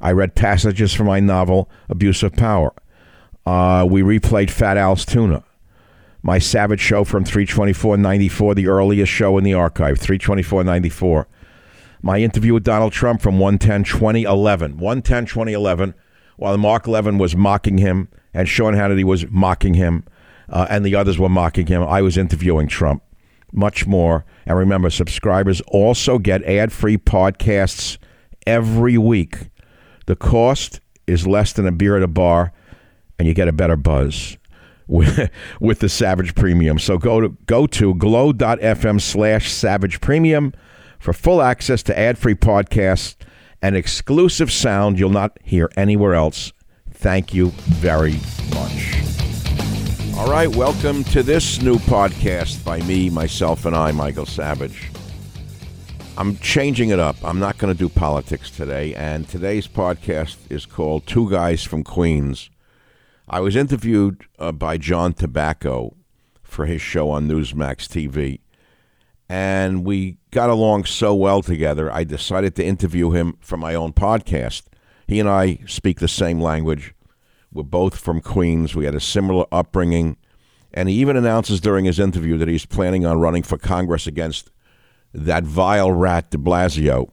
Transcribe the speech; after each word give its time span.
I 0.00 0.12
read 0.12 0.34
passages 0.34 0.92
from 0.92 1.06
my 1.06 1.20
novel, 1.20 1.70
Abuse 1.88 2.22
of 2.22 2.34
Power. 2.34 2.72
Uh, 3.44 3.86
we 3.88 4.02
replayed 4.02 4.50
Fat 4.50 4.76
Al's 4.76 5.04
Tuna. 5.04 5.44
My 6.22 6.38
Savage 6.38 6.80
show 6.80 7.04
from 7.04 7.24
324.94, 7.24 8.54
the 8.56 8.66
earliest 8.66 9.12
show 9.12 9.38
in 9.38 9.44
the 9.44 9.54
archive, 9.54 9.98
324.94. 9.98 11.26
My 12.02 12.18
interview 12.18 12.54
with 12.54 12.64
Donald 12.64 12.92
Trump 12.92 13.20
from 13.20 13.38
110.2011. 13.38 14.74
110.2011, 14.74 15.94
while 16.36 16.58
Mark 16.58 16.86
Levin 16.86 17.18
was 17.18 17.36
mocking 17.36 17.78
him 17.78 18.08
and 18.34 18.48
Sean 18.48 18.74
Hannity 18.74 19.04
was 19.04 19.26
mocking 19.30 19.74
him 19.74 20.04
uh, 20.48 20.66
and 20.68 20.84
the 20.84 20.94
others 20.94 21.18
were 21.18 21.28
mocking 21.28 21.68
him, 21.68 21.82
I 21.82 22.02
was 22.02 22.18
interviewing 22.18 22.68
Trump. 22.68 23.02
Much 23.52 23.86
more. 23.86 24.24
And 24.44 24.58
remember, 24.58 24.90
subscribers 24.90 25.60
also 25.68 26.18
get 26.18 26.42
ad 26.42 26.72
free 26.72 26.98
podcasts 26.98 27.98
every 28.46 28.98
week 28.98 29.48
the 30.06 30.16
cost 30.16 30.80
is 31.06 31.26
less 31.26 31.52
than 31.52 31.66
a 31.66 31.72
beer 31.72 31.96
at 31.96 32.02
a 32.02 32.08
bar, 32.08 32.52
and 33.18 33.28
you 33.28 33.34
get 33.34 33.48
a 33.48 33.52
better 33.52 33.76
buzz 33.76 34.36
with, 34.86 35.30
with 35.60 35.80
the 35.80 35.88
Savage 35.88 36.34
Premium. 36.34 36.78
So 36.78 36.98
go 36.98 37.20
to 37.20 37.36
go 37.46 37.66
to 37.66 37.94
glow.fm 37.94 39.00
slash 39.00 39.52
Savage 39.52 40.00
Premium 40.00 40.52
for 40.98 41.12
full 41.12 41.42
access 41.42 41.82
to 41.84 41.98
ad-free 41.98 42.36
podcasts 42.36 43.16
and 43.62 43.76
exclusive 43.76 44.52
sound 44.52 44.98
you'll 44.98 45.10
not 45.10 45.38
hear 45.42 45.70
anywhere 45.76 46.14
else. 46.14 46.52
Thank 46.90 47.34
you 47.34 47.50
very 47.50 48.14
much. 48.54 48.96
All 50.16 50.30
right, 50.30 50.48
welcome 50.48 51.04
to 51.04 51.22
this 51.22 51.60
new 51.60 51.76
podcast 51.76 52.64
by 52.64 52.80
me, 52.82 53.10
myself, 53.10 53.66
and 53.66 53.76
I, 53.76 53.92
Michael 53.92 54.24
Savage. 54.24 54.90
I'm 56.18 56.38
changing 56.38 56.88
it 56.88 56.98
up. 56.98 57.16
I'm 57.22 57.38
not 57.38 57.58
going 57.58 57.70
to 57.70 57.78
do 57.78 57.90
politics 57.90 58.50
today. 58.50 58.94
And 58.94 59.28
today's 59.28 59.68
podcast 59.68 60.38
is 60.48 60.64
called 60.64 61.06
Two 61.06 61.30
Guys 61.30 61.62
from 61.62 61.84
Queens. 61.84 62.48
I 63.28 63.40
was 63.40 63.54
interviewed 63.54 64.24
uh, 64.38 64.52
by 64.52 64.78
John 64.78 65.12
Tabacco 65.12 65.94
for 66.42 66.64
his 66.64 66.80
show 66.80 67.10
on 67.10 67.28
Newsmax 67.28 67.86
TV. 67.86 68.40
And 69.28 69.84
we 69.84 70.16
got 70.30 70.48
along 70.48 70.86
so 70.86 71.14
well 71.14 71.42
together, 71.42 71.92
I 71.92 72.04
decided 72.04 72.56
to 72.56 72.64
interview 72.64 73.10
him 73.10 73.36
for 73.40 73.58
my 73.58 73.74
own 73.74 73.92
podcast. 73.92 74.62
He 75.06 75.20
and 75.20 75.28
I 75.28 75.58
speak 75.66 76.00
the 76.00 76.08
same 76.08 76.40
language. 76.40 76.94
We're 77.52 77.64
both 77.64 77.98
from 77.98 78.22
Queens. 78.22 78.74
We 78.74 78.86
had 78.86 78.94
a 78.94 79.00
similar 79.00 79.44
upbringing. 79.52 80.16
And 80.72 80.88
he 80.88 80.94
even 80.94 81.16
announces 81.16 81.60
during 81.60 81.84
his 81.84 81.98
interview 81.98 82.38
that 82.38 82.48
he's 82.48 82.64
planning 82.64 83.04
on 83.04 83.20
running 83.20 83.42
for 83.42 83.58
Congress 83.58 84.06
against 84.06 84.50
that 85.12 85.44
vile 85.44 85.90
rat 85.92 86.30
de 86.30 86.38
Blasio 86.38 87.10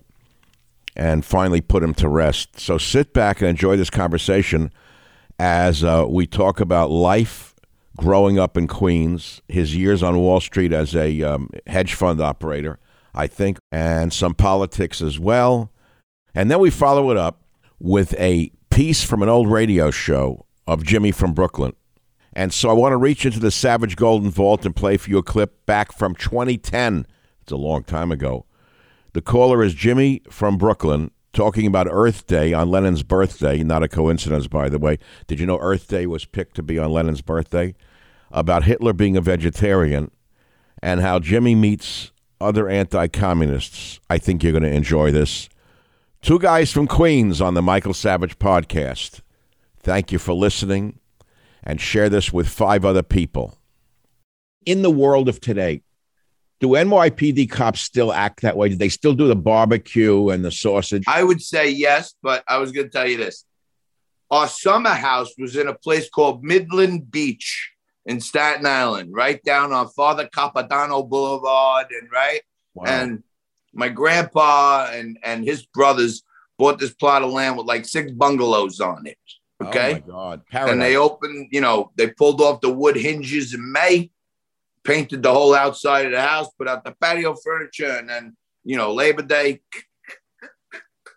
and 0.95 1.25
finally 1.25 1.61
put 1.61 1.83
him 1.83 1.93
to 1.95 2.07
rest. 2.07 2.59
So 2.59 2.77
sit 2.77 3.13
back 3.13 3.41
and 3.41 3.49
enjoy 3.49 3.77
this 3.77 3.89
conversation 3.89 4.71
as 5.39 5.83
uh, 5.83 6.05
we 6.07 6.27
talk 6.27 6.59
about 6.59 6.91
life 6.91 7.55
growing 7.97 8.39
up 8.39 8.57
in 8.57 8.67
Queens, 8.67 9.41
his 9.47 9.75
years 9.75 10.01
on 10.03 10.17
Wall 10.19 10.39
Street 10.39 10.73
as 10.73 10.95
a 10.95 11.21
um, 11.23 11.49
hedge 11.67 11.93
fund 11.93 12.21
operator, 12.21 12.79
I 13.13 13.27
think, 13.27 13.57
and 13.71 14.11
some 14.11 14.33
politics 14.33 15.01
as 15.01 15.19
well. 15.19 15.71
And 16.35 16.49
then 16.49 16.59
we 16.59 16.69
follow 16.69 17.11
it 17.11 17.17
up 17.17 17.43
with 17.79 18.13
a 18.19 18.51
piece 18.69 19.03
from 19.03 19.21
an 19.21 19.29
old 19.29 19.51
radio 19.51 19.91
show 19.91 20.45
of 20.65 20.83
Jimmy 20.83 21.11
from 21.11 21.33
Brooklyn. 21.33 21.73
And 22.35 22.51
so 22.51 22.69
I 22.69 22.73
want 22.73 22.93
to 22.93 22.97
reach 22.97 23.25
into 23.25 23.39
the 23.39 23.51
Savage 23.51 23.95
Golden 23.95 24.31
Vault 24.31 24.65
and 24.65 24.75
play 24.75 24.97
for 24.97 25.09
you 25.09 25.19
a 25.19 25.23
clip 25.23 25.65
back 25.67 25.91
from 25.91 26.15
2010 26.15 27.05
it's 27.43 27.51
a 27.51 27.57
long 27.57 27.83
time 27.83 28.09
ago. 28.09 28.45
The 29.11 29.21
caller 29.21 29.61
is 29.61 29.73
Jimmy 29.73 30.21
from 30.29 30.57
Brooklyn 30.57 31.11
talking 31.33 31.67
about 31.67 31.87
Earth 31.89 32.25
Day 32.25 32.53
on 32.53 32.71
Lenin's 32.71 33.03
birthday. 33.03 33.61
Not 33.63 33.83
a 33.83 33.89
coincidence, 33.89 34.47
by 34.47 34.69
the 34.69 34.79
way. 34.79 34.97
Did 35.27 35.41
you 35.41 35.45
know 35.45 35.59
Earth 35.59 35.89
Day 35.89 36.07
was 36.07 36.23
picked 36.23 36.55
to 36.55 36.63
be 36.63 36.79
on 36.79 36.91
Lenin's 36.91 37.21
birthday? 37.21 37.75
About 38.31 38.63
Hitler 38.63 38.93
being 38.93 39.17
a 39.17 39.21
vegetarian 39.21 40.09
and 40.81 41.01
how 41.01 41.19
Jimmy 41.19 41.53
meets 41.53 42.11
other 42.39 42.69
anti 42.69 43.07
communists. 43.07 43.99
I 44.09 44.17
think 44.17 44.41
you're 44.41 44.53
going 44.53 44.63
to 44.63 44.71
enjoy 44.71 45.11
this. 45.11 45.49
Two 46.21 46.39
guys 46.39 46.71
from 46.71 46.87
Queens 46.87 47.41
on 47.41 47.55
the 47.55 47.61
Michael 47.61 47.93
Savage 47.93 48.39
podcast. 48.39 49.19
Thank 49.79 50.13
you 50.13 50.17
for 50.17 50.33
listening 50.33 50.99
and 51.61 51.81
share 51.81 52.07
this 52.07 52.31
with 52.31 52.47
five 52.47 52.85
other 52.85 53.03
people. 53.03 53.57
In 54.65 54.81
the 54.81 54.89
world 54.89 55.27
of 55.27 55.41
today, 55.41 55.81
do 56.63 56.69
NYPD 56.69 57.51
cops 57.51 57.81
still 57.81 58.13
act 58.13 58.41
that 58.41 58.55
way? 58.55 58.69
Do 58.69 58.75
they 58.75 58.87
still 58.87 59.13
do 59.13 59.27
the 59.27 59.35
barbecue 59.35 60.29
and 60.29 60.45
the 60.45 60.49
sausage? 60.49 61.03
I 61.07 61.21
would 61.21 61.41
say 61.41 61.69
yes, 61.69 62.15
but 62.23 62.41
I 62.47 62.57
was 62.57 62.71
going 62.71 62.87
to 62.87 62.89
tell 62.89 63.05
you 63.05 63.17
this. 63.17 63.43
Our 64.31 64.47
summer 64.47 64.93
house 64.93 65.33
was 65.37 65.57
in 65.57 65.67
a 65.67 65.73
place 65.73 66.09
called 66.09 66.41
Midland 66.41 67.11
Beach. 67.11 67.71
in 68.05 68.21
Staten 68.21 68.65
Island, 68.65 69.13
right 69.13 69.43
down 69.43 69.73
on 69.73 69.89
Father 69.89 70.27
Capodanno 70.33 71.07
Boulevard, 71.07 71.87
and 71.91 72.09
right. 72.09 72.41
Wow. 72.73 72.85
And 72.87 73.23
my 73.73 73.89
grandpa 73.89 74.89
and 74.93 75.19
and 75.21 75.43
his 75.43 75.65
brothers 75.65 76.23
bought 76.57 76.79
this 76.79 76.93
plot 76.93 77.23
of 77.23 77.31
land 77.31 77.57
with 77.57 77.67
like 77.67 77.85
six 77.85 78.09
bungalows 78.11 78.79
on 78.79 79.05
it. 79.05 79.17
Oh, 79.59 79.67
okay. 79.67 79.91
Oh 79.91 79.93
my 79.93 79.99
God. 79.99 80.41
and 80.69 80.81
they 80.81 80.95
opened, 80.95 81.49
you 81.51 81.61
know, 81.61 81.91
they 81.97 82.07
pulled 82.07 82.39
off 82.41 82.61
the 82.61 82.71
wood 82.71 82.95
hinges 82.95 83.53
in 83.53 83.71
May, 83.71 84.11
painted 84.83 85.23
the 85.23 85.33
whole 85.33 85.53
outside 85.55 86.05
of 86.05 86.11
the 86.11 86.21
house, 86.21 86.49
put 86.57 86.67
out 86.67 86.83
the 86.83 86.91
patio 86.99 87.35
furniture, 87.35 87.97
and 87.97 88.09
then, 88.09 88.35
you 88.63 88.77
know, 88.77 88.93
Labor 88.93 89.21
Day, 89.21 89.61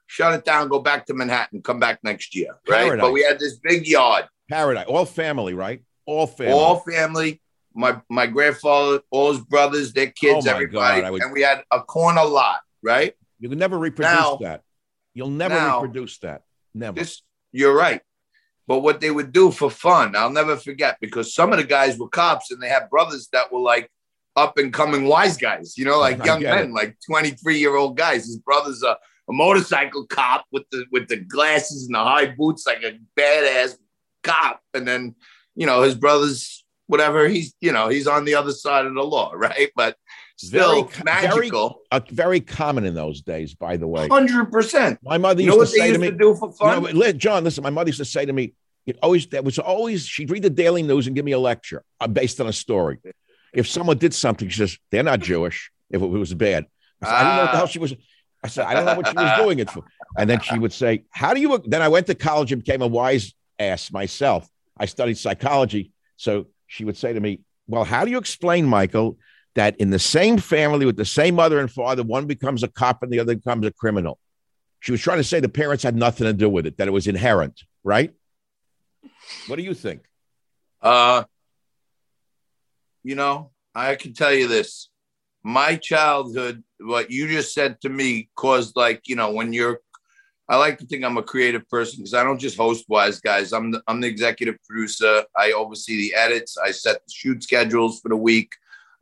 shut 0.07 0.35
it 0.35 0.45
down, 0.45 0.69
go 0.69 0.79
back 0.79 1.07
to 1.07 1.15
Manhattan, 1.15 1.63
come 1.63 1.79
back 1.81 2.01
next 2.03 2.35
year. 2.35 2.51
Right. 2.69 2.85
Paradise. 2.85 3.03
But 3.03 3.13
we 3.13 3.23
had 3.23 3.39
this 3.39 3.59
big 3.59 3.87
yard, 3.87 4.27
Paradise. 4.49 4.87
All 4.89 5.05
family, 5.05 5.55
right? 5.55 5.83
All 6.07 6.27
family. 6.27 6.53
all 6.53 6.81
family. 6.81 7.41
My 7.75 8.01
my 8.09 8.27
grandfather, 8.27 9.01
all 9.11 9.33
his 9.33 9.43
brothers, 9.45 9.93
their 9.93 10.07
kids, 10.11 10.47
Oh 10.47 10.51
everybody, 10.51 11.03
God, 11.03 11.12
would- 11.12 11.23
and 11.23 11.33
we 11.33 11.43
had 11.43 11.62
a 11.71 11.83
corner 11.83 12.25
lot, 12.25 12.61
right? 12.83 13.15
you 13.39 13.51
can 13.51 13.59
never 13.59 13.77
reproduce 13.79 14.11
Now- 14.15 14.37
that. 14.37 14.62
You'll 15.12 15.29
never 15.31 15.55
now- 15.55 15.81
reproduce 15.83 16.19
that. 16.19 16.43
Never. 16.75 17.01
This 17.01 17.23
you're 17.53 17.75
right. 17.75 18.01
But 18.69 18.81
what 18.81 19.01
they 19.01 19.11
would 19.11 19.33
do 19.33 19.51
for 19.53 19.71
fun, 19.71 20.17
I'll 20.17 20.31
never 20.31 20.57
forget 20.57 20.99
because 21.01 21.35
some 21.35 21.53
of 21.53 21.59
the 21.59 21.65
guys 21.65 21.99
were 21.99 22.09
cops 22.09 22.51
and 22.51 22.61
they 22.61 22.69
had 22.69 22.91
brothers 22.91 23.29
that 23.33 23.53
were 23.53 23.61
like 23.61 23.91
up 24.35 24.59
and 24.59 24.73
coming 24.73 25.05
wise 25.05 25.37
guys, 25.37 25.79
you 25.79 25.85
know, 25.85 25.99
like 25.99 26.25
young 26.25 26.43
men, 26.43 26.75
like 26.75 26.97
23 27.09 27.59
year 27.59 27.77
old 27.77 27.97
guys. 27.97 28.27
His 28.27 28.39
brother's 28.39 28.83
a, 28.83 28.97
a 29.29 29.33
motorcycle 29.33 30.07
cop 30.07 30.45
with 30.53 30.65
the 30.71 30.85
with 30.91 31.09
the 31.09 31.17
glasses 31.17 31.87
and 31.87 31.95
the 31.95 32.03
high 32.03 32.27
boots, 32.27 32.67
like 32.67 32.83
a 32.83 32.99
badass 33.19 33.77
cop. 34.23 34.61
And 34.75 34.87
then, 34.87 35.15
you 35.55 35.67
know, 35.67 35.83
his 35.83 35.95
brother's 35.95 36.65
whatever, 36.89 37.29
he's 37.29 37.55
you 37.61 37.73
know, 37.73 37.89
he's 37.89 38.07
on 38.07 38.25
the 38.25 38.35
other 38.35 38.53
side 38.53 38.85
of 38.85 38.95
the 38.95 39.03
law, 39.03 39.33
right? 39.35 39.71
But 39.75 39.97
Very 40.44 40.85
magical. 41.05 41.81
uh, 41.91 42.00
very 42.11 42.41
common 42.41 42.85
in 42.85 42.94
those 42.94 43.23
days, 43.23 43.55
by 43.55 43.77
the 43.77 43.87
way. 43.87 44.06
Hundred 44.09 44.50
percent. 44.53 44.99
My 45.03 45.17
mother 45.19 45.41
You 45.41 45.47
used 45.47 45.55
know 45.55 45.59
what 45.59 45.69
to 45.69 45.73
they 45.73 45.79
say 45.87 45.93
to 45.93 45.99
me, 45.99 46.11
to 46.11 46.17
do 46.17 46.35
for 46.35 46.49
You 46.49 46.55
fun? 46.55 46.99
know, 46.99 47.12
John, 47.12 47.44
listen, 47.44 47.62
my 47.65 47.71
mother 47.71 47.88
used 47.88 47.99
to 47.99 48.05
say 48.05 48.27
to 48.27 48.33
me, 48.33 48.53
it 48.87 48.99
always 49.03 49.27
that 49.29 49.44
was 49.44 49.59
always 49.59 50.06
she'd 50.06 50.31
read 50.31 50.43
the 50.43 50.50
Daily 50.50 50.83
News 50.83 51.06
and 51.06 51.17
give 51.17 51.25
me 51.25 51.33
a 51.33 51.38
lecture 51.38 51.83
uh, 52.00 52.06
based 52.06 52.41
on 52.41 52.47
a 52.49 52.53
story. 52.53 52.99
If 53.53 53.67
someone 53.67 53.97
did 53.99 54.12
something, 54.15 54.49
she 54.49 54.59
says 54.59 54.79
they're 54.91 55.03
not 55.03 55.21
Jewish. 55.21 55.71
If 55.91 56.03
it 56.03 56.06
was 56.06 56.35
bad, 56.35 56.67
I, 57.03 57.06
said, 57.06 57.15
I 57.15 57.23
didn't 57.25 57.37
know 57.37 57.43
what 57.43 57.47
the 57.47 57.53
Ah. 57.53 57.56
hell 57.59 57.67
she 57.67 57.79
was. 57.79 57.94
I 58.44 58.49
said 58.49 58.67
I 58.67 58.75
don't 58.75 58.85
know 58.85 58.94
what 58.94 59.09
she 59.09 59.15
was 59.15 59.38
doing 59.38 59.59
it 59.59 59.71
for. 59.71 59.83
And 60.19 60.29
then 60.29 60.41
she 60.41 60.59
would 60.59 60.73
say, 60.73 61.05
"How 61.11 61.33
do 61.35 61.41
you?" 61.41 61.59
Then 61.67 61.81
I 61.83 61.88
went 61.88 62.06
to 62.09 62.15
college 62.15 62.53
and 62.53 62.62
became 62.62 62.83
a 62.83 62.87
wise 62.87 63.35
ass 63.59 63.91
myself. 63.91 64.49
I 64.77 64.85
studied 64.85 65.17
psychology, 65.17 65.93
so 66.17 66.47
she 66.67 66.85
would 66.85 66.97
say 66.99 67.12
to 67.15 67.21
me, 67.21 67.41
"Well, 67.67 67.85
how 67.85 68.05
do 68.05 68.11
you 68.11 68.19
explain, 68.19 68.67
Michael, 68.67 69.19
that 69.56 69.76
in 69.79 69.91
the 69.91 69.99
same 69.99 70.38
family 70.38 70.87
with 70.87 70.97
the 70.97 71.05
same 71.05 71.35
mother 71.35 71.58
and 71.58 71.70
father, 71.70 72.03
one 72.03 72.26
becomes 72.26 72.62
a 72.62 72.69
cop 72.69 73.03
and 73.03 73.12
the 73.12 73.20
other 73.20 73.35
becomes 73.35 73.67
a 73.67 73.73
criminal?" 73.73 74.19
She 74.81 74.93
was 74.93 75.00
trying 75.00 75.19
to 75.19 75.25
say 75.25 75.41
the 75.41 75.49
parents 75.49 75.82
had 75.82 75.97
nothing 75.97 76.26
to 76.26 76.32
do 76.32 76.49
with 76.49 76.67
it; 76.67 76.79
that 76.79 76.88
it 76.88 76.93
was 76.93 77.06
inherent, 77.06 77.64
right? 77.82 78.14
What 79.49 79.56
do 79.56 79.62
you 79.62 79.75
think? 79.75 80.03
Uh, 80.81 81.25
you 83.03 83.14
know, 83.14 83.50
I 83.75 83.94
can 83.94 84.14
tell 84.14 84.32
you 84.32 84.49
this. 84.49 84.88
My 85.43 85.76
childhood, 85.76 86.64
what 86.81 87.11
you 87.11 87.29
just 87.29 87.55
said 87.55 87.81
to 87.82 87.88
me, 87.88 88.29
caused 88.35 88.75
like, 88.76 89.02
you 89.06 89.14
know, 89.14 89.31
when 89.31 89.52
you're, 89.52 89.81
I 90.49 90.56
like 90.56 90.79
to 90.79 90.87
think 90.87 91.05
I'm 91.05 91.19
a 91.19 91.23
creative 91.23 91.69
person 91.69 91.99
because 91.99 92.14
I 92.14 92.25
don't 92.25 92.38
just 92.38 92.56
host 92.56 92.85
Wise 92.88 93.20
Guys. 93.20 93.52
I'm 93.52 93.70
the, 93.70 93.82
I'm 93.87 94.00
the 94.00 94.09
executive 94.09 94.56
producer. 94.67 95.25
I 95.37 95.52
oversee 95.52 95.97
the 95.97 96.17
edits. 96.17 96.56
I 96.59 96.73
set 96.73 96.97
the 96.97 97.12
shoot 97.12 97.44
schedules 97.44 98.00
for 98.00 98.09
the 98.09 98.17
week. 98.17 98.52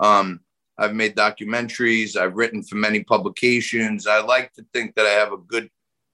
Um, 0.01 0.41
I've 0.79 0.95
made 0.95 1.17
documentaries. 1.17 2.17
I've 2.17 2.35
written 2.35 2.63
for 2.63 2.77
many 2.77 3.05
publications. 3.05 4.07
I 4.07 4.21
like 4.21 4.53
to 4.55 4.67
think 4.73 4.95
that 4.95 5.07
I 5.07 5.11
have 5.11 5.33
a 5.33 5.39
good 5.39 5.71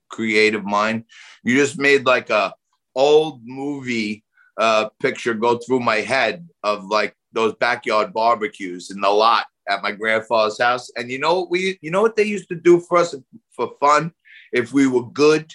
creative 0.09 0.63
mind. 0.63 1.05
You 1.43 1.55
just 1.55 1.79
made 1.79 2.05
like 2.05 2.29
a 2.29 2.53
old 2.95 3.41
movie 3.43 4.23
uh, 4.57 4.89
picture 4.99 5.33
go 5.33 5.57
through 5.57 5.79
my 5.79 5.97
head 5.97 6.47
of 6.63 6.85
like 6.85 7.15
those 7.31 7.55
backyard 7.55 8.13
barbecues 8.13 8.91
in 8.91 9.01
the 9.01 9.09
lot 9.09 9.45
at 9.67 9.81
my 9.81 9.91
grandfather's 9.91 10.61
house. 10.61 10.91
And 10.95 11.09
you 11.09 11.17
know 11.17 11.39
what 11.39 11.49
we, 11.49 11.79
you 11.81 11.91
know 11.91 12.01
what 12.01 12.15
they 12.15 12.23
used 12.23 12.49
to 12.49 12.55
do 12.55 12.79
for 12.81 12.97
us 12.97 13.15
for 13.51 13.71
fun 13.79 14.11
if 14.51 14.73
we 14.73 14.87
were 14.87 15.05
good. 15.09 15.51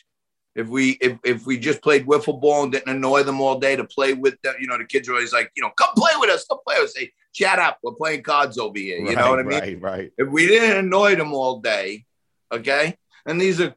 If 0.54 0.68
we 0.68 0.92
if, 1.02 1.18
if 1.22 1.44
we 1.44 1.58
just 1.58 1.82
played 1.82 2.06
wiffle 2.06 2.40
ball 2.40 2.62
and 2.62 2.72
didn't 2.72 2.88
annoy 2.88 3.24
them 3.24 3.42
all 3.42 3.60
day 3.60 3.76
to 3.76 3.84
play 3.84 4.14
with 4.14 4.40
them, 4.40 4.54
you 4.58 4.66
know, 4.66 4.78
the 4.78 4.86
kids 4.86 5.06
are 5.06 5.12
always 5.12 5.34
like, 5.34 5.50
you 5.54 5.62
know, 5.62 5.70
come 5.76 5.90
play 5.94 6.12
with 6.18 6.30
us, 6.30 6.46
come 6.46 6.60
play 6.66 6.76
with 6.78 6.88
us. 6.88 6.94
Say, 6.94 7.12
shut 7.36 7.58
up, 7.58 7.78
we're 7.82 7.92
playing 7.92 8.22
cards 8.22 8.58
over 8.58 8.78
here. 8.78 8.98
You 8.98 9.14
know 9.14 9.30
what 9.30 9.38
I 9.38 9.42
mean? 9.42 9.60
Right, 9.60 9.80
right. 9.82 10.12
if 10.16 10.28
we 10.28 10.46
didn't 10.46 10.78
annoy 10.86 11.16
them 11.16 11.32
all 11.34 11.60
day, 11.60 12.04
okay, 12.50 12.96
and 13.26 13.40
these 13.40 13.60
are 13.60 13.74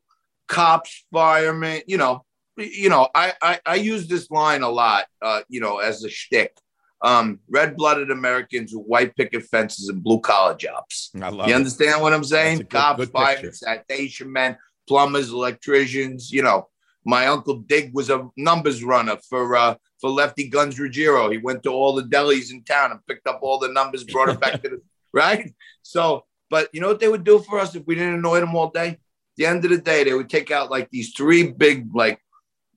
cops, 0.47 1.05
firemen, 1.11 1.81
you 1.87 1.97
know, 1.97 2.23
you 2.57 2.89
know, 2.89 3.07
I 3.13 3.33
I, 3.41 3.59
I 3.65 3.75
use 3.75 4.07
this 4.07 4.29
line 4.31 4.63
a 4.63 4.69
lot, 4.69 5.05
uh, 5.21 5.41
you 5.49 5.59
know, 5.61 5.79
as 5.79 6.03
a 6.03 6.09
shtick. 6.09 6.55
Um, 7.01 7.39
red-blooded 7.49 8.11
Americans 8.11 8.73
with 8.75 8.85
white 8.85 9.15
picket 9.15 9.43
fences 9.43 9.87
and 9.87 10.03
blue 10.03 10.19
collar 10.19 10.53
jobs. 10.55 11.11
I 11.15 11.29
love 11.29 11.47
You 11.47 11.53
it. 11.53 11.55
understand 11.55 12.01
what 12.01 12.11
I'm 12.13 12.25
saying? 12.25 12.57
Good- 12.57 12.69
Cops, 12.71 12.97
good 12.99 13.11
firemen, 13.11 13.53
sanitation 13.53 14.29
men, 14.33 14.57
plumbers, 14.85 15.29
electricians. 15.29 16.29
You 16.29 16.43
know, 16.43 16.67
my 17.09 17.25
uncle 17.25 17.55
Dig 17.55 17.91
was 17.93 18.11
a 18.11 18.29
numbers 18.37 18.83
runner 18.83 19.17
for 19.17 19.55
uh, 19.55 19.75
for 19.99 20.11
Lefty 20.11 20.47
Guns 20.47 20.79
Ruggiero. 20.79 21.31
He 21.31 21.39
went 21.39 21.63
to 21.63 21.71
all 21.71 21.95
the 21.95 22.03
delis 22.03 22.51
in 22.51 22.63
town 22.63 22.91
and 22.91 23.05
picked 23.07 23.27
up 23.27 23.39
all 23.41 23.57
the 23.57 23.67
numbers, 23.67 24.03
brought 24.03 24.29
it 24.29 24.39
back 24.39 24.61
to 24.61 24.69
the 24.69 24.81
right. 25.13 25.51
So, 25.81 26.25
but 26.51 26.69
you 26.71 26.81
know 26.81 26.87
what 26.87 26.99
they 26.99 27.07
would 27.07 27.23
do 27.23 27.39
for 27.39 27.59
us 27.59 27.73
if 27.75 27.85
we 27.87 27.95
didn't 27.95 28.13
annoy 28.13 28.39
them 28.39 28.55
all 28.55 28.69
day? 28.69 28.89
At 28.89 28.99
the 29.37 29.45
end 29.47 29.65
of 29.65 29.71
the 29.71 29.79
day, 29.79 30.03
they 30.03 30.13
would 30.13 30.29
take 30.29 30.51
out 30.51 30.69
like 30.69 30.91
these 30.91 31.11
three 31.13 31.51
big 31.51 31.89
like 31.95 32.19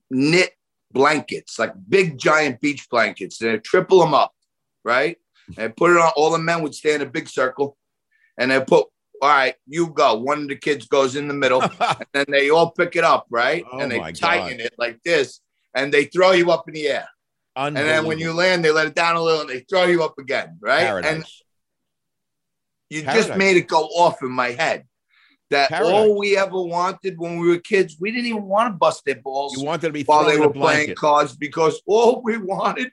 knit 0.09 0.51
blankets, 0.91 1.59
like 1.59 1.73
big 1.87 2.17
giant 2.17 2.59
beach 2.59 2.89
blankets. 2.89 3.37
They'd 3.37 3.63
triple 3.63 3.99
them 3.99 4.15
up, 4.15 4.33
right? 4.83 5.17
And 5.57 5.75
put 5.75 5.91
it 5.91 5.97
on. 5.97 6.11
All 6.15 6.31
the 6.31 6.39
men 6.39 6.63
would 6.63 6.73
stay 6.73 6.95
in 6.95 7.01
a 7.01 7.05
big 7.05 7.29
circle, 7.29 7.77
and 8.37 8.49
they 8.49 8.59
put. 8.61 8.87
All 9.23 9.29
right, 9.29 9.55
you 9.65 9.87
go. 9.87 10.15
One 10.15 10.41
of 10.41 10.47
the 10.49 10.57
kids 10.57 10.85
goes 10.85 11.15
in 11.15 11.29
the 11.29 11.33
middle, 11.33 11.61
and 11.79 12.05
then 12.11 12.25
they 12.27 12.49
all 12.49 12.71
pick 12.71 12.97
it 12.97 13.05
up, 13.05 13.25
right? 13.29 13.63
Oh 13.71 13.79
and 13.79 13.89
they 13.89 14.11
tighten 14.11 14.57
God. 14.57 14.65
it 14.65 14.73
like 14.77 15.01
this, 15.03 15.39
and 15.73 15.93
they 15.93 16.03
throw 16.03 16.33
you 16.33 16.51
up 16.51 16.67
in 16.67 16.73
the 16.73 16.87
air. 16.89 17.07
And 17.55 17.77
then 17.77 18.03
when 18.03 18.19
you 18.19 18.33
land, 18.33 18.65
they 18.65 18.71
let 18.71 18.85
it 18.87 18.95
down 18.95 19.15
a 19.15 19.21
little, 19.21 19.39
and 19.39 19.49
they 19.49 19.61
throw 19.61 19.85
you 19.85 20.03
up 20.03 20.19
again, 20.19 20.57
right? 20.59 21.05
And 21.05 21.25
you 22.89 23.03
Paradise. 23.03 23.27
just 23.27 23.37
made 23.37 23.55
it 23.55 23.69
go 23.69 23.83
off 23.83 24.21
in 24.21 24.29
my 24.29 24.49
head 24.49 24.83
that 25.51 25.69
Paradise. 25.69 25.95
all 26.01 26.19
we 26.19 26.37
ever 26.37 26.61
wanted 26.61 27.17
when 27.17 27.37
we 27.37 27.47
were 27.47 27.59
kids, 27.59 27.95
we 28.01 28.11
didn't 28.11 28.25
even 28.25 28.43
want 28.43 28.73
to 28.73 28.77
bust 28.77 29.05
their 29.05 29.21
balls 29.21 29.57
you 29.57 29.65
wanted 29.65 29.87
to 29.87 29.93
be 29.93 30.03
while 30.03 30.25
they 30.25 30.37
were 30.37 30.51
playing 30.51 30.95
cards 30.95 31.33
because 31.33 31.81
all 31.85 32.21
we 32.21 32.37
wanted 32.37 32.91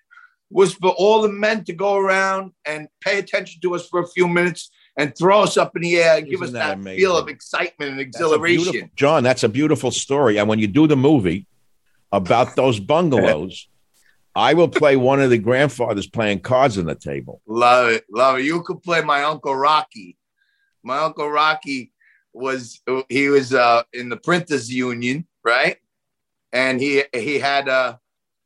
was 0.48 0.74
for 0.74 0.90
all 0.90 1.22
the 1.22 1.28
men 1.28 1.64
to 1.64 1.72
go 1.72 1.96
around 1.96 2.52
and 2.64 2.86
pay 3.00 3.18
attention 3.18 3.60
to 3.62 3.74
us 3.74 3.88
for 3.88 3.98
a 3.98 4.06
few 4.06 4.28
minutes 4.28 4.70
and 5.00 5.16
throw 5.16 5.40
us 5.40 5.56
up 5.56 5.74
in 5.76 5.82
the 5.82 5.96
air 5.96 6.18
and 6.18 6.26
give 6.26 6.42
Isn't 6.42 6.56
us 6.56 6.76
that 6.76 6.84
that, 6.84 6.96
feel 6.96 7.16
of 7.16 7.28
excitement 7.28 7.92
and 7.92 8.00
That's 8.00 8.16
exhilaration. 8.16 8.90
John, 8.96 9.22
that's 9.22 9.42
a 9.42 9.48
beautiful 9.48 9.90
story. 9.90 10.38
And 10.38 10.46
when 10.46 10.58
you 10.58 10.66
do 10.66 10.86
the 10.86 10.96
movie 10.96 11.46
about 12.12 12.54
those 12.54 12.78
bungalows, 12.92 13.66
I 14.34 14.52
will 14.52 14.68
play 14.68 14.96
one 14.96 15.20
of 15.22 15.30
the 15.30 15.38
grandfathers 15.38 16.06
playing 16.06 16.40
cards 16.40 16.76
on 16.76 16.84
the 16.84 16.94
table. 16.94 17.40
Love 17.46 17.88
it, 17.88 18.04
love 18.10 18.38
it. 18.38 18.44
You 18.44 18.62
could 18.62 18.82
play 18.82 19.00
my 19.00 19.22
uncle 19.22 19.56
Rocky. 19.56 20.18
My 20.82 20.98
uncle 20.98 21.30
Rocky 21.30 21.92
was 22.34 22.82
he 23.08 23.28
was 23.28 23.54
uh, 23.54 23.82
in 23.94 24.10
the 24.10 24.18
printers 24.18 24.70
union, 24.72 25.26
right? 25.42 25.78
And 26.52 26.78
he 26.78 27.04
he 27.14 27.38
had 27.38 27.70
uh 27.70 27.96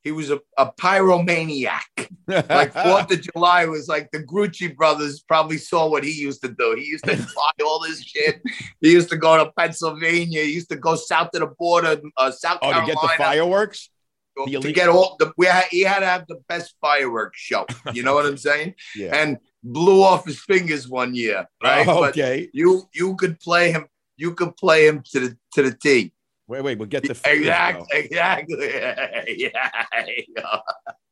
he 0.04 0.12
was 0.12 0.30
a, 0.30 0.38
a 0.58 0.70
pyromaniac. 0.70 1.80
Like 2.28 2.73
Fourth 2.84 3.11
of 3.11 3.20
July 3.23 3.64
was 3.64 3.88
like 3.88 4.11
the 4.12 4.23
Grucci 4.23 4.75
brothers 4.76 5.25
probably 5.26 5.58
saw 5.58 5.88
what 5.88 6.04
he 6.04 6.12
used 6.12 6.42
to 6.42 6.49
do. 6.49 6.75
He 6.78 6.84
used 6.84 7.04
to 7.04 7.16
fly 7.34 7.50
all 7.64 7.80
this 7.80 8.02
shit. 8.02 8.42
He 8.80 8.92
used 8.92 9.08
to 9.11 9.16
go 9.16 9.42
to 9.42 9.50
Pennsylvania. 9.52 10.42
He 10.42 10.52
used 10.52 10.68
to 10.68 10.76
go 10.76 10.94
south 10.94 11.30
to 11.32 11.40
the 11.40 11.46
border, 11.46 12.00
uh, 12.18 12.30
South 12.30 12.58
oh, 12.62 12.73
to 12.73 12.87
get 12.87 12.99
the 13.00 13.11
fireworks? 13.16 13.90
the 14.37 14.58
to 14.61 14.73
get 14.73 14.88
all 14.88 15.16
the 15.18 15.32
we 15.37 15.46
had, 15.46 15.64
he 15.70 15.82
had 15.82 16.00
to 16.00 16.06
have 16.06 16.26
the 16.26 16.40
best 16.49 16.75
fireworks 16.80 17.40
show. 17.40 17.66
You 17.92 18.02
know 18.02 18.14
what 18.14 18.26
I'm 18.26 18.37
saying? 18.49 18.75
Yeah. 18.94 19.14
And 19.14 19.38
blew 19.62 20.02
off 20.02 20.26
his 20.26 20.40
fingers 20.40 20.88
one 20.88 21.14
year, 21.14 21.46
right? 21.62 21.87
Oh, 21.87 22.00
But 22.00 22.11
okay. 22.11 22.49
you 22.52 22.84
you 22.92 23.16
could 23.16 23.40
play 23.40 23.73
him. 23.73 23.87
You 24.16 24.34
could 24.34 24.56
play 24.56 24.87
him 24.87 25.02
to 25.12 25.20
the 25.20 25.37
to 25.54 25.62
the 25.62 25.75
T. 25.75 26.12
Wait, 26.47 26.63
wait. 26.63 26.79
We'll 26.79 26.89
get 26.89 27.07
the 27.07 27.15
figures, 27.15 27.41
Exactly. 27.41 27.87
Exactly. 27.99 28.75
yeah. 29.51 30.61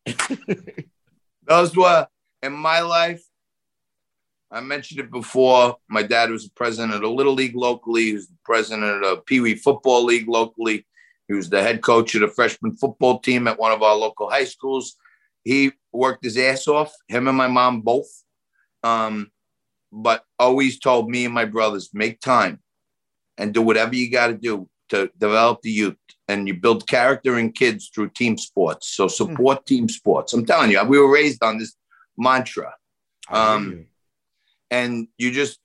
Those 1.46 1.76
were 1.76 2.06
in 2.42 2.52
my 2.52 2.80
life. 2.80 3.22
I 4.50 4.60
mentioned 4.60 5.00
it 5.00 5.10
before. 5.10 5.76
My 5.88 6.02
dad 6.02 6.30
was 6.30 6.44
the 6.44 6.52
president 6.54 6.92
of 6.92 7.00
the 7.00 7.08
Little 7.08 7.32
League 7.32 7.56
locally. 7.56 8.04
He 8.04 8.12
was 8.14 8.28
the 8.28 8.36
president 8.44 8.84
of 8.84 9.00
the 9.00 9.22
Pee 9.26 9.40
Wee 9.40 9.54
Football 9.54 10.04
League 10.04 10.28
locally. 10.28 10.86
He 11.28 11.34
was 11.34 11.48
the 11.48 11.62
head 11.62 11.82
coach 11.82 12.14
of 12.14 12.20
the 12.20 12.28
freshman 12.28 12.76
football 12.76 13.18
team 13.20 13.48
at 13.48 13.58
one 13.58 13.72
of 13.72 13.82
our 13.82 13.96
local 13.96 14.28
high 14.28 14.44
schools. 14.44 14.96
He 15.44 15.72
worked 15.92 16.24
his 16.24 16.36
ass 16.36 16.68
off, 16.68 16.92
him 17.08 17.28
and 17.28 17.36
my 17.36 17.46
mom 17.46 17.80
both. 17.80 18.08
Um, 18.82 19.30
but 19.90 20.24
always 20.38 20.78
told 20.78 21.08
me 21.08 21.24
and 21.24 21.34
my 21.34 21.46
brothers, 21.46 21.90
make 21.94 22.20
time 22.20 22.60
and 23.38 23.54
do 23.54 23.62
whatever 23.62 23.94
you 23.94 24.10
got 24.10 24.26
to 24.28 24.34
do 24.34 24.68
to 24.92 25.10
develop 25.18 25.62
the 25.62 25.70
youth. 25.70 25.96
And 26.28 26.46
you 26.48 26.54
build 26.54 26.86
character 26.86 27.38
in 27.38 27.52
kids 27.52 27.90
through 27.92 28.10
team 28.10 28.38
sports. 28.38 28.88
So 28.88 29.08
support 29.08 29.62
mm. 29.62 29.66
team 29.66 29.88
sports. 29.88 30.32
I'm 30.32 30.46
telling 30.46 30.70
you, 30.70 30.82
we 30.84 30.98
were 30.98 31.12
raised 31.12 31.42
on 31.42 31.58
this 31.58 31.74
mantra. 32.16 32.72
Um, 33.28 33.86
and 34.70 35.08
you 35.18 35.30
just, 35.32 35.58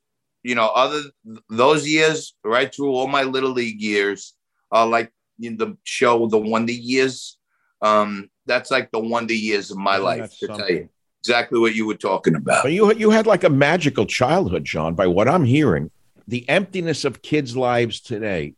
you 0.43 0.55
know, 0.55 0.67
other 0.67 1.01
those 1.49 1.87
years, 1.87 2.35
right 2.43 2.73
through 2.73 2.91
all 2.91 3.07
my 3.07 3.23
little 3.23 3.51
league 3.51 3.81
years, 3.81 4.33
uh, 4.71 4.85
like 4.85 5.11
know, 5.51 5.65
the 5.65 5.77
show, 5.83 6.27
the 6.27 6.37
Wonder 6.37 6.73
Years. 6.73 7.37
Um, 7.81 8.29
that's 8.45 8.71
like 8.71 8.89
the 8.91 8.99
wonder 8.99 9.33
years 9.33 9.71
of 9.71 9.77
my 9.77 9.97
yeah, 9.97 10.03
life 10.03 10.31
to 10.39 10.47
something. 10.47 10.57
tell 10.57 10.75
you 10.75 10.89
exactly 11.21 11.59
what 11.59 11.75
you 11.75 11.85
were 11.85 11.95
talking 11.95 12.35
about. 12.35 12.63
But 12.63 12.71
you 12.71 12.93
you 12.93 13.09
had 13.11 13.27
like 13.27 13.43
a 13.43 13.49
magical 13.49 14.05
childhood, 14.05 14.63
John. 14.63 14.95
By 14.95 15.07
what 15.07 15.27
I'm 15.27 15.43
hearing, 15.43 15.91
the 16.27 16.47
emptiness 16.49 17.05
of 17.05 17.21
kids' 17.21 17.55
lives 17.55 18.01
today, 18.01 18.55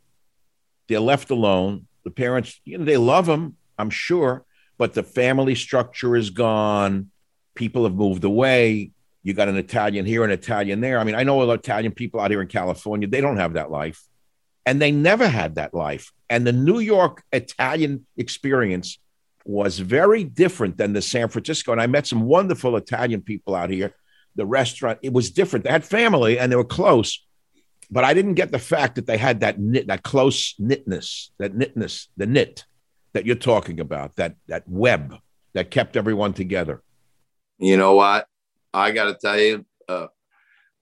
they're 0.89 1.00
left 1.00 1.29
alone. 1.31 1.88
The 2.03 2.12
parents, 2.12 2.60
you 2.65 2.77
know, 2.77 2.84
they 2.84 2.98
love 2.98 3.25
them, 3.25 3.55
I'm 3.77 3.89
sure, 3.89 4.43
but 4.77 4.93
the 4.93 5.03
family 5.03 5.55
structure 5.55 6.17
is 6.17 6.29
gone. 6.31 7.12
People 7.55 7.84
have 7.86 7.96
moved 7.96 8.24
away. 8.25 8.91
You 9.24 9.34
got 9.34 9.48
an 9.48 9.58
Italian 9.58 10.05
here, 10.05 10.24
an 10.24 10.31
Italian 10.31 10.81
there. 10.81 11.00
I 11.00 11.03
mean, 11.03 11.15
I 11.15 11.24
know 11.24 11.41
a 11.41 11.43
lot 11.43 11.53
of 11.53 11.60
Italian 11.60 11.93
people 11.93 12.19
out 12.19 12.31
here 12.31 12.41
in 12.41 12.48
California. 12.48 13.08
They 13.08 13.22
don't 13.22 13.38
have 13.38 13.53
that 13.53 13.72
life, 13.72 14.03
and 14.65 14.81
they 14.81 14.91
never 14.91 15.27
had 15.27 15.55
that 15.55 15.74
life. 15.74 16.12
And 16.29 16.46
the 16.46 16.53
New 16.53 16.79
York 16.79 17.24
Italian 17.31 18.05
experience 18.17 18.98
was 19.46 19.79
very 19.79 20.24
different 20.24 20.77
than 20.77 20.93
the 20.93 21.01
San 21.01 21.27
Francisco. 21.27 21.72
And 21.72 21.81
I 21.81 21.88
met 21.88 22.08
some 22.08 22.22
wonderful 22.22 22.77
Italian 22.77 23.22
people 23.22 23.55
out 23.55 23.69
here. 23.69 23.96
The 24.36 24.46
restaurant, 24.46 25.00
it 25.01 25.12
was 25.12 25.31
different. 25.31 25.65
They 25.65 25.72
had 25.72 25.84
family 25.84 26.38
and 26.38 26.51
they 26.51 26.55
were 26.55 26.63
close, 26.63 27.25
but 27.91 28.03
I 28.03 28.13
didn't 28.13 28.36
get 28.36 28.51
the 28.51 28.60
fact 28.60 28.96
that 28.96 29.05
they 29.05 29.17
had 29.17 29.41
that 29.41 29.60
knit, 29.60 29.88
that 29.88 30.03
close 30.03 30.55
knitness, 30.60 31.31
that 31.39 31.55
knitness, 31.55 32.08
the 32.17 32.25
knit 32.25 32.65
that 33.13 33.25
you're 33.25 33.36
talking 33.36 33.79
about, 33.79 34.15
that 34.15 34.36
that 34.48 34.63
web 34.67 35.15
that 35.53 35.72
kept 35.72 35.98
everyone 35.98 36.34
together. 36.34 36.81
You 37.58 37.77
know 37.77 37.96
what? 37.96 38.27
I 38.74 38.91
got 38.91 39.05
to 39.05 39.15
tell 39.15 39.39
you, 39.39 39.65
uh, 39.88 40.08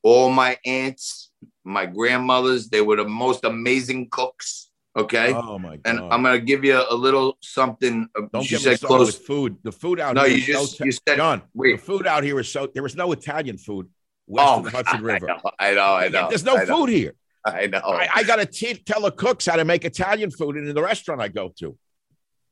all 0.03 0.29
my 0.29 0.57
aunts, 0.65 1.31
my 1.63 1.85
grandmothers, 1.85 2.69
they 2.69 2.81
were 2.81 2.97
the 2.97 3.07
most 3.07 3.45
amazing 3.45 4.09
cooks 4.11 4.67
Okay. 4.97 5.31
Oh 5.31 5.59
my 5.59 5.77
god. 5.77 5.81
And 5.85 5.99
I'm 6.11 6.23
gonna 6.23 6.39
give 6.39 6.65
you 6.65 6.83
a 6.89 6.95
little 6.95 7.37
something. 7.41 8.09
Uh, 8.17 8.23
Don't 8.33 8.49
you 8.49 8.59
get 8.59 8.81
close 8.81 9.07
with 9.07 9.27
food. 9.27 9.57
The 9.61 9.71
food 9.71 9.99
out 9.99 10.15
no, 10.15 10.23
here. 10.23 10.31
No, 10.31 10.35
you 10.35 10.43
just 10.43 10.79
you 10.79 10.91
said 10.91 11.17
John. 11.17 11.43
Wait. 11.53 11.79
The 11.79 11.85
food 11.85 12.07
out 12.07 12.23
here 12.23 12.39
is 12.39 12.51
so. 12.51 12.67
There 12.73 12.81
was 12.81 12.95
no 12.95 13.11
Italian 13.11 13.59
food 13.59 13.87
west 14.27 14.49
oh, 14.49 14.57
of 14.57 14.63
the 14.65 14.69
Hudson 14.71 15.01
River. 15.03 15.27
I 15.59 15.73
know. 15.73 15.95
I 15.95 16.07
know. 16.09 16.29
There's 16.29 16.43
no 16.43 16.57
I 16.57 16.65
food 16.65 16.89
here. 16.89 17.15
I 17.45 17.67
know. 17.67 17.79
I, 17.79 18.09
I 18.13 18.23
got 18.23 18.37
to 18.37 18.75
tell 18.75 19.01
the 19.01 19.11
cooks 19.11 19.45
how 19.45 19.55
to 19.55 19.65
make 19.65 19.85
Italian 19.85 20.31
food 20.31 20.57
in 20.57 20.73
the 20.73 20.81
restaurant 20.81 21.21
I 21.21 21.29
go 21.29 21.53
to. 21.59 21.77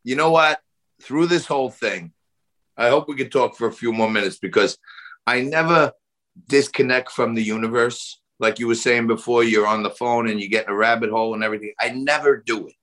You 0.04 0.16
know 0.16 0.32
what? 0.32 0.60
Through 1.02 1.28
this 1.28 1.46
whole 1.46 1.70
thing, 1.70 2.14
I 2.78 2.90
hope 2.90 3.10
we 3.10 3.16
could 3.16 3.32
talk 3.32 3.56
for 3.56 3.68
a 3.68 3.74
few 3.74 3.92
more 3.92 4.10
minutes 4.10 4.38
because 4.38 4.78
I 5.28 5.42
never 5.42 5.92
disconnect 6.48 7.12
from 7.12 7.36
the 7.36 7.44
universe 7.44 8.20
like 8.40 8.60
you 8.60 8.68
were 8.68 8.76
saying 8.76 9.08
before, 9.08 9.44
you're 9.44 9.68
on 9.68 9.84
the 9.84 9.90
phone 9.90 10.30
and 10.30 10.40
you 10.40 10.50
get 10.50 10.66
in 10.66 10.74
a 10.74 10.76
rabbit 10.76 11.10
hole 11.10 11.34
and 11.34 11.44
everything. 11.44 11.74
I 11.80 11.90
never 11.90 12.38
do 12.38 12.68
it. 12.68 12.76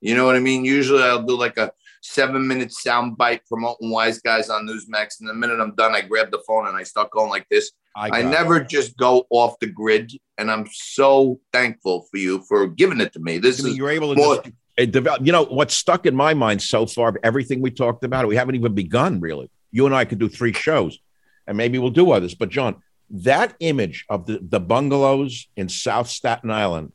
You 0.00 0.14
know 0.14 0.26
what 0.26 0.36
I 0.36 0.40
mean? 0.40 0.64
Usually 0.64 1.02
I'll 1.02 1.22
do 1.22 1.36
like 1.36 1.56
a 1.56 1.72
seven 2.02 2.46
minute 2.46 2.72
sound 2.72 3.16
bite 3.16 3.46
promoting 3.46 3.90
wise 3.90 4.20
guys 4.20 4.50
on 4.50 4.66
Newsmax. 4.66 5.20
And 5.20 5.28
the 5.28 5.34
minute 5.34 5.60
I'm 5.60 5.74
done, 5.74 5.94
I 5.94 6.02
grab 6.02 6.30
the 6.30 6.42
phone 6.46 6.66
and 6.68 6.76
I 6.76 6.82
start 6.82 7.10
going 7.10 7.30
like 7.30 7.46
this. 7.50 7.72
I, 7.96 8.20
I 8.20 8.22
never 8.22 8.58
it. 8.58 8.68
just 8.68 8.96
go 8.96 9.26
off 9.30 9.58
the 9.60 9.66
grid. 9.68 10.12
And 10.38 10.50
I'm 10.50 10.66
so 10.72 11.40
thankful 11.52 12.06
for 12.10 12.18
you 12.18 12.42
for 12.48 12.66
giving 12.66 13.00
it 13.00 13.12
to 13.14 13.20
me. 13.20 13.38
This 13.38 13.60
I 13.60 13.64
mean, 13.64 13.72
is 13.72 13.78
you're 13.78 13.90
able 13.90 14.14
to 14.14 14.20
more, 14.20 14.42
just, 14.76 14.90
develop. 14.90 15.24
You 15.24 15.32
know, 15.32 15.44
what's 15.44 15.74
stuck 15.74 16.06
in 16.06 16.16
my 16.16 16.34
mind 16.34 16.60
so 16.60 16.86
far, 16.86 17.14
everything 17.22 17.60
we 17.60 17.70
talked 17.70 18.04
about, 18.04 18.26
we 18.26 18.36
haven't 18.36 18.56
even 18.56 18.74
begun 18.74 19.20
really. 19.20 19.50
You 19.70 19.86
and 19.86 19.94
I 19.94 20.04
could 20.04 20.18
do 20.18 20.28
three 20.28 20.52
shows 20.52 20.98
and 21.46 21.56
maybe 21.56 21.78
we'll 21.78 21.90
do 21.90 22.10
others. 22.10 22.34
But 22.34 22.50
John, 22.50 22.82
that 23.10 23.54
image 23.60 24.04
of 24.08 24.26
the, 24.26 24.40
the 24.42 24.60
bungalows 24.60 25.48
in 25.56 25.68
South 25.68 26.08
Staten 26.08 26.50
Island 26.50 26.92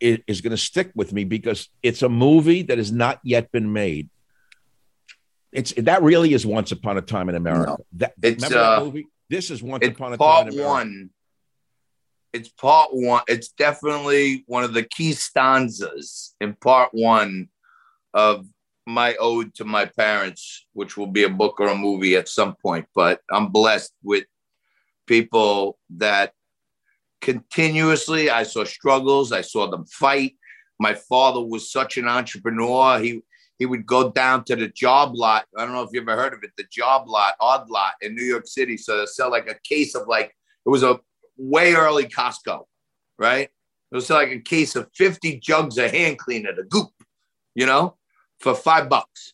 is, 0.00 0.18
is 0.26 0.40
going 0.40 0.50
to 0.50 0.56
stick 0.56 0.90
with 0.94 1.12
me 1.12 1.24
because 1.24 1.68
it's 1.82 2.02
a 2.02 2.08
movie 2.08 2.62
that 2.62 2.78
has 2.78 2.92
not 2.92 3.20
yet 3.22 3.50
been 3.52 3.72
made. 3.72 4.08
It's 5.52 5.72
that 5.72 6.02
really 6.02 6.34
is 6.34 6.44
Once 6.44 6.72
Upon 6.72 6.98
a 6.98 7.02
Time 7.02 7.28
in 7.28 7.34
America. 7.34 7.76
No, 7.78 7.84
that, 7.94 8.14
it's 8.22 8.44
uh, 8.44 8.48
that 8.48 8.84
movie? 8.84 9.06
This 9.30 9.50
is 9.50 9.62
Once 9.62 9.86
Upon 9.86 10.12
a 10.12 10.16
Time 10.16 10.48
in 10.48 10.54
America. 10.54 10.68
One. 10.68 11.10
It's 12.32 12.48
part 12.50 12.90
one. 12.92 13.22
It's 13.28 13.48
definitely 13.48 14.44
one 14.46 14.64
of 14.64 14.74
the 14.74 14.82
key 14.82 15.12
stanzas 15.12 16.34
in 16.40 16.54
part 16.54 16.90
one 16.92 17.48
of 18.12 18.46
my 18.86 19.16
ode 19.16 19.54
to 19.54 19.64
my 19.64 19.86
parents, 19.86 20.66
which 20.74 20.96
will 20.96 21.06
be 21.06 21.24
a 21.24 21.30
book 21.30 21.58
or 21.60 21.68
a 21.68 21.74
movie 21.74 22.16
at 22.16 22.28
some 22.28 22.54
point. 22.56 22.86
But 22.94 23.20
I'm 23.30 23.48
blessed 23.48 23.92
with 24.02 24.24
people 25.06 25.78
that 25.96 26.32
continuously 27.20 28.30
I 28.30 28.42
saw 28.42 28.64
struggles, 28.64 29.32
I 29.32 29.40
saw 29.40 29.68
them 29.68 29.86
fight. 29.86 30.36
My 30.78 30.94
father 30.94 31.40
was 31.40 31.70
such 31.70 31.96
an 31.96 32.08
entrepreneur. 32.08 32.98
He 32.98 33.22
he 33.58 33.64
would 33.64 33.86
go 33.86 34.10
down 34.10 34.44
to 34.44 34.56
the 34.56 34.68
job 34.68 35.14
lot. 35.14 35.46
I 35.56 35.64
don't 35.64 35.72
know 35.72 35.82
if 35.82 35.90
you 35.92 36.02
ever 36.02 36.14
heard 36.14 36.34
of 36.34 36.42
it, 36.42 36.50
the 36.58 36.66
job 36.70 37.08
lot, 37.08 37.34
odd 37.40 37.70
lot 37.70 37.94
in 38.02 38.14
New 38.14 38.24
York 38.24 38.46
City. 38.46 38.76
So 38.76 38.98
they 38.98 39.06
sell 39.06 39.30
like 39.30 39.48
a 39.48 39.56
case 39.64 39.94
of 39.94 40.06
like 40.06 40.34
it 40.64 40.68
was 40.68 40.82
a 40.82 41.00
way 41.38 41.72
early 41.72 42.04
Costco, 42.04 42.64
right? 43.18 43.48
It 43.90 43.94
was 43.94 44.10
like 44.10 44.30
a 44.30 44.40
case 44.40 44.76
of 44.76 44.90
50 44.94 45.38
jugs 45.38 45.78
of 45.78 45.90
hand 45.90 46.18
cleaner, 46.18 46.54
the 46.54 46.64
goop, 46.64 46.90
you 47.54 47.64
know, 47.64 47.96
for 48.40 48.54
five 48.54 48.88
bucks. 48.88 49.32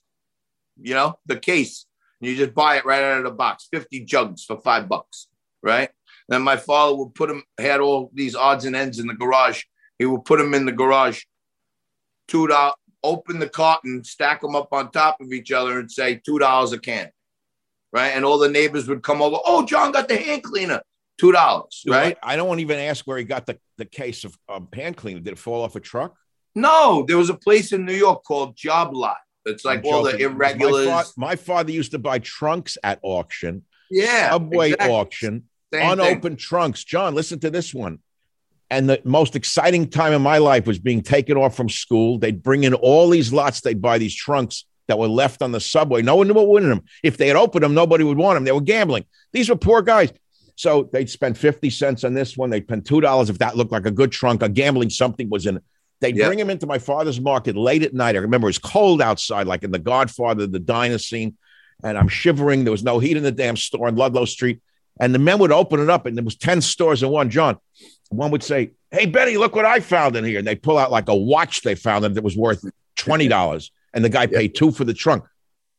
You 0.80 0.94
know, 0.94 1.18
the 1.26 1.38
case. 1.38 1.86
You 2.20 2.36
just 2.36 2.54
buy 2.54 2.76
it 2.76 2.84
right 2.84 3.02
out 3.02 3.18
of 3.18 3.24
the 3.24 3.32
box, 3.32 3.66
50 3.72 4.04
jugs 4.04 4.44
for 4.44 4.60
five 4.60 4.88
bucks 4.88 5.26
right? 5.62 5.90
Then 6.32 6.40
my 6.40 6.56
father 6.56 6.96
would 6.96 7.14
put 7.14 7.28
them, 7.28 7.42
had 7.58 7.80
all 7.80 8.10
these 8.14 8.34
odds 8.34 8.64
and 8.64 8.74
ends 8.74 8.98
in 8.98 9.06
the 9.06 9.12
garage. 9.12 9.64
He 9.98 10.06
would 10.06 10.24
put 10.24 10.38
them 10.38 10.54
in 10.54 10.64
the 10.64 10.72
garage, 10.72 11.24
two 12.26 12.46
dollars, 12.46 12.74
open 13.02 13.38
the 13.38 13.50
carton, 13.50 14.02
stack 14.02 14.40
them 14.40 14.56
up 14.56 14.72
on 14.72 14.90
top 14.90 15.18
of 15.20 15.30
each 15.30 15.52
other, 15.52 15.78
and 15.78 15.90
say 15.92 16.22
two 16.24 16.38
dollars 16.38 16.72
a 16.72 16.78
can, 16.78 17.10
right? 17.92 18.12
And 18.16 18.24
all 18.24 18.38
the 18.38 18.48
neighbors 18.48 18.88
would 18.88 19.02
come 19.02 19.20
over. 19.20 19.36
Oh, 19.44 19.66
John 19.66 19.92
got 19.92 20.08
the 20.08 20.16
hand 20.16 20.42
cleaner, 20.42 20.80
two 21.20 21.32
dollars, 21.32 21.84
right? 21.86 22.16
I, 22.22 22.32
I 22.32 22.36
don't 22.36 22.60
even 22.60 22.78
ask 22.78 23.06
where 23.06 23.18
he 23.18 23.24
got 23.24 23.44
the, 23.44 23.58
the 23.76 23.84
case 23.84 24.24
of 24.24 24.34
um, 24.48 24.68
hand 24.72 24.96
cleaner. 24.96 25.20
Did 25.20 25.34
it 25.34 25.38
fall 25.38 25.62
off 25.62 25.76
a 25.76 25.80
truck? 25.80 26.16
No, 26.54 27.04
there 27.06 27.18
was 27.18 27.28
a 27.28 27.34
place 27.34 27.72
in 27.72 27.84
New 27.84 27.92
York 27.92 28.24
called 28.24 28.56
Job 28.56 28.94
Lot. 28.94 29.18
It's 29.44 29.66
like 29.66 29.84
all 29.84 30.04
the 30.04 30.16
irregulars. 30.16 30.86
My, 30.86 31.02
fa- 31.02 31.12
my, 31.18 31.36
father 31.36 31.72
used 31.72 31.90
to 31.90 31.98
buy 31.98 32.20
trunks 32.20 32.78
at 32.82 33.00
auction. 33.02 33.64
Yeah, 33.90 34.30
subway 34.30 34.70
exactly. 34.70 34.96
auction 34.96 35.44
same 35.72 35.92
unopened 35.92 36.22
thing. 36.22 36.36
trunks. 36.36 36.84
John, 36.84 37.14
listen 37.14 37.40
to 37.40 37.50
this 37.50 37.72
one. 37.74 37.98
And 38.70 38.88
the 38.88 39.02
most 39.04 39.36
exciting 39.36 39.88
time 39.90 40.12
in 40.14 40.22
my 40.22 40.38
life 40.38 40.66
was 40.66 40.78
being 40.78 41.02
taken 41.02 41.36
off 41.36 41.54
from 41.54 41.68
school. 41.68 42.18
They'd 42.18 42.42
bring 42.42 42.64
in 42.64 42.72
all 42.74 43.10
these 43.10 43.32
lots. 43.32 43.60
They'd 43.60 43.82
buy 43.82 43.98
these 43.98 44.14
trunks 44.14 44.64
that 44.88 44.98
were 44.98 45.08
left 45.08 45.42
on 45.42 45.52
the 45.52 45.60
subway. 45.60 46.02
No 46.02 46.16
one 46.16 46.26
knew 46.26 46.34
what 46.34 46.48
winning 46.48 46.70
them. 46.70 46.84
If 47.02 47.16
they 47.16 47.28
had 47.28 47.36
opened 47.36 47.64
them, 47.64 47.74
nobody 47.74 48.02
would 48.04 48.16
want 48.16 48.36
them. 48.36 48.44
They 48.44 48.52
were 48.52 48.60
gambling. 48.60 49.04
These 49.32 49.50
were 49.50 49.56
poor 49.56 49.82
guys. 49.82 50.12
So 50.56 50.88
they'd 50.92 51.10
spend 51.10 51.36
50 51.36 51.70
cents 51.70 52.04
on 52.04 52.14
this 52.14 52.36
one. 52.36 52.50
They'd 52.50 52.64
spend 52.64 52.84
$2 52.84 53.30
if 53.30 53.38
that 53.38 53.56
looked 53.56 53.72
like 53.72 53.86
a 53.86 53.90
good 53.90 54.12
trunk. 54.12 54.42
A 54.42 54.48
gambling 54.48 54.90
something 54.90 55.28
was 55.28 55.46
in 55.46 55.56
it. 55.56 55.62
They'd 56.00 56.16
yep. 56.16 56.26
bring 56.26 56.38
him 56.38 56.50
into 56.50 56.66
my 56.66 56.78
father's 56.78 57.20
market 57.20 57.56
late 57.56 57.82
at 57.82 57.94
night. 57.94 58.16
I 58.16 58.18
remember 58.18 58.46
it 58.46 58.50
was 58.50 58.58
cold 58.58 59.00
outside, 59.00 59.46
like 59.46 59.62
in 59.62 59.70
The 59.70 59.78
Godfather, 59.78 60.46
the 60.46 60.58
diner 60.58 60.98
scene. 60.98 61.36
And 61.84 61.96
I'm 61.96 62.08
shivering. 62.08 62.64
There 62.64 62.72
was 62.72 62.82
no 62.82 62.98
heat 62.98 63.16
in 63.16 63.22
the 63.22 63.32
damn 63.32 63.56
store 63.56 63.86
on 63.86 63.96
Ludlow 63.96 64.24
Street. 64.24 64.60
And 65.00 65.14
the 65.14 65.18
men 65.18 65.38
would 65.38 65.52
open 65.52 65.80
it 65.80 65.90
up, 65.90 66.06
and 66.06 66.16
there 66.16 66.24
was 66.24 66.36
10 66.36 66.60
stores 66.60 67.02
in 67.02 67.08
one. 67.08 67.30
John, 67.30 67.58
one 68.10 68.30
would 68.30 68.42
say, 68.42 68.72
Hey, 68.90 69.06
Benny, 69.06 69.38
look 69.38 69.56
what 69.56 69.64
I 69.64 69.80
found 69.80 70.16
in 70.16 70.24
here. 70.24 70.38
And 70.38 70.46
they 70.46 70.54
pull 70.54 70.76
out 70.76 70.90
like 70.90 71.08
a 71.08 71.16
watch 71.16 71.62
they 71.62 71.74
found 71.74 72.04
that 72.04 72.22
was 72.22 72.36
worth 72.36 72.62
$20. 72.98 73.70
And 73.94 74.04
the 74.04 74.10
guy 74.10 74.26
paid 74.26 74.54
two 74.54 74.70
for 74.70 74.84
the 74.84 74.94
trunk. 74.94 75.24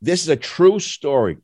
This 0.01 0.23
is 0.23 0.29
a 0.29 0.35
true 0.35 0.79
story. 0.79 1.37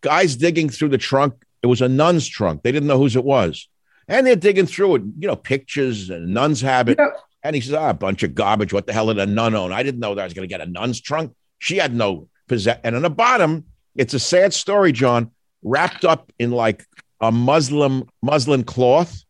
Guys 0.00 0.36
digging 0.36 0.70
through 0.70 0.88
the 0.88 0.98
trunk. 0.98 1.34
It 1.62 1.66
was 1.66 1.82
a 1.82 1.88
nun's 1.88 2.26
trunk. 2.26 2.62
They 2.62 2.72
didn't 2.72 2.88
know 2.88 2.98
whose 2.98 3.14
it 3.14 3.24
was. 3.24 3.68
And 4.08 4.26
they're 4.26 4.36
digging 4.36 4.66
through 4.66 4.96
it, 4.96 5.02
you 5.18 5.28
know, 5.28 5.36
pictures 5.36 6.10
and 6.10 6.34
nun's 6.34 6.60
habit. 6.60 6.98
Yeah. 6.98 7.08
And 7.44 7.54
he 7.54 7.60
says, 7.60 7.74
ah, 7.74 7.90
a 7.90 7.94
bunch 7.94 8.22
of 8.22 8.34
garbage. 8.34 8.72
What 8.72 8.86
the 8.86 8.92
hell 8.92 9.06
did 9.06 9.18
a 9.18 9.26
nun 9.26 9.54
own? 9.54 9.72
I 9.72 9.82
didn't 9.82 10.00
know 10.00 10.14
that 10.14 10.22
I 10.22 10.24
was 10.24 10.34
going 10.34 10.48
to 10.48 10.52
get 10.52 10.60
a 10.60 10.70
nun's 10.70 11.00
trunk. 11.00 11.34
She 11.58 11.76
had 11.76 11.94
no 11.94 12.28
possession. 12.48 12.80
And 12.84 12.96
on 12.96 13.02
the 13.02 13.10
bottom, 13.10 13.66
it's 13.94 14.14
a 14.14 14.18
sad 14.18 14.54
story, 14.54 14.92
John, 14.92 15.30
wrapped 15.62 16.04
up 16.04 16.32
in 16.38 16.50
like 16.50 16.86
a 17.20 17.30
Muslim 17.32 18.08
muslin 18.20 18.64
cloth. 18.64 19.24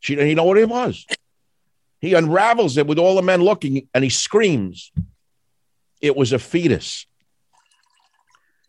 She 0.00 0.14
didn't 0.14 0.36
know 0.36 0.44
what 0.44 0.58
it 0.58 0.68
was. 0.68 1.06
He 2.00 2.14
unravels 2.14 2.76
it 2.76 2.86
with 2.86 2.98
all 2.98 3.16
the 3.16 3.22
men 3.22 3.42
looking 3.42 3.88
and 3.94 4.04
he 4.04 4.10
screams. 4.10 4.92
It 6.00 6.16
was 6.16 6.32
a 6.32 6.38
fetus. 6.38 7.06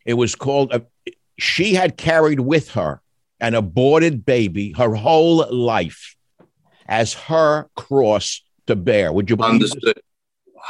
It 0.05 0.13
was 0.13 0.35
called. 0.35 0.73
A, 0.73 0.83
she 1.37 1.73
had 1.73 1.97
carried 1.97 2.39
with 2.39 2.71
her 2.71 3.01
an 3.39 3.53
aborted 3.53 4.25
baby 4.25 4.71
her 4.71 4.95
whole 4.95 5.45
life 5.53 6.15
as 6.87 7.13
her 7.13 7.69
cross 7.75 8.41
to 8.67 8.75
bear. 8.75 9.11
Would 9.11 9.29
you 9.29 9.35
believe 9.35 9.55
Understood. 9.55 9.99
Wow. 10.53 10.61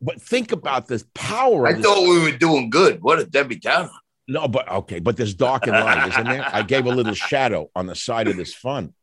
But 0.00 0.20
think 0.20 0.52
about 0.52 0.88
this 0.88 1.04
power. 1.14 1.66
I 1.66 1.74
this. 1.74 1.84
thought 1.84 2.02
we 2.02 2.20
were 2.20 2.36
doing 2.36 2.70
good. 2.70 3.02
What 3.02 3.20
a 3.20 3.24
Debbie 3.24 3.56
Downer. 3.56 3.90
No, 4.28 4.46
but 4.48 4.70
okay, 4.70 5.00
but 5.00 5.16
there's 5.16 5.34
dark 5.34 5.66
and 5.66 5.72
light, 5.72 6.08
isn't 6.08 6.24
there? 6.24 6.46
I 6.52 6.62
gave 6.62 6.86
a 6.86 6.90
little 6.90 7.14
shadow 7.30 7.70
on 7.74 7.86
the 7.86 7.94
side 7.94 8.28
of 8.28 8.36
this 8.36 8.54
fun. 8.54 8.94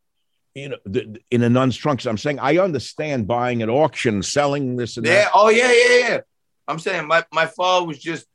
You 0.56 0.70
know, 0.70 0.78
the, 0.86 1.22
in 1.30 1.44
a 1.44 1.50
nun's 1.50 1.78
trunks. 1.78 2.06
I'm 2.06 2.18
saying 2.18 2.40
I 2.40 2.58
understand 2.58 3.28
buying 3.28 3.62
at 3.62 3.70
auction, 3.70 4.24
selling 4.24 4.78
this 4.78 4.98
and 4.98 5.06
yeah. 5.06 5.26
that. 5.26 5.32
Oh 5.34 5.50
yeah, 5.50 5.72
yeah, 5.72 6.08
yeah. 6.08 6.20
I'm 6.68 6.80
saying 6.80 7.08
my 7.08 7.26
my 7.32 7.46
father 7.46 7.86
was 7.86 8.00
just 8.00 8.26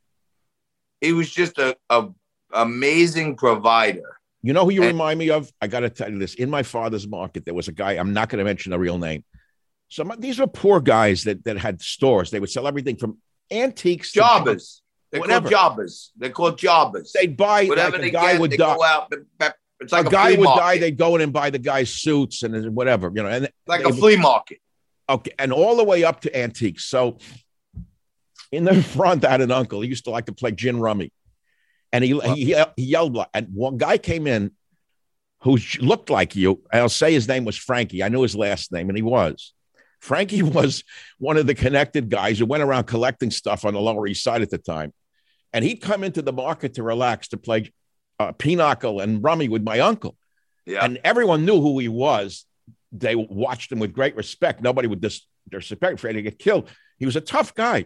he 1.01 1.11
was 1.11 1.29
just 1.29 1.57
a, 1.57 1.75
a 1.89 2.07
amazing 2.53 3.35
provider. 3.35 4.17
You 4.41 4.53
know 4.53 4.63
who 4.63 4.71
you 4.71 4.83
And- 4.83 4.91
remind 4.91 5.19
me 5.19 5.31
of? 5.31 5.51
I 5.59 5.67
got 5.67 5.81
to 5.81 5.89
tell 5.89 6.11
you 6.11 6.19
this. 6.19 6.35
In 6.35 6.49
my 6.49 6.63
father's 6.63 7.07
market, 7.07 7.45
there 7.45 7.53
was 7.53 7.67
a 7.67 7.71
guy. 7.71 7.93
I'm 7.93 8.13
not 8.13 8.29
going 8.29 8.39
to 8.39 8.45
mention 8.45 8.71
the 8.71 8.79
real 8.79 8.99
name. 8.99 9.23
So 9.89 10.03
these 10.17 10.39
were 10.39 10.47
poor 10.47 10.79
guys 10.79 11.23
that 11.23 11.43
that 11.45 11.57
had 11.57 11.81
stores. 11.81 12.31
They 12.31 12.39
would 12.39 12.49
sell 12.49 12.67
everything 12.67 12.95
from 12.95 13.17
antiques 13.51 14.11
to 14.13 14.19
Jobbers. 14.19 14.81
They're 15.15 15.21
Whatever. 15.21 15.49
called 15.49 15.51
jobbers. 15.51 16.11
They're 16.17 16.29
called 16.29 16.57
jobbers. 16.57 17.11
They'd 17.13 17.37
buy 17.37 17.65
Whatever 17.67 17.91
like 17.91 17.99
a 17.99 18.01
they 18.01 18.11
guy 18.11 18.31
get, 18.33 18.41
would 18.41 18.51
they 18.51 18.57
die. 18.57 18.75
go 18.75 18.83
out. 18.83 19.13
It's 19.79 19.91
like 19.91 20.05
a 20.05 20.07
a, 20.07 20.11
guy 20.11 20.31
would 20.31 20.43
market. 20.43 20.61
die. 20.61 20.77
They'd 20.79 20.97
go 20.97 21.15
in 21.15 21.21
and 21.21 21.31
buy 21.33 21.49
the 21.49 21.59
guy's 21.59 21.89
suits 21.93 22.43
and 22.43 22.75
whatever, 22.75 23.11
you 23.13 23.23
know. 23.23 23.29
And 23.29 23.49
like 23.67 23.83
they 23.83 23.89
a 23.89 23.93
flea 23.93 24.17
market. 24.17 24.59
Okay, 25.09 25.31
and 25.39 25.53
all 25.53 25.77
the 25.77 25.83
way 25.83 26.03
up 26.03 26.21
to 26.21 26.37
antiques. 26.37 26.85
So 26.85 27.17
in 28.51 28.63
the 28.63 28.81
front, 28.95 29.23
I 29.25 29.31
had 29.31 29.41
an 29.41 29.51
uncle. 29.51 29.81
He 29.81 29.89
used 29.89 30.05
to 30.05 30.11
like 30.11 30.25
to 30.25 30.33
play 30.33 30.51
gin 30.51 30.79
rummy, 30.79 31.11
and 31.93 32.03
he 32.03 32.19
he, 32.35 32.55
he 32.75 32.83
yelled. 32.83 33.17
And 33.33 33.47
one 33.53 33.77
guy 33.77 33.97
came 33.97 34.27
in 34.27 34.51
who 35.41 35.57
looked 35.79 36.09
like 36.09 36.35
you. 36.35 36.61
I'll 36.73 36.89
say 36.89 37.13
his 37.13 37.27
name 37.27 37.45
was 37.45 37.55
Frankie. 37.57 38.03
I 38.03 38.09
knew 38.09 38.21
his 38.23 38.35
last 38.35 38.71
name, 38.71 38.89
and 38.89 38.97
he 38.97 39.03
was. 39.03 39.53
Frankie 39.99 40.41
was 40.59 40.83
one 41.19 41.37
of 41.37 41.47
the 41.47 41.55
connected 41.55 42.09
guys 42.09 42.39
who 42.39 42.45
went 42.45 42.63
around 42.63 42.85
collecting 42.85 43.31
stuff 43.31 43.65
on 43.65 43.73
the 43.73 43.79
Lower 43.81 44.07
East 44.07 44.23
Side 44.23 44.41
at 44.41 44.49
the 44.49 44.57
time, 44.57 44.93
and 45.55 45.63
he'd 45.63 45.77
come 45.81 46.03
into 46.03 46.21
the 46.21 46.33
market 46.33 46.73
to 46.73 46.83
relax 46.83 47.29
to 47.29 47.37
play 47.37 47.71
uh, 48.19 48.33
pinochle 48.33 48.99
and 48.99 49.23
rummy 49.23 49.47
with 49.47 49.63
my 49.63 49.79
uncle 49.79 50.17
Yeah. 50.65 50.83
and 50.83 50.99
everyone 51.03 51.45
knew 51.45 51.59
who 51.61 51.79
he 51.79 51.87
was. 51.87 52.45
They 52.91 53.15
watched 53.15 53.71
him 53.71 53.79
with 53.79 53.93
great 53.93 54.15
respect. 54.17 54.61
Nobody 54.61 54.87
would 54.89 54.99
dis- 55.01 55.25
disrespect, 55.49 55.95
afraid 55.95 56.13
to 56.13 56.21
get 56.21 56.37
killed. 56.39 56.69
He 56.99 57.05
was 57.05 57.15
a 57.15 57.21
tough 57.21 57.55
guy. 57.55 57.85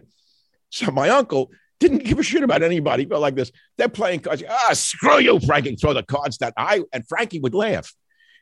So 0.70 0.90
my 0.90 1.08
uncle 1.10 1.50
didn't 1.80 2.04
give 2.04 2.18
a 2.18 2.22
shit 2.22 2.42
about 2.42 2.62
anybody. 2.62 3.04
But 3.04 3.20
like 3.20 3.34
this, 3.36 3.50
they're 3.76 3.88
playing 3.88 4.20
cards. 4.20 4.42
Ah, 4.48 4.72
screw 4.72 5.18
you, 5.18 5.40
Frankie. 5.40 5.76
Throw 5.76 5.94
the 5.94 6.02
cards 6.02 6.38
that 6.38 6.54
I 6.56 6.82
and 6.92 7.06
Frankie 7.08 7.40
would 7.40 7.54
laugh 7.54 7.92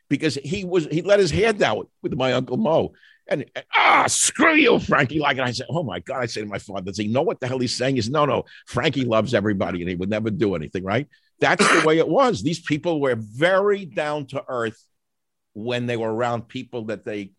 because 0.09 0.35
he 0.35 0.63
was 0.65 0.85
he 0.85 1.01
let 1.01 1.19
his 1.19 1.31
hair 1.31 1.53
down 1.53 1.77
with, 1.79 1.87
with 2.03 2.13
my 2.15 2.33
uncle 2.33 2.57
Mo. 2.57 2.93
And, 3.29 3.45
ah, 3.77 4.05
screw 4.07 4.55
you, 4.55 4.79
Frankie. 4.79 5.19
Like, 5.19 5.37
and 5.37 5.45
I 5.45 5.51
said, 5.51 5.67
oh 5.69 5.83
my 5.83 5.99
God. 5.99 6.21
I 6.21 6.25
said 6.25 6.41
to 6.41 6.45
my 6.47 6.57
father, 6.57 6.81
does 6.81 6.97
he 6.97 7.07
know 7.07 7.21
what 7.21 7.39
the 7.39 7.47
hell 7.47 7.59
he's 7.59 7.75
saying? 7.75 7.95
He 7.95 8.01
said, 8.01 8.13
no, 8.13 8.25
no, 8.25 8.43
Frankie 8.67 9.05
loves 9.05 9.33
everybody 9.33 9.81
and 9.81 9.89
he 9.89 9.95
would 9.95 10.09
never 10.09 10.29
do 10.29 10.55
anything, 10.55 10.83
right? 10.83 11.07
That's 11.39 11.65
the 11.65 11.85
way 11.87 11.99
it 11.99 12.07
was. 12.07 12.41
These 12.41 12.59
people 12.59 12.99
were 12.99 13.15
very 13.15 13.85
down 13.85 14.25
to 14.27 14.43
earth 14.47 14.83
when 15.53 15.85
they 15.85 15.95
were 15.95 16.13
around 16.13 16.47
people 16.47 16.85
that 16.85 17.05
they 17.05 17.31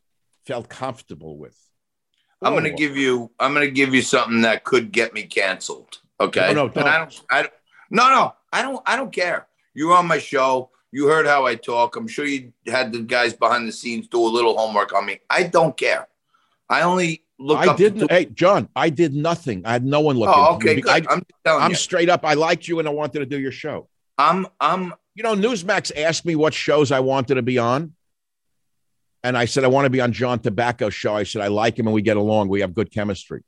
felt 0.46 0.68
comfortable 0.68 1.36
with. 1.36 1.56
I'm 2.42 2.54
gonna 2.54 2.70
Oh, 2.70 2.76
give 2.76 2.96
you. 2.96 3.30
I'm 3.38 3.52
gonna 3.52 3.68
give 3.70 3.94
you 3.94 4.00
something 4.00 4.40
that 4.42 4.64
could 4.64 4.92
get 4.92 5.12
me 5.12 5.24
canceled. 5.24 5.98
Okay. 6.18 6.54
No, 6.54 6.66
no, 6.68 6.72
And 6.74 6.88
I 6.88 6.98
don't. 6.98 7.22
I 7.30 7.42
don't. 7.42 7.52
No, 7.90 8.08
no. 8.08 8.34
I 8.52 8.62
don't. 8.62 8.82
I 8.86 8.96
don't 8.96 9.12
care. 9.12 9.46
You're 9.74 9.94
on 9.94 10.06
my 10.06 10.18
show. 10.18 10.70
You 10.92 11.06
heard 11.06 11.26
how 11.26 11.46
I 11.46 11.54
talk. 11.54 11.96
I'm 11.96 12.08
sure 12.08 12.24
you 12.24 12.52
had 12.66 12.92
the 12.92 13.00
guys 13.00 13.32
behind 13.32 13.68
the 13.68 13.72
scenes 13.72 14.08
do 14.08 14.20
a 14.20 14.26
little 14.26 14.56
homework 14.56 14.92
on 14.92 15.06
me. 15.06 15.20
I 15.28 15.44
don't 15.44 15.76
care. 15.76 16.08
I 16.68 16.82
only 16.82 17.24
look 17.38 17.58
I 17.58 17.68
up. 17.68 17.76
didn't. 17.76 18.10
Hey, 18.10 18.24
John, 18.26 18.68
I 18.74 18.90
did 18.90 19.14
nothing. 19.14 19.62
I 19.64 19.72
had 19.72 19.84
no 19.84 20.00
one 20.00 20.16
looking. 20.16 20.34
oh, 20.36 20.54
okay. 20.54 20.82
I, 20.88 21.02
I'm 21.08 21.22
telling 21.44 21.62
I'm 21.62 21.70
you. 21.70 21.76
straight 21.76 22.08
up. 22.08 22.24
I 22.24 22.34
liked 22.34 22.66
you 22.66 22.78
and 22.80 22.88
I 22.88 22.90
wanted 22.90 23.20
to 23.20 23.26
do 23.26 23.38
your 23.38 23.52
show. 23.52 23.88
I'm. 24.18 24.46
I'm. 24.60 24.94
You 25.14 25.22
know, 25.22 25.34
Newsmax 25.34 25.92
asked 25.96 26.24
me 26.24 26.34
what 26.34 26.54
shows 26.54 26.92
I 26.92 27.00
wanted 27.00 27.34
to 27.34 27.42
be 27.42 27.58
on. 27.58 27.94
And 29.22 29.36
I 29.36 29.44
said, 29.44 29.64
I 29.64 29.68
want 29.68 29.84
to 29.84 29.90
be 29.90 30.00
on 30.00 30.12
John 30.12 30.38
Tabacco's 30.38 30.94
show. 30.94 31.14
I 31.14 31.24
said, 31.24 31.42
I 31.42 31.48
like 31.48 31.78
him 31.78 31.86
and 31.86 31.94
we 31.94 32.00
get 32.00 32.16
along. 32.16 32.48
We 32.48 32.60
have 32.62 32.74
good 32.74 32.90
chemistry. 32.90 33.42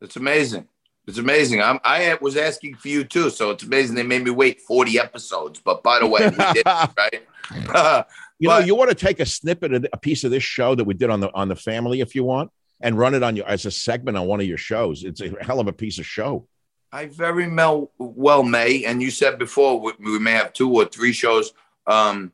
It's 0.00 0.16
amazing. 0.16 0.66
It's 1.06 1.18
amazing. 1.18 1.62
I'm. 1.62 1.78
I 1.84 2.18
was 2.20 2.36
asking 2.36 2.74
for 2.74 2.88
you 2.88 3.04
too, 3.04 3.30
so 3.30 3.50
it's 3.50 3.62
amazing 3.62 3.94
they 3.94 4.02
made 4.02 4.24
me 4.24 4.30
wait 4.30 4.60
40 4.60 4.98
episodes. 4.98 5.60
But 5.64 5.82
by 5.82 6.00
the 6.00 6.06
way, 6.06 6.28
we 6.28 6.52
did 6.52 6.66
right. 6.66 8.06
You 8.38 8.48
know, 8.48 8.58
you 8.58 8.74
want 8.74 8.90
to 8.90 8.94
take 8.94 9.18
a 9.18 9.24
snippet 9.24 9.72
of 9.72 9.86
a 9.94 9.96
piece 9.96 10.22
of 10.22 10.30
this 10.30 10.42
show 10.42 10.74
that 10.74 10.84
we 10.84 10.92
did 10.92 11.08
on 11.08 11.20
the 11.20 11.32
on 11.32 11.48
the 11.48 11.56
family 11.56 12.02
if 12.02 12.14
you 12.14 12.22
want 12.22 12.50
and 12.80 12.98
run 12.98 13.14
it 13.14 13.22
on 13.22 13.34
your 13.36 13.48
as 13.48 13.64
a 13.64 13.70
segment 13.70 14.16
on 14.16 14.26
one 14.26 14.40
of 14.40 14.46
your 14.46 14.58
shows. 14.58 15.04
It's 15.04 15.22
a 15.22 15.32
hell 15.42 15.60
of 15.60 15.68
a 15.68 15.72
piece 15.72 15.98
of 15.98 16.06
show. 16.06 16.46
I 16.92 17.06
very 17.06 17.46
mel- 17.46 17.92
well 17.98 18.42
may, 18.42 18.84
and 18.84 19.02
you 19.02 19.10
said 19.10 19.38
before 19.38 19.80
we, 19.80 19.92
we 19.98 20.18
may 20.18 20.32
have 20.32 20.52
two 20.52 20.72
or 20.72 20.84
three 20.84 21.12
shows. 21.12 21.52
Um, 21.86 22.32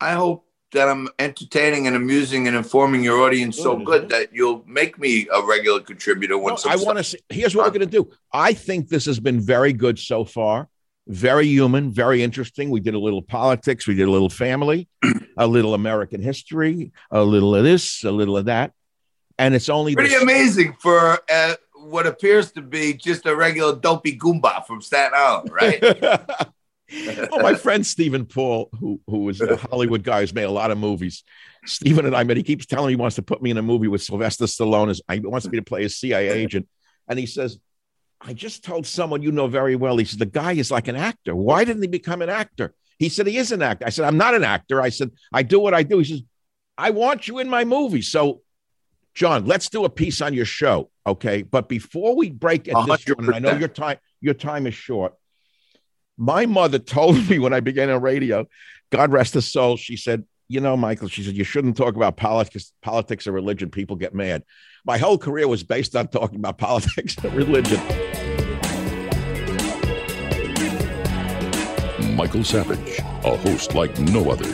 I 0.00 0.12
hope 0.12 0.46
that 0.72 0.88
I'm 0.88 1.08
entertaining 1.18 1.86
and 1.86 1.94
amusing 1.94 2.48
and 2.48 2.56
informing 2.56 3.02
your 3.02 3.22
audience 3.22 3.56
so 3.56 3.76
Good, 3.76 3.86
good 3.86 4.08
that 4.10 4.28
you'll 4.32 4.64
make 4.66 4.98
me 4.98 5.28
a 5.32 5.42
regular 5.42 5.80
contributor 5.80 6.38
when 6.38 6.54
No, 6.54 6.70
I 6.70 6.76
want 6.76 6.98
to 6.98 7.04
see. 7.04 7.18
Here's 7.28 7.54
what 7.54 7.66
we're 7.66 7.78
going 7.78 7.88
to 7.88 8.04
do. 8.04 8.10
I 8.32 8.52
think 8.54 8.88
this 8.88 9.06
has 9.06 9.20
been 9.20 9.40
very 9.40 9.72
good 9.72 9.98
so 9.98 10.24
far. 10.24 10.68
Very 11.06 11.46
human, 11.46 11.92
very 11.92 12.22
interesting. 12.22 12.70
We 12.70 12.80
did 12.80 12.94
a 12.94 12.98
little 12.98 13.22
politics, 13.22 13.88
we 13.88 13.94
did 13.94 14.06
a 14.06 14.10
little 14.10 14.30
family, 14.30 14.88
a 15.36 15.46
little 15.46 15.74
American 15.74 16.22
history, 16.22 16.92
a 17.10 17.22
little 17.22 17.56
of 17.56 17.64
this, 17.64 18.04
a 18.04 18.10
little 18.12 18.36
of 18.36 18.44
that, 18.44 18.72
and 19.36 19.52
it's 19.52 19.68
only 19.68 19.96
pretty 19.96 20.14
amazing 20.14 20.76
for 20.80 21.18
uh, 21.28 21.54
what 21.74 22.06
appears 22.06 22.52
to 22.52 22.62
be 22.62 22.94
just 22.94 23.26
a 23.26 23.34
regular 23.34 23.74
dopey 23.74 24.16
goomba 24.16 24.64
from 24.64 24.80
Staten 24.80 25.12
Island, 25.16 25.50
right? 25.50 25.82
well, 27.30 27.40
my 27.40 27.54
friend 27.54 27.86
Stephen 27.86 28.26
Paul, 28.26 28.68
who 28.78 29.00
who 29.06 29.28
is 29.28 29.40
a 29.40 29.56
Hollywood 29.56 30.02
guy 30.02 30.20
who's 30.20 30.34
made 30.34 30.44
a 30.44 30.50
lot 30.50 30.70
of 30.70 30.78
movies. 30.78 31.24
Stephen 31.64 32.06
and 32.06 32.14
I 32.14 32.24
met. 32.24 32.36
He 32.36 32.42
keeps 32.42 32.66
telling 32.66 32.88
me 32.88 32.92
he 32.92 32.96
wants 32.96 33.16
to 33.16 33.22
put 33.22 33.42
me 33.42 33.50
in 33.50 33.58
a 33.58 33.62
movie 33.62 33.88
with 33.88 34.02
Sylvester 34.02 34.44
Stallone. 34.44 34.90
As 34.90 35.00
he 35.10 35.20
wants 35.20 35.48
me 35.48 35.58
to 35.58 35.64
play 35.64 35.84
a 35.84 35.88
CIA 35.88 36.28
agent, 36.42 36.68
and 37.08 37.18
he 37.18 37.26
says, 37.26 37.58
"I 38.20 38.32
just 38.34 38.64
told 38.64 38.86
someone 38.86 39.22
you 39.22 39.32
know 39.32 39.46
very 39.46 39.76
well." 39.76 39.96
He 39.96 40.04
said, 40.04 40.18
"The 40.18 40.26
guy 40.26 40.52
is 40.52 40.70
like 40.70 40.88
an 40.88 40.96
actor. 40.96 41.34
Why 41.34 41.64
didn't 41.64 41.82
he 41.82 41.88
become 41.88 42.22
an 42.22 42.30
actor?" 42.30 42.74
He 42.98 43.08
said, 43.08 43.26
"He 43.26 43.38
is 43.38 43.52
an 43.52 43.62
actor." 43.62 43.86
I 43.86 43.90
said, 43.90 44.04
"I'm 44.04 44.18
not 44.18 44.34
an 44.34 44.44
actor." 44.44 44.80
I 44.80 44.90
said, 44.90 45.10
"I 45.32 45.42
do 45.42 45.60
what 45.60 45.74
I 45.74 45.82
do." 45.82 45.98
He 45.98 46.04
says, 46.04 46.22
"I 46.76 46.90
want 46.90 47.28
you 47.28 47.38
in 47.38 47.48
my 47.48 47.64
movie." 47.64 48.02
So, 48.02 48.42
John, 49.14 49.46
let's 49.46 49.68
do 49.68 49.84
a 49.84 49.90
piece 49.90 50.20
on 50.20 50.34
your 50.34 50.46
show, 50.46 50.90
okay? 51.06 51.42
But 51.42 51.68
before 51.68 52.16
we 52.16 52.30
break 52.30 52.68
at 52.68 52.86
this, 52.86 53.06
one, 53.16 53.26
and 53.26 53.34
I 53.34 53.38
know 53.38 53.58
your 53.58 53.68
time 53.68 53.98
your 54.20 54.34
time 54.34 54.66
is 54.66 54.74
short. 54.74 55.14
My 56.18 56.46
mother 56.46 56.78
told 56.78 57.28
me 57.28 57.38
when 57.38 57.52
I 57.52 57.60
began 57.60 57.90
on 57.90 58.02
radio, 58.02 58.46
God 58.90 59.12
rest 59.12 59.34
her 59.34 59.40
soul, 59.40 59.76
she 59.76 59.96
said, 59.96 60.24
You 60.48 60.60
know, 60.60 60.76
Michael, 60.76 61.08
she 61.08 61.22
said, 61.22 61.34
you 61.34 61.44
shouldn't 61.44 61.76
talk 61.76 61.96
about 61.96 62.16
politics, 62.16 62.72
politics 62.82 63.26
or 63.26 63.32
religion. 63.32 63.70
People 63.70 63.96
get 63.96 64.14
mad. 64.14 64.44
My 64.84 64.98
whole 64.98 65.16
career 65.16 65.48
was 65.48 65.62
based 65.62 65.96
on 65.96 66.08
talking 66.08 66.38
about 66.38 66.58
politics 66.58 67.16
and 67.16 67.32
religion. 67.32 67.80
Michael 72.14 72.44
Savage, 72.44 72.98
a 72.98 73.36
host 73.36 73.74
like 73.74 73.98
no 73.98 74.30
other. 74.30 74.46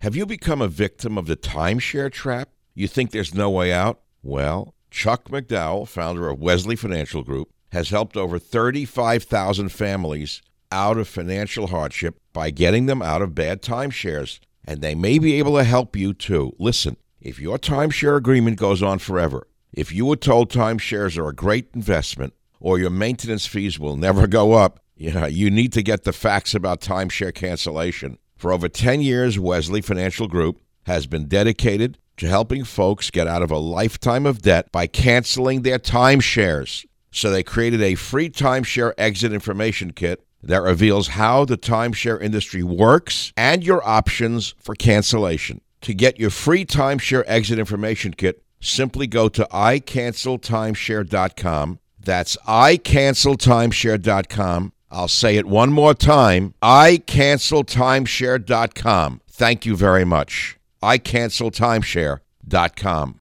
Have 0.00 0.14
you 0.14 0.24
become 0.24 0.62
a 0.62 0.68
victim 0.68 1.18
of 1.18 1.26
the 1.26 1.36
timeshare 1.36 2.12
trap? 2.12 2.50
You 2.74 2.86
think 2.86 3.10
there's 3.10 3.34
no 3.34 3.50
way 3.50 3.72
out? 3.72 4.02
Well, 4.22 4.75
Chuck 4.90 5.28
McDowell, 5.28 5.86
founder 5.86 6.28
of 6.28 6.40
Wesley 6.40 6.76
Financial 6.76 7.22
Group, 7.22 7.50
has 7.72 7.90
helped 7.90 8.16
over 8.16 8.38
35,000 8.38 9.70
families 9.70 10.42
out 10.72 10.98
of 10.98 11.08
financial 11.08 11.68
hardship 11.68 12.18
by 12.32 12.50
getting 12.50 12.86
them 12.86 13.02
out 13.02 13.22
of 13.22 13.34
bad 13.34 13.62
timeshares. 13.62 14.40
And 14.64 14.80
they 14.80 14.94
may 14.94 15.18
be 15.18 15.34
able 15.34 15.56
to 15.56 15.64
help 15.64 15.96
you 15.96 16.12
too. 16.12 16.54
Listen, 16.58 16.96
if 17.20 17.38
your 17.38 17.58
timeshare 17.58 18.16
agreement 18.16 18.58
goes 18.58 18.82
on 18.82 18.98
forever, 18.98 19.46
if 19.72 19.92
you 19.92 20.06
were 20.06 20.16
told 20.16 20.50
timeshares 20.50 21.18
are 21.18 21.28
a 21.28 21.34
great 21.34 21.68
investment 21.74 22.34
or 22.60 22.78
your 22.78 22.90
maintenance 22.90 23.46
fees 23.46 23.78
will 23.78 23.96
never 23.96 24.26
go 24.26 24.54
up, 24.54 24.80
yeah, 24.96 25.26
you 25.26 25.50
need 25.50 25.72
to 25.74 25.82
get 25.82 26.04
the 26.04 26.12
facts 26.12 26.54
about 26.54 26.80
timeshare 26.80 27.34
cancellation. 27.34 28.18
For 28.36 28.52
over 28.52 28.68
10 28.68 29.02
years, 29.02 29.38
Wesley 29.38 29.82
Financial 29.82 30.26
Group 30.26 30.60
has 30.84 31.06
been 31.06 31.26
dedicated 31.26 31.98
to 32.16 32.28
helping 32.28 32.64
folks 32.64 33.10
get 33.10 33.26
out 33.26 33.42
of 33.42 33.50
a 33.50 33.58
lifetime 33.58 34.24
of 34.26 34.42
debt 34.42 34.70
by 34.72 34.86
canceling 34.86 35.62
their 35.62 35.78
timeshares. 35.78 36.84
So 37.10 37.30
they 37.30 37.42
created 37.42 37.82
a 37.82 37.94
free 37.94 38.30
timeshare 38.30 38.92
exit 38.98 39.32
information 39.32 39.92
kit 39.92 40.22
that 40.42 40.62
reveals 40.62 41.08
how 41.08 41.44
the 41.44 41.58
timeshare 41.58 42.20
industry 42.20 42.62
works 42.62 43.32
and 43.36 43.64
your 43.64 43.86
options 43.86 44.54
for 44.58 44.74
cancellation. 44.74 45.60
To 45.82 45.92
get 45.94 46.18
your 46.18 46.30
free 46.30 46.64
timeshare 46.64 47.24
exit 47.26 47.58
information 47.58 48.14
kit, 48.14 48.42
simply 48.60 49.06
go 49.06 49.28
to 49.28 49.46
icanceltimeshare.com. 49.52 51.78
That's 51.98 52.36
icanceltimeshare.com. 52.46 54.72
I'll 54.90 55.08
say 55.08 55.36
it 55.36 55.46
one 55.46 55.72
more 55.72 55.94
time 55.94 56.54
icanceltimeshare.com. 56.62 59.20
Thank 59.28 59.66
you 59.66 59.76
very 59.76 60.04
much. 60.04 60.56
icanceltimeshare.com. 60.82 63.20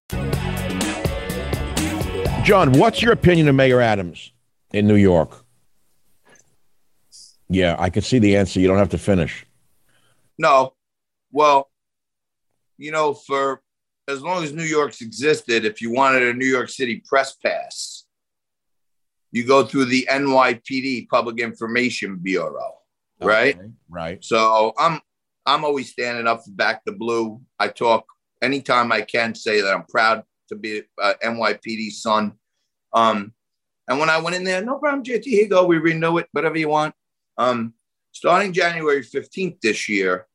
John, 2.44 2.74
what's 2.74 3.02
your 3.02 3.12
opinion 3.12 3.48
of 3.48 3.56
Mayor 3.56 3.82
Adams 3.82 4.32
in 4.72 4.88
New 4.88 4.96
York? 4.96 5.44
Yeah, 7.50 7.76
I 7.80 7.90
can 7.90 8.04
see 8.04 8.20
the 8.20 8.38
answer. 8.38 8.60
You 8.60 8.68
don't 8.68 8.78
have 8.78 8.90
to 8.90 8.98
finish. 8.98 9.46
No. 10.38 10.74
Well, 11.32 11.70
you 12.78 12.92
know, 12.92 13.14
for 13.14 13.62
as 14.08 14.22
long 14.22 14.44
as 14.44 14.54
New 14.54 14.64
York's 14.64 15.02
existed, 15.02 15.66
if 15.66 15.82
you 15.82 15.92
wanted 15.92 16.24
a 16.24 16.34
New 16.34 16.46
York 16.46 16.70
City 16.70 17.04
press 17.08 17.36
pass, 17.36 18.06
you 19.32 19.46
go 19.46 19.66
through 19.66 19.86
the 19.86 20.08
NYPD 20.10 21.10
Public 21.10 21.40
Information 21.40 22.18
Bureau, 22.18 22.76
right? 23.20 23.58
Okay, 23.58 23.70
right. 23.90 24.24
So 24.24 24.74
I'm 24.78 25.02
I'm 25.46 25.64
always 25.64 25.92
standing 25.92 26.28
up 26.28 26.44
for 26.44 26.52
back 26.52 26.84
the 26.86 26.92
blue. 26.92 27.42
I 27.60 27.68
talk 27.68 28.06
anytime 28.42 28.92
I 28.92 29.02
can 29.02 29.36
say 29.36 29.62
that 29.62 29.74
I'm 29.74 29.86
proud 29.86 30.24
to 30.50 30.56
be 30.56 30.84
uh, 31.02 31.14
NYPD 31.24 31.92
son. 31.92 32.34
Um, 32.94 33.34
and 33.88 34.00
when 34.00 34.10
I 34.10 34.20
went 34.20 34.36
in 34.36 34.44
there, 34.44 34.64
no 34.64 34.78
problem, 34.78 35.04
JT, 35.04 35.24
here 35.24 35.44
you 35.44 35.48
go. 35.50 35.66
We 35.66 35.78
renew 35.78 36.18
it, 36.18 36.28
whatever 36.32 36.58
you 36.58 36.70
want. 36.70 36.96
Um, 37.38 37.74
starting 38.12 38.54
January 38.54 39.04
15th 39.04 39.60
this 39.62 39.88
year, 39.88 40.28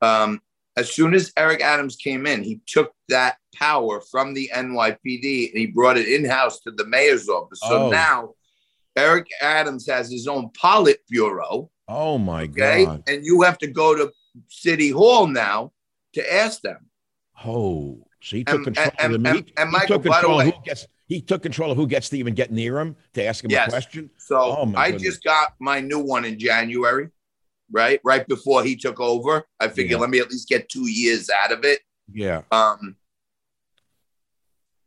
um, 0.00 0.40
as 0.76 0.92
soon 0.92 1.14
as 1.14 1.32
Eric 1.36 1.60
Adams 1.60 1.96
came 1.96 2.26
in, 2.26 2.42
he 2.42 2.60
took 2.66 2.92
that 3.08 3.36
power 3.54 4.00
from 4.10 4.34
the 4.34 4.50
NYPD 4.54 5.50
and 5.50 5.58
he 5.58 5.66
brought 5.66 5.96
it 5.98 6.08
in 6.08 6.24
house 6.24 6.60
to 6.60 6.70
the 6.70 6.86
mayor's 6.86 7.28
office. 7.28 7.60
So 7.60 7.76
Oh. 7.86 7.88
now 7.90 8.30
Eric 8.96 9.26
Adams 9.42 9.86
has 9.88 10.10
his 10.10 10.26
own 10.26 10.50
Politburo. 10.50 11.68
Oh 11.88 12.18
my 12.18 12.44
Okay. 12.44 12.86
God. 12.86 13.04
And 13.06 13.24
you 13.24 13.42
have 13.42 13.58
to 13.58 13.66
go 13.66 13.94
to 13.94 14.10
City 14.48 14.90
Hall 14.90 15.26
now 15.26 15.72
to 16.14 16.32
ask 16.34 16.60
them. 16.60 16.86
Oh, 17.44 18.06
so 18.20 18.36
he 18.36 18.44
took 18.44 18.56
And- 18.56 18.64
control 18.64 18.90
and- 18.98 19.14
of 19.14 19.22
the 19.22 19.28
and- 19.28 19.36
meet. 19.38 19.52
and 19.56 19.68
he 19.68 19.72
Michael, 19.72 19.88
took 19.96 20.02
by 20.04 20.08
the 20.08 20.12
control 20.26 20.40
of 20.40 20.46
who 20.46 20.62
gets. 20.64 20.86
He 21.06 21.20
took 21.20 21.42
control 21.42 21.70
of 21.70 21.76
who 21.76 21.86
gets 21.86 22.08
to 22.10 22.18
even 22.18 22.34
get 22.34 22.50
near 22.50 22.78
him 22.80 22.96
to 23.12 23.22
ask 23.24 23.44
him 23.44 23.50
Yes. 23.50 23.68
a 23.68 23.70
question. 23.70 24.10
So 24.16 24.36
Oh, 24.40 24.72
I 24.74 24.90
goodness. 24.92 25.02
just 25.02 25.24
got 25.24 25.54
my 25.60 25.80
new 25.80 25.98
one 25.98 26.24
in 26.24 26.38
January, 26.38 27.10
right? 27.70 28.00
Right 28.02 28.26
before 28.26 28.64
he 28.64 28.74
took 28.74 28.98
over. 29.00 29.46
I 29.60 29.68
figured 29.68 29.92
Yeah. 29.92 29.96
let 29.98 30.08
me 30.10 30.18
at 30.20 30.30
least 30.30 30.48
get 30.48 30.68
two 30.70 30.88
years 30.90 31.28
out 31.28 31.52
of 31.52 31.64
it. 31.64 31.80
Yeah. 32.10 32.42
Um, 32.50 32.96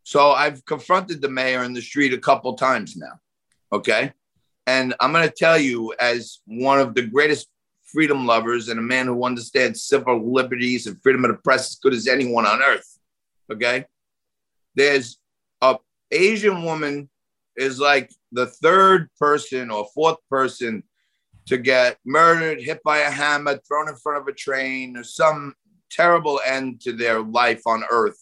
so 0.04 0.32
I've 0.32 0.66
confronted 0.66 1.22
the 1.22 1.30
mayor 1.30 1.64
in 1.64 1.74
the 1.74 1.82
street 1.82 2.14
a 2.14 2.18
couple 2.18 2.56
times 2.56 2.96
now. 2.96 3.20
Okay. 3.72 4.14
And 4.66 4.96
I'm 5.00 5.12
going 5.12 5.28
to 5.28 5.34
tell 5.34 5.58
you, 5.58 5.94
as 6.00 6.40
one 6.46 6.80
of 6.80 6.94
the 6.96 7.04
greatest 7.04 7.48
freedom 7.92 8.26
lovers 8.26 8.70
and 8.70 8.80
a 8.80 8.84
man 8.84 9.08
who 9.08 9.24
understands 9.24 9.84
civil 9.84 10.34
liberties 10.34 10.88
and 10.88 11.02
freedom 11.02 11.26
of 11.26 11.32
the 11.32 11.38
press 11.38 11.72
as 11.72 11.76
good 11.76 11.94
as 11.94 12.08
anyone 12.08 12.46
on 12.46 12.62
earth. 12.62 13.00
Okay. 13.52 13.86
There's 14.76 15.18
a 15.62 15.78
Asian 16.12 16.64
woman 16.64 17.10
is 17.56 17.80
like 17.80 18.12
the 18.32 18.46
third 18.46 19.10
person 19.20 19.72
or 19.72 19.88
fourth 19.96 20.18
person 20.30 20.84
to 21.48 21.58
get 21.58 21.98
murdered, 22.06 22.62
hit 22.62 22.84
by 22.84 23.00
a 23.00 23.10
hammer, 23.10 23.60
thrown 23.68 23.90
in 23.90 23.96
front 23.96 24.22
of 24.22 24.28
a 24.28 24.34
train, 24.34 24.98
or 24.98 25.04
some 25.04 25.56
terrible 25.90 26.40
end 26.46 26.82
to 26.82 26.92
their 26.92 27.22
life 27.22 27.62
on 27.66 27.84
earth 27.90 28.20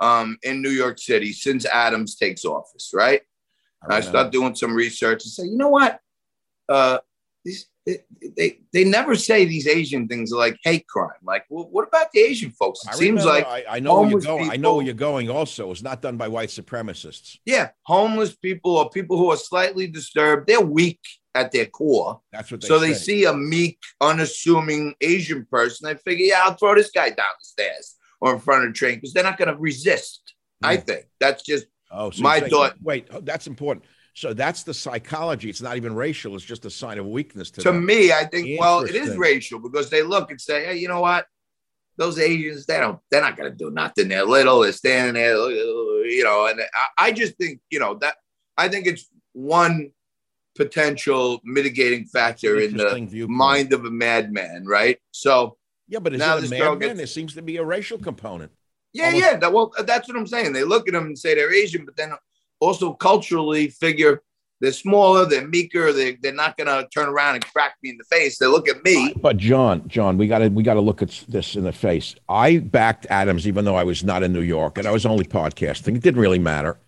um, 0.00 0.36
in 0.42 0.60
New 0.60 0.70
York 0.70 0.98
City 0.98 1.32
since 1.32 1.64
Adams 1.66 2.16
takes 2.16 2.44
office, 2.44 2.90
right? 2.92 3.22
And 3.82 3.92
I 3.92 4.00
start 4.00 4.32
doing 4.32 4.54
some 4.54 4.74
research 4.74 5.24
and 5.24 5.32
say, 5.32 5.44
you 5.44 5.56
know 5.56 5.68
what? 5.68 6.00
Uh, 6.68 6.98
these 7.44 7.66
they, 7.86 7.98
they 8.36 8.58
they 8.72 8.84
never 8.84 9.14
say 9.14 9.44
these 9.44 9.66
Asian 9.66 10.08
things 10.08 10.32
are 10.32 10.38
like 10.38 10.58
hate 10.64 10.86
crime. 10.88 11.10
Like, 11.22 11.44
well, 11.50 11.68
what 11.70 11.86
about 11.86 12.12
the 12.12 12.20
Asian 12.20 12.50
folks? 12.50 12.80
It 12.84 12.90
I 12.90 12.94
seems 12.94 13.24
remember- 13.24 13.48
like 13.48 13.66
I, 13.68 13.76
I 13.76 13.80
know 13.80 14.00
where 14.00 14.10
you're 14.10 14.20
going. 14.20 14.50
I 14.50 14.56
know 14.56 14.76
where 14.76 14.84
you're 14.84 14.94
going. 14.94 15.28
Also, 15.28 15.70
it's 15.70 15.82
not 15.82 16.00
done 16.00 16.16
by 16.16 16.28
white 16.28 16.48
supremacists. 16.48 17.38
yeah, 17.44 17.70
homeless 17.82 18.34
people 18.34 18.76
or 18.76 18.88
people 18.90 19.18
who 19.18 19.30
are 19.30 19.36
slightly 19.36 19.86
disturbed, 19.86 20.46
they're 20.46 20.60
weak 20.60 21.00
at 21.34 21.52
their 21.52 21.66
core. 21.66 22.20
That's 22.32 22.50
what 22.50 22.60
they 22.60 22.68
so 22.68 22.80
say. 22.80 22.88
they 22.88 22.94
see 22.94 23.24
a 23.24 23.34
meek, 23.34 23.78
unassuming 24.00 24.94
Asian 25.00 25.46
person, 25.50 25.88
they 25.88 25.96
figure, 25.96 26.26
yeah, 26.26 26.42
I'll 26.44 26.54
throw 26.54 26.74
this 26.74 26.90
guy 26.90 27.08
down 27.08 27.26
the 27.40 27.44
stairs 27.44 27.96
or 28.20 28.34
in 28.34 28.40
front 28.40 28.64
of 28.64 28.70
the 28.70 28.74
train 28.74 28.96
because 28.96 29.12
they're 29.12 29.24
not 29.24 29.36
going 29.36 29.48
to 29.48 29.56
resist. 29.56 30.34
I 30.62 30.76
hmm. 30.76 30.82
think 30.82 31.06
that's 31.20 31.42
just 31.42 31.66
Oh, 31.90 32.10
so 32.10 32.22
my 32.22 32.38
saying- 32.40 32.50
thought- 32.50 32.74
Wait, 32.82 33.08
oh, 33.12 33.20
that's 33.20 33.46
important. 33.46 33.84
So 34.14 34.32
that's 34.32 34.62
the 34.62 34.72
psychology. 34.72 35.50
It's 35.50 35.60
not 35.60 35.76
even 35.76 35.94
racial. 35.94 36.36
It's 36.36 36.44
just 36.44 36.64
a 36.64 36.70
sign 36.70 36.98
of 36.98 37.06
weakness 37.06 37.50
to, 37.52 37.62
to 37.62 37.72
them. 37.72 37.84
me. 37.84 38.12
I 38.12 38.24
think 38.24 38.60
well, 38.60 38.80
it 38.84 38.94
is 38.94 39.16
racial 39.16 39.58
because 39.58 39.90
they 39.90 40.02
look 40.02 40.30
and 40.30 40.40
say, 40.40 40.64
hey, 40.66 40.76
you 40.76 40.86
know 40.86 41.00
what? 41.00 41.26
Those 41.96 42.18
Asians, 42.20 42.64
they 42.64 42.78
don't, 42.78 42.98
they're 43.10 43.20
not 43.20 43.36
going 43.36 43.50
to 43.50 43.56
do 43.56 43.70
nothing. 43.70 44.08
They're 44.08 44.24
little, 44.24 44.60
they're 44.60 44.72
standing 44.72 45.14
there, 45.14 45.36
you 45.36 46.22
know. 46.22 46.46
And 46.46 46.60
I, 46.60 47.06
I 47.06 47.12
just 47.12 47.36
think, 47.36 47.60
you 47.70 47.80
know, 47.80 47.94
that 47.96 48.14
I 48.56 48.68
think 48.68 48.86
it's 48.86 49.08
one 49.32 49.90
potential 50.54 51.40
mitigating 51.44 52.04
factor 52.06 52.60
in 52.60 52.76
the 52.76 52.94
viewpoint. 53.08 53.36
mind 53.36 53.72
of 53.72 53.84
a 53.84 53.90
madman, 53.90 54.64
right? 54.64 54.98
So 55.10 55.56
Yeah, 55.88 55.98
but 55.98 56.12
is 56.14 56.20
Now 56.20 56.36
it 56.36 56.44
a 56.44 56.48
madman? 56.48 56.78
gets- 56.78 56.96
There 56.98 57.06
seems 57.08 57.34
to 57.34 57.42
be 57.42 57.56
a 57.56 57.64
racial 57.64 57.98
component. 57.98 58.52
Yeah, 58.92 59.06
Almost- 59.06 59.24
yeah. 59.24 59.36
That, 59.38 59.52
well, 59.52 59.72
that's 59.84 60.06
what 60.08 60.16
I'm 60.16 60.26
saying. 60.28 60.52
They 60.52 60.62
look 60.62 60.86
at 60.88 60.94
them 60.94 61.06
and 61.06 61.18
say 61.18 61.34
they're 61.34 61.52
Asian, 61.52 61.84
but 61.84 61.96
then 61.96 62.12
also 62.64 62.92
culturally 62.94 63.68
figure 63.68 64.22
they're 64.60 64.72
smaller, 64.72 65.26
they're 65.26 65.46
meeker, 65.46 65.92
they, 65.92 66.14
they're 66.16 66.32
not 66.32 66.56
going 66.56 66.68
to 66.68 66.88
turn 66.88 67.08
around 67.08 67.34
and 67.34 67.44
crack 67.52 67.76
me 67.82 67.90
in 67.90 67.98
the 67.98 68.04
face. 68.04 68.38
They 68.38 68.46
look 68.46 68.68
at 68.68 68.82
me. 68.84 69.12
But 69.20 69.36
John, 69.36 69.86
John, 69.88 70.16
we 70.16 70.26
got 70.26 70.38
to 70.38 70.48
we 70.48 70.62
got 70.62 70.74
to 70.74 70.80
look 70.80 71.02
at 71.02 71.24
this 71.28 71.56
in 71.56 71.64
the 71.64 71.72
face. 71.72 72.14
I 72.28 72.58
backed 72.58 73.06
Adams, 73.10 73.46
even 73.46 73.64
though 73.64 73.76
I 73.76 73.84
was 73.84 74.04
not 74.04 74.22
in 74.22 74.32
New 74.32 74.40
York 74.40 74.78
and 74.78 74.86
I 74.86 74.90
was 74.90 75.04
only 75.04 75.24
podcasting. 75.24 75.96
It 75.96 76.02
didn't 76.02 76.20
really 76.20 76.38
matter, 76.38 76.78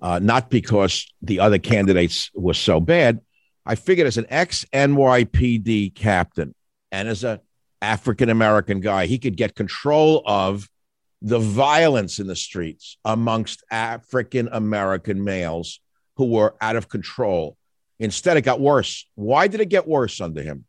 uh, 0.00 0.18
not 0.20 0.50
because 0.50 1.06
the 1.20 1.40
other 1.40 1.58
candidates 1.58 2.30
were 2.34 2.54
so 2.54 2.80
bad. 2.80 3.20
I 3.66 3.74
figured 3.74 4.06
as 4.06 4.16
an 4.16 4.26
ex 4.30 4.64
NYPD 4.72 5.94
captain 5.94 6.54
and 6.92 7.08
as 7.08 7.24
a 7.24 7.40
African 7.82 8.30
American 8.30 8.80
guy, 8.80 9.06
he 9.06 9.18
could 9.18 9.36
get 9.36 9.54
control 9.54 10.22
of 10.24 10.68
the 11.22 11.38
violence 11.38 12.18
in 12.18 12.26
the 12.26 12.36
streets 12.36 12.98
amongst 13.04 13.64
African 13.70 14.48
American 14.52 15.24
males 15.24 15.80
who 16.16 16.26
were 16.26 16.54
out 16.60 16.76
of 16.76 16.88
control. 16.88 17.56
Instead, 17.98 18.36
it 18.36 18.42
got 18.42 18.60
worse. 18.60 19.08
Why 19.14 19.48
did 19.48 19.60
it 19.60 19.68
get 19.68 19.88
worse 19.88 20.20
under 20.20 20.42
him? 20.42 20.66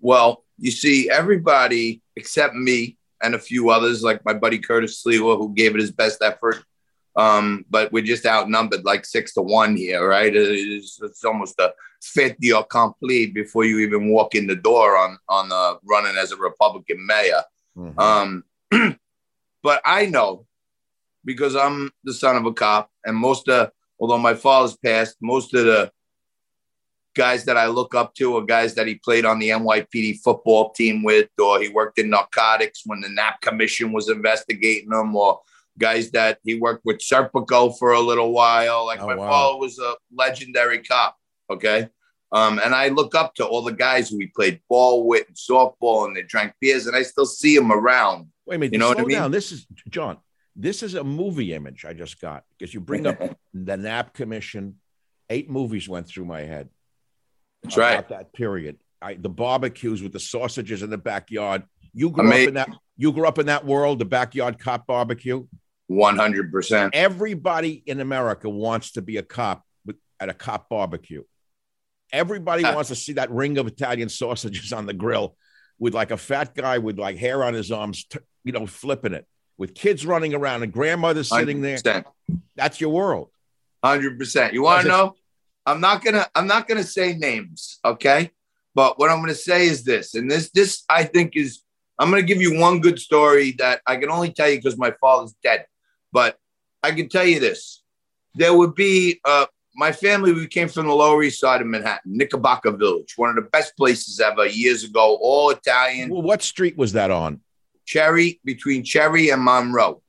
Well, 0.00 0.44
you 0.58 0.70
see, 0.70 1.10
everybody 1.10 2.02
except 2.16 2.54
me 2.54 2.96
and 3.22 3.34
a 3.34 3.38
few 3.38 3.70
others, 3.70 4.02
like 4.02 4.24
my 4.24 4.34
buddy 4.34 4.58
Curtis 4.58 5.02
Sliwa, 5.02 5.36
who 5.36 5.54
gave 5.54 5.74
it 5.74 5.80
his 5.80 5.92
best 5.92 6.22
effort. 6.22 6.64
Um, 7.16 7.64
but 7.70 7.92
we're 7.92 8.04
just 8.04 8.26
outnumbered 8.26 8.84
like 8.84 9.04
six 9.04 9.34
to 9.34 9.42
one 9.42 9.76
here, 9.76 10.06
right? 10.06 10.34
It's, 10.34 11.00
it's 11.00 11.24
almost 11.24 11.58
a 11.60 11.72
fait 12.02 12.36
accompli 12.54 13.26
before 13.26 13.64
you 13.64 13.78
even 13.78 14.10
walk 14.10 14.34
in 14.34 14.46
the 14.46 14.56
door 14.56 14.96
on 14.98 15.18
on 15.28 15.50
uh, 15.52 15.74
running 15.84 16.16
as 16.16 16.32
a 16.32 16.36
Republican 16.36 17.06
mayor. 17.06 17.42
Mhm. 17.76 17.98
Um, 17.98 18.44
but 19.64 19.80
I 19.84 20.06
know 20.06 20.46
because 21.24 21.56
I'm 21.56 21.90
the 22.04 22.12
son 22.14 22.36
of 22.36 22.44
a 22.44 22.52
cop, 22.52 22.90
and 23.04 23.16
most 23.16 23.48
of, 23.48 23.70
although 23.98 24.18
my 24.18 24.34
father's 24.34 24.76
passed, 24.76 25.16
most 25.22 25.54
of 25.54 25.64
the 25.64 25.90
guys 27.16 27.46
that 27.46 27.56
I 27.56 27.66
look 27.66 27.94
up 27.94 28.14
to 28.16 28.36
are 28.36 28.42
guys 28.44 28.74
that 28.74 28.86
he 28.86 28.96
played 28.96 29.24
on 29.24 29.38
the 29.38 29.48
NYPD 29.48 30.20
football 30.22 30.70
team 30.72 31.02
with, 31.02 31.30
or 31.42 31.60
he 31.62 31.70
worked 31.70 31.98
in 31.98 32.10
narcotics 32.10 32.82
when 32.84 33.00
the 33.00 33.08
Knapp 33.08 33.40
commission 33.40 33.90
was 33.90 34.10
investigating 34.10 34.90
them, 34.90 35.16
or 35.16 35.40
guys 35.78 36.10
that 36.10 36.38
he 36.44 36.60
worked 36.60 36.84
with 36.84 36.98
Serpico 36.98 37.76
for 37.78 37.92
a 37.92 38.00
little 38.00 38.32
while. 38.32 38.84
Like 38.84 39.00
Oh, 39.00 39.06
my 39.06 39.14
wow. 39.16 39.28
father 39.28 39.58
was 39.58 39.78
a 39.78 39.94
legendary 40.14 40.82
cop. 40.82 41.16
Okay. 41.48 41.88
Um, 42.32 42.60
and 42.62 42.74
I 42.74 42.88
look 42.88 43.14
up 43.14 43.34
to 43.36 43.46
all 43.46 43.62
the 43.62 43.72
guys 43.72 44.10
who 44.10 44.18
he 44.18 44.26
played 44.26 44.60
ball 44.68 45.06
with 45.06 45.26
and 45.28 45.36
softball, 45.36 46.06
and 46.06 46.14
they 46.14 46.22
drank 46.22 46.52
beers, 46.60 46.86
and 46.86 46.94
I 46.96 47.02
still 47.02 47.26
see 47.26 47.56
them 47.56 47.72
around. 47.72 48.26
Wait 48.46 48.56
a 48.56 48.58
minute. 48.58 48.72
You 48.72 48.78
know 48.78 48.86
slow 48.92 48.94
what 48.96 49.04
I 49.04 49.06
mean? 49.06 49.16
down. 49.18 49.30
This 49.30 49.52
is 49.52 49.66
John. 49.88 50.18
This 50.56 50.82
is 50.82 50.94
a 50.94 51.02
movie 51.02 51.52
image 51.52 51.84
I 51.84 51.94
just 51.94 52.20
got 52.20 52.44
because 52.56 52.72
you 52.72 52.80
bring 52.80 53.06
up 53.06 53.18
the 53.54 53.76
Knapp 53.76 54.12
Commission. 54.14 54.76
Eight 55.30 55.50
movies 55.50 55.88
went 55.88 56.06
through 56.06 56.26
my 56.26 56.42
head. 56.42 56.68
That's 57.62 57.76
right. 57.76 58.06
That 58.08 58.32
period. 58.34 58.76
I, 59.00 59.14
the 59.14 59.28
barbecues 59.30 60.02
with 60.02 60.12
the 60.12 60.20
sausages 60.20 60.82
in 60.82 60.90
the 60.90 60.98
backyard. 60.98 61.62
You 61.92 62.10
grew 62.10 62.30
I 62.30 62.42
up 62.42 62.48
in 62.48 62.54
that. 62.54 62.68
You 62.96 63.12
grew 63.12 63.26
up 63.26 63.38
in 63.38 63.46
that 63.46 63.64
world, 63.64 63.98
the 63.98 64.04
backyard 64.04 64.58
cop 64.58 64.86
barbecue. 64.86 65.46
100%. 65.90 66.90
Everybody 66.92 67.82
in 67.86 68.00
America 68.00 68.48
wants 68.48 68.92
to 68.92 69.02
be 69.02 69.16
a 69.16 69.22
cop 69.22 69.62
with, 69.84 69.96
at 70.20 70.28
a 70.28 70.34
cop 70.34 70.68
barbecue. 70.68 71.22
Everybody 72.12 72.64
Ah. 72.64 72.74
wants 72.74 72.88
to 72.90 72.94
see 72.96 73.14
that 73.14 73.30
ring 73.30 73.58
of 73.58 73.66
Italian 73.66 74.08
sausages 74.08 74.72
on 74.72 74.86
the 74.86 74.92
grill 74.94 75.36
with 75.78 75.94
like 75.94 76.10
a 76.10 76.16
fat 76.16 76.54
guy 76.54 76.78
with 76.78 76.98
like 76.98 77.16
hair 77.18 77.42
on 77.44 77.54
his 77.54 77.72
arms, 77.72 78.04
t- 78.04 78.18
you 78.44 78.52
know, 78.52 78.66
flipping 78.66 79.14
it. 79.14 79.26
with 79.56 79.74
kids 79.74 80.04
running 80.04 80.34
around 80.34 80.62
and 80.62 80.72
grandmother 80.72 81.24
sitting 81.24 81.62
there. 81.62 81.76
100%. 81.76 82.04
That's 82.56 82.80
your 82.80 82.90
world. 82.90 83.30
Hundred 83.82 84.18
percent. 84.18 84.54
You 84.54 84.62
want 84.62 84.82
to 84.82 84.88
know? 84.88 85.14
I'm 85.66 85.80
not 85.80 86.02
gonna. 86.02 86.26
I'm 86.34 86.46
not 86.46 86.66
gonna 86.68 86.84
say 86.84 87.14
names. 87.14 87.78
Okay. 87.84 88.30
But 88.74 88.98
what 88.98 89.10
I'm 89.10 89.20
gonna 89.20 89.34
say 89.34 89.66
is 89.66 89.84
this, 89.84 90.14
and 90.14 90.30
this, 90.30 90.50
this 90.50 90.84
I 90.88 91.04
think 91.04 91.36
is. 91.36 91.60
I'm 91.98 92.10
gonna 92.10 92.22
give 92.22 92.40
you 92.40 92.58
one 92.58 92.80
good 92.80 92.98
story 92.98 93.52
that 93.58 93.80
I 93.86 93.96
can 93.96 94.10
only 94.10 94.32
tell 94.32 94.48
you 94.48 94.56
because 94.56 94.76
my 94.76 94.92
father's 95.00 95.34
dead. 95.42 95.66
But 96.12 96.36
I 96.82 96.92
can 96.92 97.08
tell 97.08 97.26
you 97.26 97.40
this: 97.40 97.82
there 98.34 98.56
would 98.56 98.74
be 98.74 99.20
uh, 99.24 99.46
my 99.74 99.92
family. 99.92 100.32
We 100.32 100.46
came 100.48 100.68
from 100.68 100.86
the 100.86 100.94
Lower 100.94 101.22
East 101.22 101.40
Side 101.40 101.60
of 101.60 101.66
Manhattan, 101.66 102.16
Knickerbocker 102.16 102.72
Village, 102.72 103.14
one 103.16 103.30
of 103.30 103.36
the 103.36 103.50
best 103.50 103.76
places 103.76 104.18
ever. 104.18 104.46
Years 104.46 104.82
ago, 104.84 105.18
all 105.20 105.50
Italian. 105.50 106.10
Well, 106.10 106.22
what 106.22 106.42
street 106.42 106.76
was 106.76 106.94
that 106.94 107.10
on? 107.10 107.40
Cherry 107.86 108.40
between 108.44 108.84
Cherry 108.84 109.30
and 109.30 109.42
Monroe. 109.42 110.02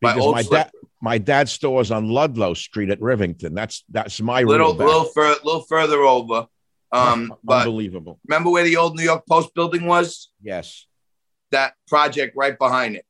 My 0.00 0.14
Because 0.14 0.32
my 0.32 0.42
dad, 0.42 0.70
my 1.00 1.18
dad's 1.18 1.52
store 1.52 1.80
is 1.80 1.90
on 1.90 2.08
Ludlow 2.08 2.54
Street 2.54 2.90
at 2.90 3.00
Rivington. 3.00 3.54
That's 3.54 3.84
that's 3.90 4.20
my 4.20 4.42
little, 4.42 4.74
little, 4.74 5.04
fur, 5.04 5.34
little 5.44 5.62
further 5.62 6.00
over. 6.00 6.46
Um, 6.92 7.34
but 7.44 7.66
unbelievable. 7.66 8.20
remember 8.26 8.50
where 8.50 8.64
the 8.64 8.76
old 8.76 8.96
New 8.96 9.04
York 9.04 9.24
Post 9.28 9.54
building 9.54 9.86
was? 9.86 10.30
Yes. 10.42 10.86
That 11.50 11.74
project 11.86 12.34
right 12.36 12.58
behind 12.58 12.96
it. 12.96 13.04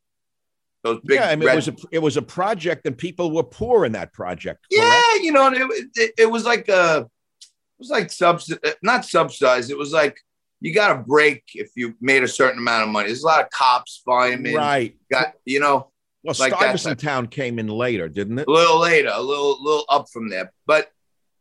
Those 0.82 1.00
big. 1.04 1.20
yeah, 1.20 1.28
I 1.28 1.36
mean, 1.36 1.46
red- 1.46 1.52
it 1.52 1.56
was 1.56 1.68
a 1.68 1.76
it 1.92 1.98
was 2.00 2.16
a 2.16 2.22
project, 2.22 2.86
and 2.86 2.98
people 2.98 3.30
were 3.30 3.44
poor 3.44 3.84
in 3.84 3.92
that 3.92 4.12
project. 4.12 4.66
yeah, 4.68 5.00
you 5.20 5.30
know, 5.30 5.46
it, 5.52 5.88
it, 5.94 6.14
it 6.18 6.30
was 6.30 6.44
like 6.44 6.68
a, 6.68 7.08
it 7.40 7.48
was 7.78 7.90
like 7.90 8.10
subs, 8.10 8.52
not 8.82 9.04
subsidized. 9.04 9.70
It 9.70 9.78
was 9.78 9.92
like 9.92 10.18
you 10.62 10.72
got 10.72 10.96
a 10.96 11.02
break 11.02 11.42
if 11.54 11.70
you 11.76 11.94
made 12.00 12.22
a 12.22 12.28
certain 12.28 12.58
amount 12.58 12.84
of 12.84 12.88
money. 12.90 13.08
There's 13.08 13.22
a 13.24 13.26
lot 13.26 13.42
of 13.42 13.50
cops, 13.50 14.00
firemen, 14.04 14.54
right. 14.54 14.96
got 15.10 15.34
you 15.44 15.58
know, 15.60 15.90
Well, 16.22 16.34
like 16.38 16.54
Stuyvesant. 16.54 17.00
Town 17.00 17.26
came 17.26 17.58
in 17.58 17.66
later, 17.66 18.08
didn't 18.08 18.38
it? 18.38 18.48
a 18.48 18.50
little 18.50 18.78
later, 18.80 19.10
a 19.12 19.20
little, 19.20 19.62
little 19.62 19.84
up 19.88 20.06
from 20.12 20.28
there. 20.30 20.52
But 20.66 20.90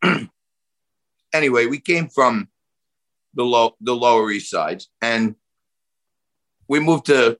anyway, 1.32 1.66
we 1.66 1.78
came 1.78 2.08
from 2.08 2.48
the 3.34 3.44
low, 3.44 3.74
the 3.80 3.94
Lower 3.94 4.30
East 4.30 4.50
Sides, 4.50 4.88
and 5.00 5.36
we 6.68 6.80
moved 6.80 7.06
to 7.06 7.38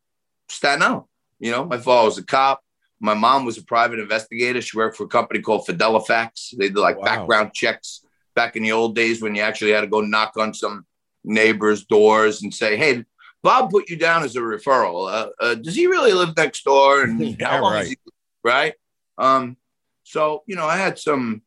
Staten 0.49 0.83
Island. 0.83 1.05
You 1.39 1.51
know, 1.51 1.65
my 1.65 1.79
father 1.79 2.07
was 2.07 2.19
a 2.19 2.25
cop. 2.25 2.63
My 3.01 3.15
mom 3.15 3.45
was 3.45 3.59
a 3.59 3.65
private 3.65 3.99
investigator. 3.99 4.61
She 4.61 4.77
worked 4.77 4.97
for 4.97 5.05
a 5.05 5.09
company 5.09 5.41
called 5.41 5.67
Fidelifacts. 5.67 6.57
They 6.57 6.69
did 6.69 6.77
like 6.77 6.99
Wow. 6.99 7.05
background 7.05 7.53
checks 7.53 8.05
back 8.37 8.55
in 8.55 8.63
the 8.63 8.71
old 8.73 8.95
days 8.95 9.21
when 9.21 9.35
you 9.35 9.43
actually 9.43 9.73
had 9.73 9.81
to 9.81 9.89
go 9.89 10.01
knock 10.01 10.37
on 10.37 10.55
some 10.55 10.87
neighbors' 11.25 11.85
doors 11.85 12.43
and 12.43 12.53
say, 12.53 12.77
"Hey, 12.77 13.05
Bob 13.43 13.71
put 13.71 13.91
you 13.91 13.97
down 13.97 14.23
as 14.23 14.37
a 14.37 14.41
referral. 14.41 15.13
Uh, 15.13 15.29
uh, 15.41 15.55
does 15.55 15.75
he 15.75 15.87
really 15.87 16.13
live 16.13 16.37
next 16.37 16.65
door? 16.65 17.03
And 17.03 17.21
Yeah, 17.41 17.49
how 17.49 17.63
long 17.63 17.73
right. 17.75 17.85
is 17.85 17.91
he 17.91 17.97
right? 18.45 18.75
Um, 19.19 19.57
so 20.05 20.43
you 20.47 20.57
know, 20.57 20.67
I 20.67 20.77
had 20.77 20.99
some 20.99 21.43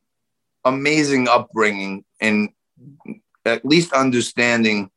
amazing 0.66 1.28
upbringing 1.28 2.04
and 2.20 2.50
at 3.46 3.66
least 3.66 3.94
understanding 3.94 4.90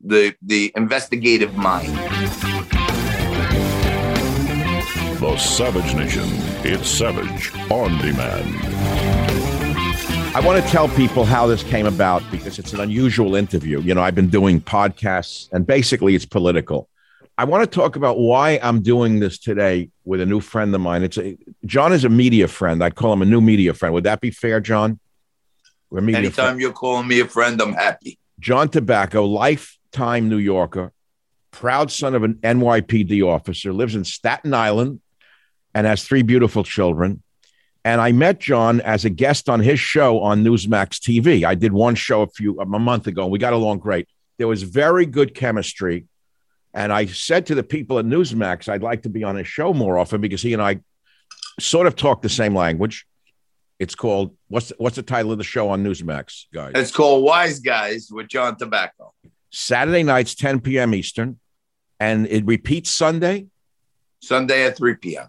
the 0.00 0.34
the 0.42 0.72
investigative 0.76 1.56
mind. 1.56 1.96
The 5.20 5.36
Savage 5.38 5.94
Nation. 5.94 6.24
It's 6.64 6.88
Savage 6.88 7.52
on 7.70 7.96
demand. 7.98 9.51
I 10.34 10.40
want 10.40 10.64
to 10.64 10.70
tell 10.70 10.88
people 10.88 11.26
how 11.26 11.46
this 11.46 11.62
came 11.62 11.84
about 11.84 12.22
because 12.30 12.58
it's 12.58 12.72
an 12.72 12.80
unusual 12.80 13.36
interview. 13.36 13.82
You 13.82 13.94
know, 13.94 14.00
I've 14.00 14.14
been 14.14 14.30
doing 14.30 14.62
podcasts 14.62 15.52
and 15.52 15.66
basically 15.66 16.14
it's 16.14 16.24
political. 16.24 16.88
I 17.36 17.44
want 17.44 17.70
to 17.70 17.74
talk 17.74 17.96
about 17.96 18.18
why 18.18 18.58
I'm 18.62 18.80
doing 18.80 19.20
this 19.20 19.38
today 19.38 19.90
with 20.06 20.22
a 20.22 20.26
new 20.26 20.40
friend 20.40 20.74
of 20.74 20.80
mine. 20.80 21.02
It's 21.02 21.18
a, 21.18 21.36
John 21.66 21.92
is 21.92 22.04
a 22.04 22.08
media 22.08 22.48
friend. 22.48 22.82
I'd 22.82 22.94
call 22.94 23.12
him 23.12 23.20
a 23.20 23.26
new 23.26 23.42
media 23.42 23.74
friend. 23.74 23.92
Would 23.92 24.04
that 24.04 24.22
be 24.22 24.30
fair, 24.30 24.58
John? 24.58 24.98
We're 25.90 26.00
media 26.00 26.20
Anytime 26.20 26.44
friends. 26.46 26.60
you're 26.62 26.72
calling 26.72 27.08
me 27.08 27.20
a 27.20 27.28
friend, 27.28 27.60
I'm 27.60 27.74
happy. 27.74 28.18
John 28.40 28.70
Tabacco, 28.70 29.30
lifetime 29.30 30.30
New 30.30 30.38
Yorker, 30.38 30.92
proud 31.50 31.90
son 31.90 32.14
of 32.14 32.22
an 32.22 32.36
NYPD 32.36 33.22
officer, 33.22 33.70
lives 33.74 33.94
in 33.94 34.04
Staten 34.04 34.54
Island 34.54 35.02
and 35.74 35.86
has 35.86 36.04
three 36.04 36.22
beautiful 36.22 36.64
children. 36.64 37.22
And 37.84 38.00
I 38.00 38.12
met 38.12 38.38
John 38.38 38.80
as 38.80 39.04
a 39.04 39.10
guest 39.10 39.48
on 39.48 39.60
his 39.60 39.80
show 39.80 40.20
on 40.20 40.44
Newsmax 40.44 41.00
TV. 41.00 41.44
I 41.44 41.54
did 41.54 41.72
one 41.72 41.96
show 41.96 42.22
a 42.22 42.28
few 42.28 42.60
a 42.60 42.66
month 42.66 43.08
ago, 43.08 43.24
and 43.24 43.32
we 43.32 43.38
got 43.38 43.52
along 43.52 43.78
great. 43.78 44.08
There 44.38 44.46
was 44.46 44.62
very 44.62 45.04
good 45.04 45.34
chemistry. 45.34 46.06
And 46.74 46.92
I 46.92 47.06
said 47.06 47.46
to 47.46 47.54
the 47.54 47.62
people 47.62 47.98
at 47.98 48.04
Newsmax, 48.04 48.68
I'd 48.68 48.82
like 48.82 49.02
to 49.02 49.08
be 49.08 49.24
on 49.24 49.36
his 49.36 49.48
show 49.48 49.74
more 49.74 49.98
often 49.98 50.20
because 50.20 50.42
he 50.42 50.52
and 50.52 50.62
I 50.62 50.80
sort 51.60 51.86
of 51.86 51.96
talk 51.96 52.22
the 52.22 52.28
same 52.28 52.54
language. 52.54 53.06
It's 53.78 53.96
called 53.96 54.36
what's 54.48 54.72
what's 54.78 54.96
the 54.96 55.02
title 55.02 55.32
of 55.32 55.38
the 55.38 55.44
show 55.44 55.68
on 55.70 55.82
Newsmax, 55.82 56.44
guys? 56.54 56.72
It's 56.76 56.92
called 56.92 57.24
Wise 57.24 57.58
Guys 57.58 58.08
with 58.12 58.28
John 58.28 58.54
Tabacco. 58.54 59.10
Saturday 59.50 60.04
nights, 60.04 60.34
10 60.36 60.60
p.m. 60.60 60.94
Eastern, 60.94 61.38
and 61.98 62.26
it 62.28 62.46
repeats 62.46 62.90
Sunday. 62.92 63.48
Sunday 64.20 64.64
at 64.64 64.76
3 64.76 64.94
p.m. 64.94 65.26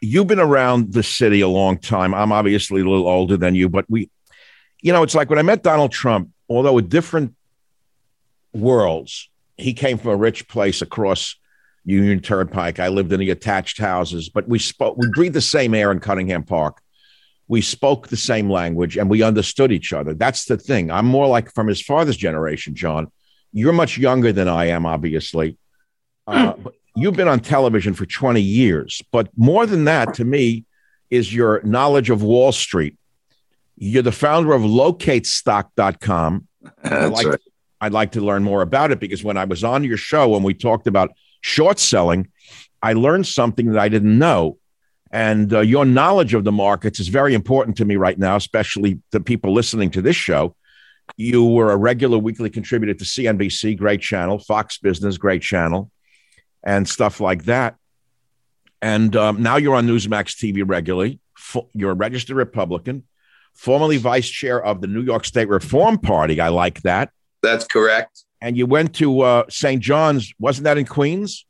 You've 0.00 0.26
been 0.26 0.40
around 0.40 0.92
the 0.92 1.02
city 1.02 1.40
a 1.40 1.48
long 1.48 1.78
time. 1.78 2.14
I'm 2.14 2.32
obviously 2.32 2.82
a 2.82 2.84
little 2.84 3.08
older 3.08 3.36
than 3.36 3.54
you, 3.54 3.68
but 3.68 3.84
we, 3.88 4.10
you 4.80 4.92
know, 4.92 5.02
it's 5.02 5.14
like 5.14 5.28
when 5.28 5.38
I 5.38 5.42
met 5.42 5.62
Donald 5.62 5.92
Trump, 5.92 6.30
although 6.48 6.74
with 6.74 6.88
different 6.88 7.34
worlds, 8.52 9.28
he 9.56 9.74
came 9.74 9.98
from 9.98 10.10
a 10.10 10.16
rich 10.16 10.48
place 10.48 10.82
across 10.82 11.36
Union 11.84 12.20
Turnpike. 12.20 12.78
I 12.78 12.88
lived 12.88 13.12
in 13.12 13.20
the 13.20 13.30
attached 13.30 13.78
houses, 13.78 14.28
but 14.28 14.48
we 14.48 14.58
spoke, 14.58 14.96
we 14.96 15.08
breathed 15.08 15.34
the 15.34 15.40
same 15.40 15.74
air 15.74 15.90
in 15.90 16.00
Cunningham 16.00 16.44
Park. 16.44 16.80
We 17.48 17.62
spoke 17.62 18.08
the 18.08 18.16
same 18.16 18.50
language 18.50 18.96
and 18.96 19.08
we 19.08 19.22
understood 19.22 19.72
each 19.72 19.92
other. 19.92 20.14
That's 20.14 20.44
the 20.44 20.58
thing. 20.58 20.90
I'm 20.90 21.06
more 21.06 21.26
like 21.26 21.52
from 21.54 21.66
his 21.66 21.80
father's 21.80 22.16
generation, 22.16 22.74
John. 22.74 23.10
You're 23.52 23.72
much 23.72 23.96
younger 23.96 24.32
than 24.32 24.48
I 24.48 24.66
am, 24.66 24.84
obviously. 24.84 25.56
Uh, 26.26 26.52
but 26.62 26.74
you've 26.98 27.14
been 27.14 27.28
on 27.28 27.40
television 27.40 27.94
for 27.94 28.06
20 28.06 28.40
years, 28.40 29.02
but 29.12 29.28
more 29.36 29.66
than 29.66 29.84
that, 29.84 30.14
to 30.14 30.24
me, 30.24 30.64
is 31.10 31.34
your 31.34 31.62
knowledge 31.62 32.10
of 32.10 32.22
Wall 32.22 32.52
Street. 32.52 32.96
You're 33.76 34.02
the 34.02 34.12
founder 34.12 34.52
of 34.52 34.62
locatestock.com. 34.62 36.48
That's 36.82 37.12
like, 37.12 37.26
right. 37.26 37.40
I'd 37.80 37.92
like 37.92 38.12
to 38.12 38.20
learn 38.20 38.42
more 38.42 38.62
about 38.62 38.90
it 38.90 38.98
because 38.98 39.22
when 39.22 39.36
I 39.36 39.44
was 39.44 39.62
on 39.62 39.84
your 39.84 39.96
show 39.96 40.34
and 40.34 40.44
we 40.44 40.54
talked 40.54 40.86
about 40.86 41.12
short 41.40 41.78
selling, 41.78 42.28
I 42.82 42.94
learned 42.94 43.26
something 43.26 43.72
that 43.72 43.78
I 43.78 43.88
didn't 43.88 44.18
know. 44.18 44.58
And 45.10 45.52
uh, 45.52 45.60
your 45.60 45.84
knowledge 45.84 46.34
of 46.34 46.44
the 46.44 46.52
markets 46.52 47.00
is 47.00 47.08
very 47.08 47.34
important 47.34 47.76
to 47.78 47.84
me 47.84 47.96
right 47.96 48.18
now, 48.18 48.36
especially 48.36 49.00
the 49.10 49.20
people 49.20 49.54
listening 49.54 49.90
to 49.92 50.02
this 50.02 50.16
show. 50.16 50.54
You 51.16 51.44
were 51.46 51.72
a 51.72 51.76
regular 51.76 52.18
weekly 52.18 52.50
contributor 52.50 52.92
to 52.92 53.04
CNBC, 53.04 53.78
great 53.78 54.02
channel, 54.02 54.38
Fox 54.38 54.76
Business, 54.78 55.16
great 55.16 55.40
channel, 55.40 55.90
and 56.64 56.88
stuff 56.88 57.20
like 57.20 57.44
that. 57.44 57.76
And 58.80 59.14
um, 59.16 59.42
now 59.42 59.56
you're 59.56 59.74
on 59.74 59.86
Newsmax 59.86 60.36
TV 60.36 60.62
regularly. 60.64 61.20
Fo- 61.36 61.68
You're 61.72 61.90
a 61.92 61.94
registered 61.94 62.36
Republican, 62.36 63.04
formerly 63.54 63.96
vice 63.96 64.28
chair 64.28 64.62
of 64.62 64.80
the 64.80 64.86
New 64.86 65.02
York 65.02 65.24
State 65.24 65.48
Reform 65.48 65.98
Party. 65.98 66.40
I 66.40 66.48
like 66.48 66.82
that. 66.82 67.10
That's 67.42 67.64
correct. 67.66 68.24
And 68.40 68.56
you 68.56 68.66
went 68.66 68.94
to 68.96 69.20
uh, 69.20 69.44
St. 69.48 69.82
John's. 69.82 70.32
Wasn't 70.38 70.64
that 70.64 70.78
in 70.78 70.86
Queens? 70.86 71.44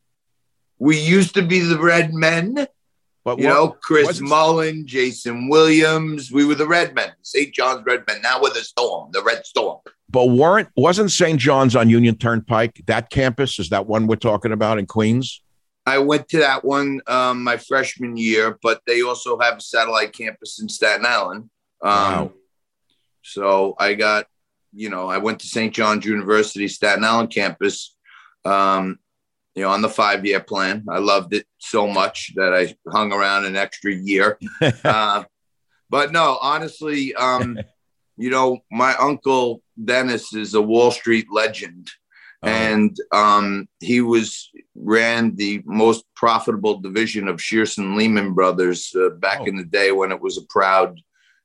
We 0.78 0.98
used 0.98 1.34
to 1.34 1.42
be 1.42 1.60
the 1.60 1.78
Red 1.78 2.14
Men. 2.14 2.66
But 3.24 3.38
You 3.38 3.46
what- 3.48 3.54
know, 3.54 3.76
Chris 3.82 4.20
Mullin, 4.20 4.86
Jayson 4.86 5.48
Williams. 5.50 6.30
We 6.32 6.46
were 6.46 6.54
the 6.54 6.66
Red 6.68 6.94
Men, 6.94 7.10
St. 7.22 7.52
John's 7.52 7.84
Red 7.84 8.04
Men. 8.06 8.22
Now 8.22 8.40
we're 8.40 8.54
the 8.54 8.60
Storm, 8.60 9.10
the 9.12 9.22
Red 9.22 9.44
Storm. 9.44 9.80
But 10.10 10.26
weren't 10.26 10.68
wasn't 10.76 11.10
St. 11.10 11.38
John's 11.38 11.76
on 11.76 11.90
Union 11.90 12.16
Turnpike? 12.16 12.82
That 12.86 13.10
campus 13.10 13.58
is 13.58 13.68
that 13.70 13.86
one 13.86 14.06
we're 14.06 14.16
talking 14.16 14.52
about 14.52 14.78
in 14.78 14.86
Queens? 14.86 15.42
I 15.86 15.98
went 15.98 16.28
to 16.30 16.38
that 16.38 16.64
one 16.64 17.00
um, 17.06 17.42
my 17.42 17.56
freshman 17.56 18.16
year, 18.16 18.58
but 18.62 18.82
they 18.86 19.02
also 19.02 19.38
have 19.38 19.58
a 19.58 19.60
satellite 19.60 20.12
campus 20.12 20.60
in 20.60 20.68
Staten 20.68 21.06
Island. 21.06 21.50
Um, 21.82 21.90
Wow. 21.90 22.32
So 23.22 23.74
I 23.78 23.94
got, 23.94 24.26
you 24.72 24.88
know, 24.88 25.08
I 25.08 25.18
went 25.18 25.40
to 25.40 25.46
St. 25.46 25.74
John's 25.74 26.04
University 26.04 26.66
Staten 26.68 27.04
Island 27.04 27.30
campus, 27.30 27.94
um, 28.44 28.98
you 29.54 29.62
know, 29.62 29.70
on 29.70 29.82
the 29.82 29.88
five 29.88 30.24
year 30.24 30.40
plan. 30.40 30.86
I 30.88 30.98
loved 30.98 31.34
it 31.34 31.46
so 31.58 31.86
much 31.86 32.32
that 32.36 32.54
I 32.54 32.74
hung 32.90 33.12
around 33.12 33.44
an 33.44 33.56
extra 33.56 33.92
year. 33.92 34.38
uh, 34.84 35.24
but 35.90 36.12
no, 36.12 36.38
honestly, 36.40 37.14
um, 37.14 37.58
you 38.16 38.30
know, 38.30 38.60
my 38.70 38.94
uncle 38.96 39.62
Dennis 39.84 40.34
is 40.34 40.54
a 40.54 40.62
Wall 40.62 40.90
Street 40.90 41.26
legend 41.30 41.90
Uh, 42.42 42.48
and 42.48 42.96
um, 43.12 43.68
he 43.80 44.00
was 44.00 44.50
ran 44.76 45.34
the 45.36 45.60
most 45.66 46.04
profitable 46.14 46.78
division 46.80 47.26
of 47.28 47.36
Shearson 47.40 47.96
Lehman 47.96 48.32
Brothers 48.32 48.94
uh, 48.94 49.10
back 49.18 49.40
Oh. 49.40 49.46
in 49.50 49.56
the 49.56 49.64
day 49.64 49.90
when 49.92 50.12
it 50.12 50.20
was 50.20 50.36
a 50.38 50.46
proud 50.56 51.00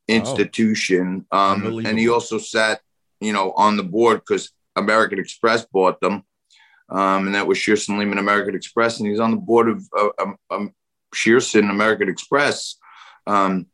institution. 0.07 1.25
Um, 1.31 1.59
and 1.85 1.97
he 1.99 2.09
also 2.09 2.37
sat, 2.37 2.81
you 3.19 3.33
know, 3.33 3.51
on 3.53 3.77
the 3.77 3.83
board 3.83 4.19
because 4.21 4.51
American 4.75 5.19
Express 5.19 5.65
bought 5.65 5.99
them. 5.99 6.23
um, 6.89 7.25
and 7.25 7.33
that 7.35 7.47
was 7.47 7.57
Shearson 7.57 7.97
Lehman 7.97 8.17
American 8.19 8.55
Express, 8.55 8.99
and 8.99 9.07
he's 9.09 9.19
on 9.19 9.31
the 9.31 9.37
board 9.37 9.67
of 9.69 9.77
uh, 9.97 10.09
um, 10.21 10.35
um, 10.51 10.73
Shearson 11.15 11.69
American 11.69 12.09
Express. 12.09 12.75
Um, 13.25 13.65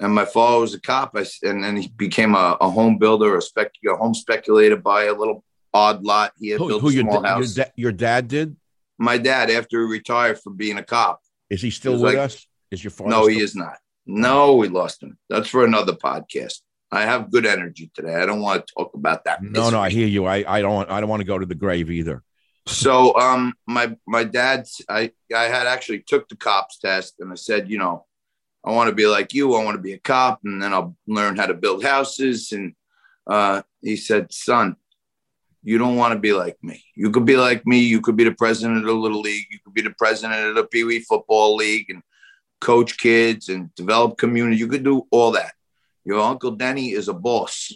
and 0.00 0.14
my 0.14 0.24
father 0.24 0.60
was 0.60 0.74
a 0.74 0.80
cop, 0.80 1.12
I, 1.16 1.24
and 1.42 1.62
then 1.62 1.76
he 1.76 1.88
became 1.88 2.34
a, 2.34 2.56
a 2.60 2.68
home 2.68 2.98
builder, 2.98 3.36
a, 3.36 3.42
spec, 3.42 3.72
a 3.88 3.96
home 3.96 4.14
speculator, 4.14 4.76
buy 4.76 5.04
a 5.04 5.12
little 5.14 5.44
odd 5.72 6.02
lot. 6.04 6.32
He 6.38 6.50
had 6.50 6.58
Who, 6.60 6.68
built 6.68 6.82
who 6.82 6.88
a 6.88 6.92
your, 6.92 7.02
small 7.02 7.14
your, 7.14 7.26
house. 7.26 7.54
da- 7.54 7.72
your 7.76 7.92
dad 7.92 8.28
did? 8.28 8.56
my 8.98 9.18
dad, 9.18 9.50
after 9.50 9.80
he 9.84 9.90
retired 9.90 10.38
from 10.40 10.56
being 10.56 10.78
a 10.78 10.82
cop, 10.84 11.20
Is 11.50 11.60
he 11.62 11.70
still 11.70 11.92
with 11.94 12.02
like- 12.14 12.18
us? 12.18 12.46
Is 12.70 12.82
your 12.82 12.90
father? 12.92 13.10
no, 13.10 13.26
he 13.26 13.40
is 13.40 13.54
not. 13.54 13.76
No, 14.06 14.56
we 14.56 14.68
lost 14.68 15.02
him. 15.02 15.16
That's 15.30 15.48
for 15.48 15.64
another 15.64 15.92
podcast. 15.94 16.60
I 16.92 17.02
have 17.02 17.30
good 17.30 17.46
energy 17.46 17.90
today. 17.94 18.14
I 18.14 18.26
don't 18.26 18.40
want 18.40 18.66
to 18.66 18.74
talk 18.74 18.94
about 18.94 19.24
that. 19.24 19.42
No, 19.42 19.70
no, 19.70 19.80
I 19.80 19.90
hear 19.90 20.06
you. 20.06 20.26
I, 20.26 20.44
I 20.46 20.60
don't. 20.60 20.88
I 20.90 21.00
don't 21.00 21.08
want 21.08 21.20
to 21.20 21.26
go 21.26 21.38
to 21.38 21.46
the 21.46 21.54
grave 21.54 21.90
either. 21.90 22.22
So, 22.66 23.16
um, 23.18 23.54
my 23.66 23.96
my 24.06 24.24
dad, 24.24 24.66
I 24.88 25.10
I 25.34 25.44
had 25.44 25.66
actually 25.66 26.00
took 26.00 26.28
the 26.28 26.36
cops 26.36 26.78
test, 26.78 27.14
and 27.20 27.32
I 27.32 27.34
said, 27.36 27.68
you 27.70 27.78
know, 27.78 28.06
I 28.64 28.72
want 28.72 28.88
to 28.88 28.94
be 28.94 29.06
like 29.06 29.34
you. 29.34 29.54
I 29.54 29.64
want 29.64 29.76
to 29.76 29.82
be 29.82 29.92
a 29.92 29.98
cop, 29.98 30.40
and 30.44 30.62
then 30.62 30.72
I'll 30.72 30.96
learn 31.06 31.36
how 31.36 31.46
to 31.46 31.54
build 31.54 31.84
houses. 31.84 32.52
And 32.52 32.74
uh, 33.26 33.62
he 33.82 33.96
said, 33.96 34.32
son, 34.32 34.76
you 35.62 35.78
don't 35.78 35.96
want 35.96 36.14
to 36.14 36.18
be 36.18 36.32
like 36.32 36.56
me. 36.62 36.84
You 36.94 37.10
could 37.10 37.26
be 37.26 37.36
like 37.36 37.66
me. 37.66 37.80
You 37.80 38.00
could 38.00 38.16
be 38.16 38.24
the 38.24 38.32
president 38.32 38.78
of 38.78 38.84
the 38.84 38.92
little 38.92 39.20
league. 39.20 39.46
You 39.50 39.58
could 39.64 39.74
be 39.74 39.82
the 39.82 39.94
president 39.98 40.48
of 40.48 40.54
the 40.54 40.64
Pee 40.64 40.84
Wee 40.84 41.00
football 41.00 41.56
league, 41.56 41.90
and 41.90 42.02
coach 42.60 42.96
kids 42.96 43.50
and 43.50 43.74
develop 43.74 44.16
community. 44.16 44.56
You 44.56 44.68
could 44.68 44.84
do 44.84 45.06
all 45.10 45.32
that. 45.32 45.52
Your 46.04 46.20
uncle 46.20 46.52
Denny 46.52 46.92
is 46.92 47.08
a 47.08 47.14
boss. 47.14 47.72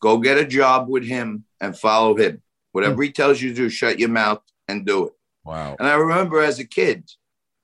Go 0.00 0.18
get 0.18 0.38
a 0.38 0.44
job 0.44 0.88
with 0.88 1.04
him 1.04 1.44
and 1.60 1.76
follow 1.76 2.16
him. 2.16 2.42
Whatever 2.72 3.02
he 3.02 3.12
tells 3.12 3.40
you 3.40 3.50
to 3.50 3.54
do, 3.54 3.68
shut 3.68 3.98
your 3.98 4.08
mouth 4.08 4.42
and 4.66 4.86
do 4.86 5.08
it. 5.08 5.12
Wow. 5.44 5.76
And 5.78 5.88
I 5.88 5.94
remember 5.94 6.40
as 6.40 6.58
a 6.58 6.64
kid, 6.64 7.08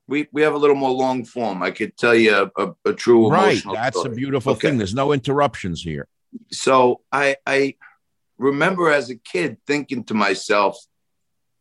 we, 0.09 0.27
we 0.33 0.43
have 0.43 0.55
a 0.55 0.59
little 0.59 0.75
more 0.75 0.91
long 0.91 1.25
form. 1.25 1.63
I 1.63 1.71
could 1.71 1.97
tell 1.97 2.15
you 2.15 2.35
a, 2.35 2.51
a, 2.65 2.75
a 2.87 2.93
true 2.95 3.31
Right. 3.31 3.63
That's 3.73 4.05
a 4.05 4.09
beautiful 4.09 4.53
Okay. 4.53 4.69
thing. 4.69 4.79
There's 4.79 4.95
no 4.95 5.13
interruptions 5.13 5.83
here. 5.83 6.09
So 6.51 7.03
I 7.13 7.37
I 7.47 7.75
remember 8.39 8.91
as 8.91 9.11
a 9.11 9.17
kid 9.17 9.59
thinking 9.67 10.05
to 10.05 10.15
myself, 10.15 10.79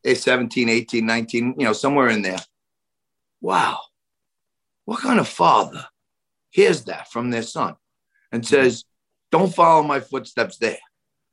hey, 0.04 0.16
17, 0.16 0.70
18, 0.70 1.06
19, 1.06 1.56
you 1.58 1.66
know, 1.66 1.74
somewhere 1.74 2.10
in 2.10 2.22
there, 2.22 2.40
wow, 3.42 3.80
what 4.86 5.02
kind 5.02 5.20
of 5.20 5.28
father 5.28 5.86
hears 6.50 6.86
that 6.86 7.12
from 7.12 7.30
their 7.30 7.44
son 7.44 7.76
and 8.32 8.46
says, 8.46 8.86
don't 9.32 9.54
follow 9.54 9.84
my 9.84 10.00
footsteps 10.00 10.58
there? 10.58 10.78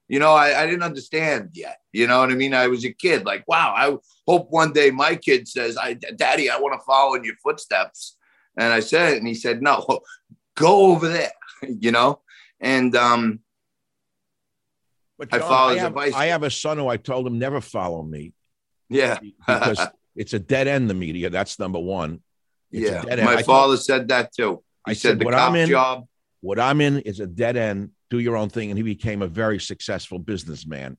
You 0.08 0.18
know, 0.18 0.32
I, 0.32 0.62
I 0.62 0.66
didn't 0.66 0.82
understand 0.82 1.50
yet. 1.54 1.78
You 1.92 2.06
know 2.06 2.20
what 2.20 2.30
I 2.30 2.34
mean? 2.34 2.52
I 2.52 2.68
was 2.68 2.84
a 2.84 2.92
kid, 2.92 3.24
like, 3.24 3.44
wow, 3.48 3.72
I 3.76 3.96
hope 4.30 4.48
one 4.50 4.72
day 4.72 4.90
my 4.90 5.16
kid 5.16 5.48
says, 5.48 5.78
I, 5.78 5.94
Daddy, 5.94 6.50
I 6.50 6.58
want 6.58 6.78
to 6.78 6.84
follow 6.84 7.14
in 7.14 7.24
your 7.24 7.36
footsteps. 7.42 8.16
And 8.58 8.72
I 8.72 8.80
said 8.80 9.16
and 9.16 9.26
he 9.26 9.34
said, 9.34 9.62
No, 9.62 10.00
go 10.56 10.86
over 10.92 11.08
there, 11.08 11.32
you 11.68 11.90
know? 11.90 12.20
And 12.60 12.94
um, 12.94 13.40
But 15.18 15.32
I 15.32 15.38
John, 15.38 15.48
follow 15.48 15.68
I 15.70 15.72
his 15.72 15.82
have, 15.82 15.88
advice. 15.92 16.14
I 16.14 16.26
have 16.26 16.42
a 16.42 16.50
son 16.50 16.78
who 16.78 16.88
I 16.88 16.96
told 16.96 17.26
him 17.26 17.38
never 17.38 17.60
follow 17.60 18.02
me 18.02 18.32
yeah, 18.88 19.18
because 19.46 19.80
it's 20.16 20.32
a 20.34 20.38
dead 20.38 20.68
end. 20.68 20.88
The 20.88 20.94
media. 20.94 21.30
That's 21.30 21.58
number 21.58 21.78
one. 21.78 22.20
It's 22.70 22.90
a 22.90 22.94
yeah. 22.94 23.02
dead 23.02 23.18
end. 23.20 23.26
My 23.26 23.42
father 23.42 23.76
said 23.76 24.08
that 24.08 24.32
too. 24.32 24.62
He 24.86 24.90
I 24.90 24.94
said, 24.94 25.10
said, 25.10 25.18
the 25.20 25.24
"What 25.24 25.34
cop 25.34 25.50
I'm 25.50 25.56
in- 25.56 25.68
job. 25.68 26.06
What 26.40 26.60
I'm 26.60 26.80
in 26.82 26.98
is 27.00 27.20
a 27.20 27.26
dead 27.26 27.56
end. 27.56 27.90
Do 28.10 28.18
your 28.18 28.36
own 28.36 28.48
thing, 28.48 28.70
and 28.70 28.78
he 28.78 28.82
became 28.82 29.22
a 29.22 29.26
very 29.26 29.58
successful 29.58 30.18
businessman 30.18 30.98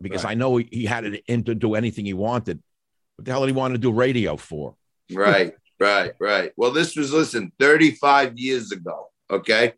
because 0.00 0.24
Right. 0.24 0.32
I 0.32 0.34
know 0.34 0.56
he, 0.56 0.68
he 0.70 0.84
had 0.84 1.04
it 1.04 1.24
in 1.26 1.44
to 1.44 1.54
do 1.54 1.74
anything 1.74 2.06
he 2.06 2.14
wanted. 2.14 2.62
What 3.16 3.24
the 3.24 3.30
hell 3.32 3.40
did 3.40 3.48
he 3.48 3.52
want 3.52 3.74
to 3.74 3.78
do 3.78 3.92
radio 3.92 4.36
for? 4.36 4.74
Right, 5.10 5.54
right, 5.80 6.12
right. 6.20 6.52
Well, 6.58 6.70
this 6.70 6.94
was 6.94 7.14
listen, 7.14 7.50
35 7.58 8.38
years 8.38 8.72
ago. 8.72 9.08
Okay. 9.30 9.72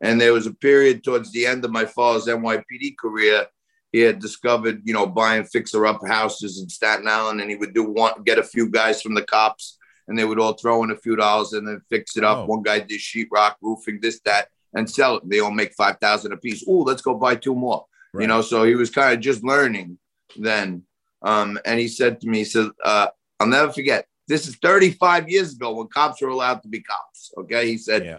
And 0.00 0.20
there 0.20 0.32
was 0.32 0.48
a 0.48 0.54
period 0.54 1.04
towards 1.04 1.30
the 1.30 1.46
end 1.46 1.64
of 1.64 1.70
my 1.70 1.84
father's 1.84 2.26
NYPD 2.26 2.96
career. 2.98 3.46
He 3.92 4.00
had 4.00 4.18
discovered, 4.18 4.80
you 4.84 4.92
know, 4.92 5.06
buying 5.06 5.44
fixer 5.44 5.86
up 5.86 6.00
houses 6.04 6.60
in 6.60 6.68
Staten 6.68 7.06
Island, 7.06 7.40
and 7.40 7.48
he 7.48 7.54
would 7.54 7.74
do 7.74 7.84
one 7.84 8.24
get 8.24 8.40
a 8.40 8.42
few 8.42 8.68
guys 8.68 9.02
from 9.02 9.14
the 9.14 9.22
cops, 9.22 9.78
and 10.08 10.18
they 10.18 10.24
would 10.24 10.40
all 10.40 10.54
throw 10.54 10.82
in 10.82 10.90
a 10.90 10.96
few 10.96 11.14
dollars 11.14 11.52
and 11.52 11.68
then 11.68 11.80
fix 11.88 12.16
it 12.16 12.24
up. 12.24 12.38
Oh. 12.38 12.46
One 12.46 12.62
guy 12.64 12.80
did 12.80 13.00
sheetrock, 13.00 13.54
roofing, 13.62 14.00
this, 14.02 14.18
that, 14.24 14.48
and 14.74 14.88
sell 14.90 15.16
it. 15.16 15.28
They 15.28 15.40
all 15.40 15.50
make 15.50 15.74
five 15.74 15.98
thousand 16.00 16.32
a 16.32 16.36
piece. 16.36 16.64
Oh, 16.66 16.78
let's 16.80 17.02
go 17.02 17.14
buy 17.14 17.36
two 17.36 17.54
more. 17.54 17.84
Right. 18.14 18.22
You 18.22 18.28
know, 18.28 18.42
so 18.42 18.64
he 18.64 18.74
was 18.74 18.90
kind 18.90 19.14
of 19.14 19.20
just 19.20 19.42
learning 19.44 19.98
then. 20.36 20.84
Um, 21.22 21.58
and 21.64 21.78
he 21.78 21.88
said 21.88 22.20
to 22.20 22.28
me, 22.28 22.38
he 22.38 22.44
said, 22.44 22.68
uh, 22.84 23.08
I'll 23.40 23.46
never 23.46 23.72
forget. 23.72 24.06
This 24.28 24.46
is 24.48 24.56
35 24.56 25.28
years 25.28 25.52
ago 25.54 25.74
when 25.74 25.88
cops 25.88 26.20
were 26.20 26.28
allowed 26.28 26.62
to 26.62 26.68
be 26.68 26.80
cops. 26.80 27.32
Okay. 27.38 27.68
He 27.68 27.78
said, 27.78 28.04
Yeah. 28.04 28.18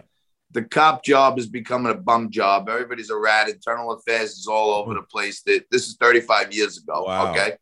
the 0.52 0.62
cop 0.62 1.04
job 1.04 1.38
is 1.38 1.46
becoming 1.46 1.92
a 1.92 1.94
bum 1.96 2.30
job. 2.30 2.68
Everybody's 2.68 3.10
a 3.10 3.16
rat. 3.16 3.48
Internal 3.48 3.92
affairs 3.92 4.32
is 4.32 4.46
all 4.46 4.74
over 4.74 4.94
the 4.94 5.02
place. 5.02 5.42
That 5.42 5.64
this 5.70 5.86
is 5.88 5.96
35 6.00 6.52
years 6.54 6.78
ago. 6.78 7.04
Wow. 7.04 7.30
Okay. 7.32 7.56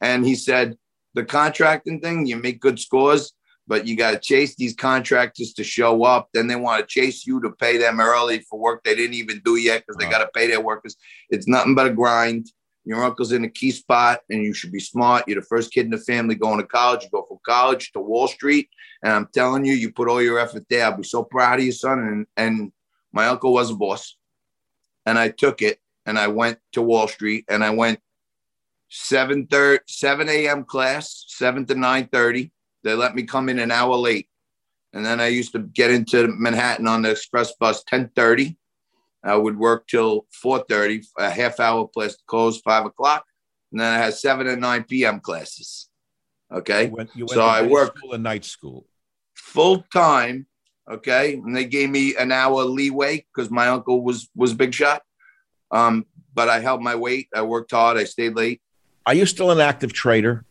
And 0.00 0.24
he 0.24 0.34
said, 0.34 0.76
the 1.14 1.24
contracting 1.24 2.00
thing, 2.00 2.26
you 2.26 2.36
make 2.36 2.60
good 2.60 2.78
scores, 2.78 3.32
but 3.66 3.86
you 3.86 3.96
got 3.96 4.12
to 4.12 4.18
chase 4.18 4.54
these 4.54 4.74
contractors 4.74 5.52
to 5.54 5.64
show 5.64 6.04
up. 6.04 6.28
Then 6.32 6.46
they 6.46 6.56
want 6.56 6.80
to 6.80 6.86
chase 6.86 7.26
you 7.26 7.40
to 7.42 7.50
pay 7.50 7.76
them 7.78 8.00
early 8.00 8.40
for 8.40 8.58
work 8.58 8.84
they 8.84 8.94
didn't 8.94 9.14
even 9.14 9.40
do 9.44 9.56
yet 9.56 9.84
because 9.86 9.96
they 9.98 10.08
got 10.08 10.18
to 10.18 10.30
pay 10.34 10.46
their 10.46 10.60
workers. 10.60 10.96
It's 11.30 11.48
nothing 11.48 11.74
but 11.74 11.86
a 11.86 11.92
grind. 11.92 12.50
Your 12.84 13.02
uncle's 13.02 13.32
in 13.32 13.44
a 13.44 13.50
key 13.50 13.72
spot 13.72 14.20
and 14.30 14.44
you 14.44 14.54
should 14.54 14.70
be 14.70 14.78
smart. 14.78 15.24
You're 15.26 15.40
the 15.40 15.46
first 15.46 15.72
kid 15.72 15.86
in 15.86 15.90
the 15.90 15.98
family 15.98 16.36
going 16.36 16.60
to 16.60 16.66
college. 16.66 17.02
You 17.02 17.10
go 17.10 17.26
from 17.26 17.38
college 17.44 17.90
to 17.92 18.00
Wall 18.00 18.28
Street. 18.28 18.68
And 19.02 19.12
I'm 19.12 19.28
telling 19.34 19.64
you, 19.64 19.72
you 19.72 19.92
put 19.92 20.08
all 20.08 20.22
your 20.22 20.38
effort 20.38 20.64
there. 20.70 20.84
I'll 20.84 20.96
be 20.96 21.02
so 21.02 21.24
proud 21.24 21.58
of 21.58 21.64
you, 21.64 21.72
son. 21.72 21.98
And, 21.98 22.26
and 22.36 22.72
my 23.12 23.26
uncle 23.26 23.52
was 23.52 23.70
a 23.70 23.74
boss. 23.74 24.16
And 25.04 25.18
I 25.18 25.30
took 25.30 25.62
it 25.62 25.80
and 26.06 26.16
I 26.16 26.28
went 26.28 26.58
to 26.72 26.82
Wall 26.82 27.08
Street 27.08 27.44
and 27.48 27.64
I 27.64 27.70
went 27.70 27.98
7 28.88 29.48
30, 29.48 29.82
7 29.88 30.28
a.m. 30.28 30.64
class, 30.64 31.24
7 31.26 31.66
to 31.66 31.74
9 31.74 32.08
30. 32.12 32.52
They 32.86 32.94
let 32.94 33.16
me 33.16 33.24
come 33.24 33.48
in 33.48 33.58
an 33.58 33.72
hour 33.72 33.96
late. 33.96 34.28
And 34.92 35.04
then 35.04 35.20
I 35.20 35.26
used 35.26 35.50
to 35.52 35.58
get 35.58 35.90
into 35.90 36.28
Manhattan 36.28 36.86
on 36.86 37.02
the 37.02 37.10
express 37.10 37.52
bus 37.58 37.78
1030. 37.90 38.56
I 39.24 39.34
would 39.34 39.58
work 39.58 39.88
till 39.88 40.26
4:30, 40.44 41.04
a 41.18 41.28
half 41.28 41.58
hour 41.58 41.88
plus 41.92 42.16
close 42.28 42.60
five 42.60 42.86
o'clock, 42.86 43.24
and 43.72 43.80
then 43.80 43.92
I 43.92 43.98
had 44.04 44.14
seven 44.14 44.46
and 44.46 44.60
nine 44.60 44.84
p.m. 44.84 45.18
classes. 45.18 45.88
Okay, 46.52 46.84
You 46.84 46.90
went, 46.92 47.10
you 47.16 47.24
went 47.24 47.32
So 47.32 47.44
I 47.44 47.62
worked- 47.62 47.98
school 47.98 48.12
and 48.12 48.22
night 48.22 48.44
school. 48.44 48.86
full 49.34 49.84
time. 49.92 50.46
Okay, 50.88 51.34
and 51.34 51.56
they 51.56 51.64
gave 51.64 51.90
me 51.90 52.14
an 52.14 52.30
hour 52.30 52.62
leeway 52.62 53.26
because 53.34 53.50
my 53.50 53.66
uncle 53.66 54.04
was 54.04 54.28
was 54.36 54.54
big 54.54 54.72
shot. 54.72 55.02
Um, 55.72 56.06
but 56.32 56.48
I 56.48 56.60
held 56.60 56.80
my 56.80 56.94
weight. 56.94 57.26
I 57.34 57.42
worked 57.42 57.72
hard. 57.72 57.96
I 57.96 58.04
stayed 58.04 58.36
late. 58.36 58.60
Are 59.06 59.14
you 59.14 59.26
still 59.26 59.50
an 59.50 59.58
active 59.60 59.92
trader 59.92 60.44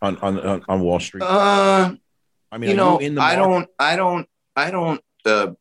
on 0.00 0.16
on 0.18 0.62
on, 0.68 0.80
Wall 0.80 1.00
Street? 1.00 1.22
Uh, 1.22 1.94
I 2.50 2.58
mean, 2.58 2.70
you 2.70 2.76
know, 2.76 2.98
in 2.98 3.14
the 3.16 3.22
I 3.22 3.36
don't, 3.36 3.68
I 3.78 3.96
don't, 3.96 4.28
I 4.56 4.70
don't 4.70 5.00
uh, 5.24 5.52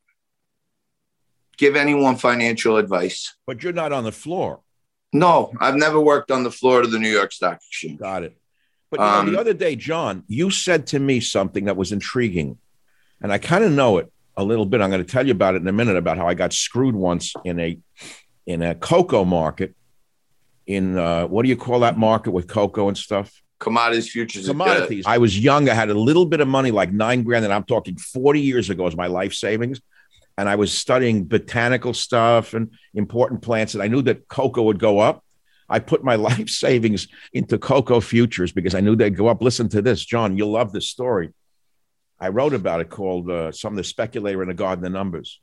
give 1.57 1.75
anyone 1.75 2.17
financial 2.17 2.77
advice. 2.77 3.35
But 3.45 3.63
you're 3.63 3.73
not 3.73 3.91
on 3.91 4.03
the 4.03 4.11
floor. 4.11 4.61
No, 5.13 5.53
I've 5.59 5.75
never 5.75 5.99
worked 5.99 6.31
on 6.31 6.43
the 6.43 6.51
floor 6.51 6.81
of 6.81 6.91
the 6.91 6.99
New 6.99 7.09
York 7.09 7.31
Stock 7.31 7.57
Exchange. 7.57 7.99
Got 7.99 8.23
it. 8.23 8.37
But 8.91 8.99
you 8.99 9.05
know, 9.05 9.11
Um, 9.11 9.31
the 9.31 9.39
other 9.39 9.53
day, 9.53 9.75
John, 9.75 10.23
you 10.27 10.49
said 10.49 10.87
to 10.87 10.99
me 10.99 11.19
something 11.19 11.65
that 11.65 11.75
was 11.75 11.91
intriguing, 11.91 12.57
and 13.21 13.31
I 13.31 13.37
kind 13.37 13.63
of 13.63 13.71
know 13.71 13.97
it 13.97 14.11
a 14.35 14.43
little 14.43 14.65
bit. 14.65 14.81
I'm 14.81 14.91
going 14.91 15.03
to 15.03 15.11
tell 15.11 15.25
you 15.25 15.31
about 15.31 15.55
it 15.55 15.61
in 15.61 15.67
a 15.67 15.73
minute 15.73 15.97
about 15.97 16.17
how 16.17 16.27
I 16.27 16.35
got 16.35 16.53
screwed 16.53 16.95
once 16.95 17.33
in 17.43 17.59
a 17.59 17.79
in 18.45 18.61
a 18.61 18.75
cocoa 18.75 19.25
market. 19.25 19.75
In 20.67 20.97
uh, 20.97 21.27
what 21.27 21.43
do 21.43 21.49
you 21.49 21.57
call 21.57 21.79
that 21.81 21.97
market 21.97 22.31
with 22.31 22.47
cocoa 22.47 22.87
and 22.87 22.97
stuff? 22.97 23.41
Commodities 23.59 24.09
futures. 24.09 24.47
Commodities. 24.47 25.05
I 25.07 25.17
was 25.17 25.37
young. 25.37 25.67
I 25.69 25.73
had 25.73 25.89
a 25.89 25.93
little 25.93 26.25
bit 26.25 26.41
of 26.41 26.47
money, 26.47 26.71
like 26.71 26.91
nine 26.91 27.23
grand, 27.23 27.43
and 27.43 27.53
I'm 27.53 27.63
talking 27.63 27.97
40 27.97 28.39
years 28.39 28.69
ago, 28.69 28.85
as 28.85 28.95
my 28.95 29.07
life 29.07 29.33
savings. 29.33 29.81
And 30.37 30.47
I 30.47 30.55
was 30.55 30.71
studying 30.71 31.25
botanical 31.25 31.95
stuff 31.95 32.53
and 32.53 32.71
important 32.93 33.41
plants, 33.41 33.73
and 33.73 33.81
I 33.81 33.87
knew 33.87 34.03
that 34.03 34.27
cocoa 34.27 34.63
would 34.63 34.79
go 34.79 34.99
up. 34.99 35.23
I 35.67 35.79
put 35.79 36.03
my 36.03 36.15
life 36.29 36.49
savings 36.49 37.07
into 37.33 37.57
cocoa 37.57 37.99
futures 37.99 38.51
because 38.51 38.75
I 38.75 38.81
knew 38.81 38.95
they'd 38.95 39.17
go 39.17 39.27
up. 39.27 39.41
Listen 39.41 39.67
to 39.69 39.81
this, 39.81 40.05
John. 40.05 40.37
You'll 40.37 40.51
love 40.51 40.71
this 40.71 40.87
story. 40.87 41.33
I 42.19 42.29
wrote 42.29 42.53
about 42.53 42.81
it 42.81 42.89
called 42.89 43.29
uh, 43.29 43.51
"Some 43.51 43.73
of 43.73 43.77
the 43.77 43.83
Speculator 43.83 44.41
in 44.43 44.47
the 44.49 44.53
Garden 44.53 44.85
of 44.85 44.91
Numbers." 44.91 45.39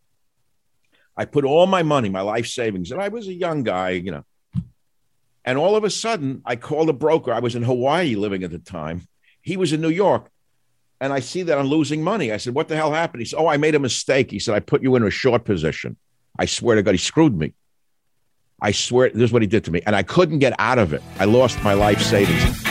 I 1.17 1.25
put 1.25 1.45
all 1.45 1.67
my 1.67 1.83
money, 1.83 2.09
my 2.09 2.23
life 2.23 2.47
savings, 2.47 2.91
and 2.91 3.01
I 3.01 3.09
was 3.09 3.29
a 3.29 3.33
young 3.33 3.63
guy, 3.63 3.91
you 3.91 4.11
know. 4.11 4.25
And 5.45 5.59
all 5.59 5.77
of 5.77 5.85
a 5.85 5.91
sudden, 5.91 6.43
I 6.45 6.57
called 6.57 6.89
a 6.89 6.95
broker. 6.95 7.33
I 7.33 7.41
was 7.41 7.55
in 7.55 7.63
Hawaii 7.63 8.15
living 8.17 8.45
at 8.45 8.51
the 8.51 8.59
time. 8.59 9.07
He 9.43 9.57
was 9.57 9.73
in 9.73 9.81
New 9.81 9.91
York. 9.91 10.31
And 11.01 11.13
I 11.13 11.21
see 11.21 11.43
that 11.43 11.59
I'm 11.59 11.67
losing 11.67 12.03
money. 12.03 12.33
I 12.33 12.39
said, 12.39 12.55
What 12.55 12.69
the 12.69 12.77
hell 12.77 12.93
happened? 12.93 13.21
He 13.21 13.27
said, 13.27 13.39
Oh, 13.39 13.47
I 13.47 13.59
made 13.59 13.75
a 13.75 13.79
mistake. 13.79 14.31
He 14.31 14.39
said, 14.39 14.55
I 14.55 14.61
put 14.61 14.83
you 14.83 14.97
in 14.97 15.03
a 15.03 15.11
short 15.11 15.45
position. 15.45 15.97
I 16.39 16.47
swear 16.47 16.77
to 16.77 16.83
God, 16.83 16.93
he 16.93 16.99
screwed 16.99 17.37
me. 17.37 17.53
I 18.61 18.71
swear, 18.71 19.11
this 19.11 19.25
is 19.25 19.33
what 19.33 19.43
he 19.43 19.49
did 19.49 19.65
to 19.65 19.71
me. 19.71 19.83
And 19.85 19.95
I 19.95 20.03
couldn't 20.03 20.39
get 20.39 20.55
out 20.59 20.79
of 20.79 20.93
it. 20.93 21.03
I 21.19 21.27
lost 21.27 21.63
my 21.63 21.75
life 21.75 22.01
savings. 22.01 22.63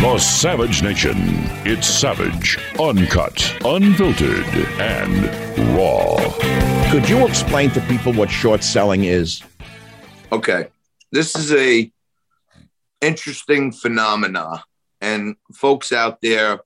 The 0.00 0.18
Savage 0.18 0.82
Nation. 0.82 1.16
It's 1.66 1.86
savage, 1.86 2.58
uncut, 2.78 3.54
unfiltered, 3.64 4.46
and 4.78 5.76
raw. 5.76 6.90
Could 6.90 7.08
you 7.08 7.26
explain 7.26 7.70
to 7.72 7.80
people 7.82 8.12
what 8.12 8.30
short 8.30 8.62
selling 8.62 9.04
is? 9.04 9.42
Okay. 10.32 10.68
This 11.12 11.36
is 11.36 11.52
a 11.52 11.90
interesting 13.00 13.72
phenomena. 13.72 14.62
And 15.00 15.36
folks 15.54 15.92
out 15.92 16.20
there, 16.20 16.60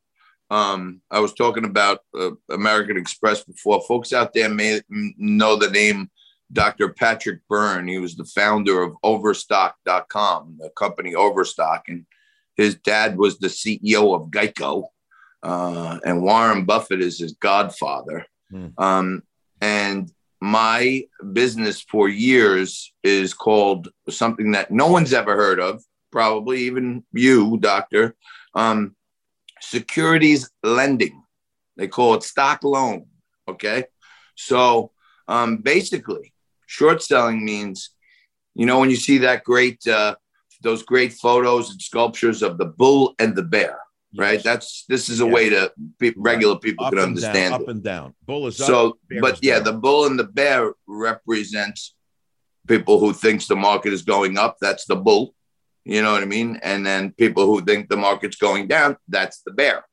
um, 0.50 1.00
I 1.10 1.20
was 1.20 1.32
talking 1.32 1.64
about 1.64 2.00
uh, 2.18 2.32
American 2.50 2.96
Express 2.96 3.44
before. 3.44 3.82
Folks 3.82 4.12
out 4.12 4.32
there 4.34 4.48
may 4.48 4.80
know 4.88 5.56
the 5.56 5.70
name 5.70 6.10
Dr. 6.52 6.90
Patrick 6.90 7.40
Byrne. 7.48 7.88
He 7.88 7.98
was 7.98 8.16
the 8.16 8.24
founder 8.24 8.82
of 8.82 8.96
Overstock.com, 9.02 10.58
the 10.60 10.70
company 10.70 11.14
Overstock. 11.14 11.84
And 11.88 12.04
his 12.56 12.74
dad 12.76 13.16
was 13.16 13.38
the 13.38 13.48
CEO 13.48 14.14
of 14.14 14.30
Geico. 14.30 14.84
Uh, 15.42 15.98
and 16.04 16.22
Warren 16.22 16.64
Buffett 16.64 17.00
is 17.00 17.18
his 17.18 17.32
godfather. 17.32 18.26
Hmm. 18.50 18.68
Um, 18.78 19.22
and 19.60 20.10
my 20.44 21.02
business 21.32 21.80
for 21.80 22.06
years 22.06 22.92
is 23.02 23.32
called 23.32 23.88
something 24.10 24.50
that 24.50 24.70
no 24.70 24.88
one's 24.88 25.14
ever 25.14 25.34
heard 25.34 25.58
of, 25.58 25.82
probably 26.12 26.64
even 26.64 27.02
you, 27.14 27.56
doctor. 27.56 28.14
Um, 28.54 28.94
securities 29.62 30.50
lending. 30.62 31.22
They 31.78 31.88
call 31.88 32.12
it 32.12 32.24
stock 32.24 32.62
loan. 32.62 33.06
Okay. 33.48 33.84
So 34.34 34.90
um, 35.28 35.56
basically, 35.56 36.34
short 36.66 37.02
selling 37.02 37.42
means, 37.42 37.88
you 38.54 38.66
know, 38.66 38.80
when 38.80 38.90
you 38.90 38.96
see 38.96 39.16
that 39.18 39.44
great, 39.44 39.86
uh, 39.88 40.16
those 40.60 40.82
great 40.82 41.14
photos 41.14 41.70
and 41.70 41.80
sculptures 41.80 42.42
of 42.42 42.58
the 42.58 42.66
bull 42.66 43.14
and 43.18 43.34
the 43.34 43.42
bear, 43.42 43.78
right? 44.16 44.42
That's 44.42 44.84
this 44.88 45.08
is 45.08 45.20
a 45.20 45.24
yes. 45.24 45.34
way 45.34 45.48
to 45.50 45.72
be, 45.98 46.14
regular 46.16 46.58
people 46.58 46.88
can 46.90 46.98
understand 46.98 47.52
down, 47.52 47.62
up 47.62 47.68
and 47.68 47.82
down. 47.82 48.14
Bull 48.24 48.46
is 48.46 48.56
so, 48.56 48.90
up, 48.90 48.96
but 49.20 49.38
yeah, 49.42 49.56
down. 49.56 49.64
the 49.64 49.72
bull 49.72 50.06
and 50.06 50.18
the 50.18 50.24
bear 50.24 50.72
represents 50.86 51.94
people 52.66 52.98
who 52.98 53.12
thinks 53.12 53.46
the 53.46 53.56
market 53.56 53.92
is 53.92 54.02
going 54.02 54.38
up. 54.38 54.56
That's 54.60 54.86
the 54.86 54.96
bull, 54.96 55.34
you 55.84 56.02
know 56.02 56.12
what 56.12 56.22
I 56.22 56.26
mean? 56.26 56.58
And 56.62 56.84
then 56.84 57.12
people 57.12 57.46
who 57.46 57.60
think 57.60 57.88
the 57.88 57.96
market's 57.96 58.36
going 58.36 58.68
down. 58.68 58.96
That's 59.08 59.42
the 59.42 59.52
bear. 59.52 59.84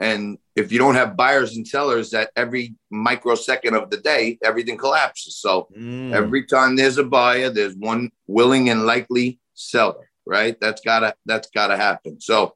And 0.00 0.38
if 0.54 0.70
you 0.70 0.78
don't 0.78 0.94
have 0.94 1.16
buyers 1.16 1.56
and 1.56 1.66
sellers 1.66 2.14
at 2.14 2.30
every 2.36 2.76
microsecond 2.90 3.74
of 3.74 3.90
the 3.90 3.96
day, 3.96 4.38
everything 4.44 4.76
collapses. 4.76 5.36
So 5.36 5.68
mm. 5.76 6.12
every 6.12 6.44
time 6.44 6.76
there's 6.76 6.98
a 6.98 7.04
buyer, 7.04 7.50
there's 7.50 7.74
one 7.74 8.10
willing 8.26 8.70
and 8.70 8.86
likely 8.86 9.40
seller, 9.54 10.08
right? 10.24 10.56
That's 10.60 10.80
gotta 10.82 11.14
that's 11.26 11.50
gotta 11.50 11.76
happen. 11.76 12.20
So 12.20 12.54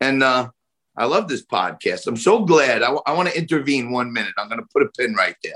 and 0.00 0.22
uh, 0.22 0.50
I 0.96 1.04
love 1.04 1.28
this 1.28 1.44
podcast. 1.44 2.06
I'm 2.06 2.16
so 2.16 2.44
glad. 2.44 2.82
I, 2.82 2.86
w- 2.86 3.02
I 3.06 3.12
want 3.12 3.28
to 3.28 3.38
intervene 3.38 3.90
one 3.90 4.12
minute. 4.12 4.32
I'm 4.38 4.48
going 4.48 4.60
to 4.60 4.68
put 4.72 4.82
a 4.82 4.88
pin 4.88 5.14
right 5.14 5.36
there. 5.42 5.52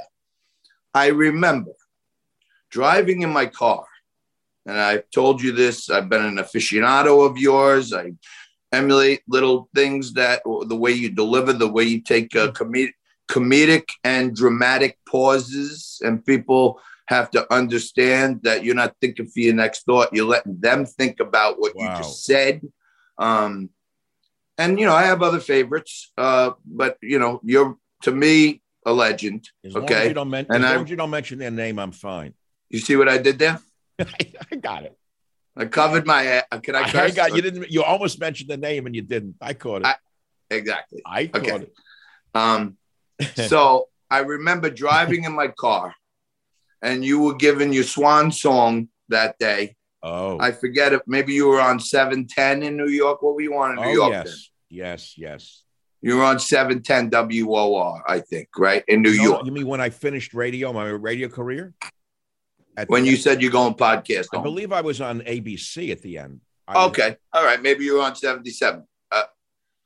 I 0.93 1.09
remember 1.09 1.73
driving 2.71 3.23
in 3.23 3.31
my 3.31 3.47
car, 3.47 3.85
and 4.67 4.79
I've 4.79 5.11
told 5.11 5.43
you 5.43 5.53
this. 5.53 5.91
I've 5.91 6.09
been 6.09 6.25
an 6.25 6.37
aficionado 6.37 7.29
of 7.29 7.37
yours. 7.37 7.93
I 7.93 8.13
emulate 8.73 9.23
little 9.29 9.69
things 9.75 10.13
that 10.15 10.43
the 10.45 10.77
way 10.77 10.93
you 10.93 11.11
deliver, 11.11 11.53
the 11.53 11.69
way 11.69 11.85
you 11.85 12.01
take 12.01 12.35
uh, 12.37 12.53
comedic, 12.53 12.93
comedic 13.29 13.89
and 14.03 14.35
dramatic 14.35 14.99
pauses, 15.09 16.01
and 16.05 16.25
people 16.25 16.81
have 17.09 17.31
to 17.31 17.53
understand 17.53 18.41
that 18.43 18.65
you're 18.65 18.75
not 18.75 18.95
thinking 19.01 19.27
for 19.27 19.41
your 19.41 19.55
next 19.55 19.85
thought. 19.85 20.09
You're 20.13 20.27
letting 20.27 20.59
them 20.59 20.87
think 20.87 21.21
about 21.21 21.61
what 21.61 21.77
wow. 21.77 21.91
you 21.91 22.03
just 22.03 22.25
said. 22.25 22.63
Um, 23.19 23.71
and 24.59 24.79
you 24.79 24.87
know, 24.87 24.95
I 24.95 25.03
have 25.05 25.23
other 25.23 25.41
favorites, 25.41 26.13
uh, 26.17 26.53
but 26.65 26.99
you 27.03 27.19
know, 27.19 27.41
you're 27.45 27.77
to 28.03 28.13
me 28.13 28.63
a 28.87 28.93
legend. 28.93 29.49
As 29.65 29.75
okay, 29.77 30.03
as 30.03 30.09
you 30.09 30.15
don't 30.15 30.31
men- 30.31 30.47
and 30.51 30.65
as 30.65 30.75
long 30.75 30.85
as 30.85 30.91
you 30.91 30.97
don't 30.97 31.11
mention 31.11 31.39
their 31.39 31.51
name, 31.51 31.79
I'm 31.79 31.93
fine. 31.93 32.35
You 32.71 32.81
see 32.81 32.97
what 32.97 33.09
I 33.09 33.19
did 33.19 33.39
there? 33.39 33.61
I 33.99 34.57
got 34.57 34.85
it. 34.85 34.97
I 35.57 35.67
covered 35.67 36.07
my. 36.07 36.43
Uh, 36.51 36.59
can 36.59 36.75
I? 36.75 36.83
I 36.83 37.11
got 37.11 37.35
you. 37.35 37.43
Didn't 37.43 37.71
you 37.71 37.83
almost 37.83 38.19
mentioned 38.19 38.51
the 38.51 38.57
name 38.57 38.87
and 38.87 38.95
you 38.95 39.03
didn't? 39.03 39.37
I 39.41 39.55
caught 39.55 39.83
it. 39.83 39.87
I, 39.87 39.95
exactly. 40.51 41.03
I 41.07 41.27
caught 41.27 41.45
okay. 41.45 41.63
it. 41.63 41.73
Um, 42.35 42.77
so 43.37 43.89
I 44.11 44.21
remember 44.21 44.71
driving 44.71 45.25
in 45.25 45.33
my 45.33 45.49
car, 45.49 45.95
and 46.83 47.05
you 47.05 47.21
were 47.21 47.35
giving 47.35 47.73
your 47.73 47.85
swan 47.85 48.33
song 48.33 48.89
that 49.09 49.39
day 49.39 49.77
Oh, 50.07 50.39
I 50.39 50.53
forget 50.53 50.93
if 50.93 51.01
maybe 51.07 51.33
you 51.33 51.49
were 51.49 51.63
on 51.63 51.81
710 51.81 52.63
in 52.63 52.77
New 52.77 52.89
York. 52.89 53.23
What 53.23 53.37
were 53.37 53.41
you 53.41 53.57
on 53.57 53.71
in 53.71 53.77
New 53.77 53.91
oh, 53.91 53.93
York? 53.93 54.13
Yes, 54.13 54.25
then? 54.25 54.79
yes, 54.79 55.15
yes. 55.17 55.63
You 56.03 56.19
were 56.19 56.25
on 56.25 56.39
710 56.39 57.09
WOR, 57.47 58.03
I 58.07 58.21
think, 58.21 58.49
right? 58.59 58.85
In 58.87 59.01
New 59.01 59.17
no, 59.17 59.23
York. 59.23 59.47
You 59.47 59.53
mean 59.53 59.67
when 59.67 59.81
I 59.81 59.89
finished 59.89 60.35
radio, 60.35 60.71
my 60.75 60.89
radio 60.89 61.29
career? 61.29 61.73
At 62.77 62.91
when 62.91 63.07
you 63.07 63.13
end? 63.13 63.21
said 63.23 63.41
you're 63.41 63.51
going 63.51 63.73
podcast, 63.73 64.27
I 64.35 64.43
believe 64.43 64.73
I 64.73 64.83
was 64.83 65.01
on 65.01 65.21
ABC 65.23 65.91
at 65.91 66.03
the 66.03 66.19
end. 66.19 66.43
I 66.69 66.85
okay. 66.89 67.09
Was, 67.09 67.17
All 67.33 67.45
right. 67.45 67.63
Maybe 67.63 67.85
you 67.85 67.95
were 67.95 68.03
on 68.03 68.15
77. 68.15 68.85
Uh, 69.11 69.23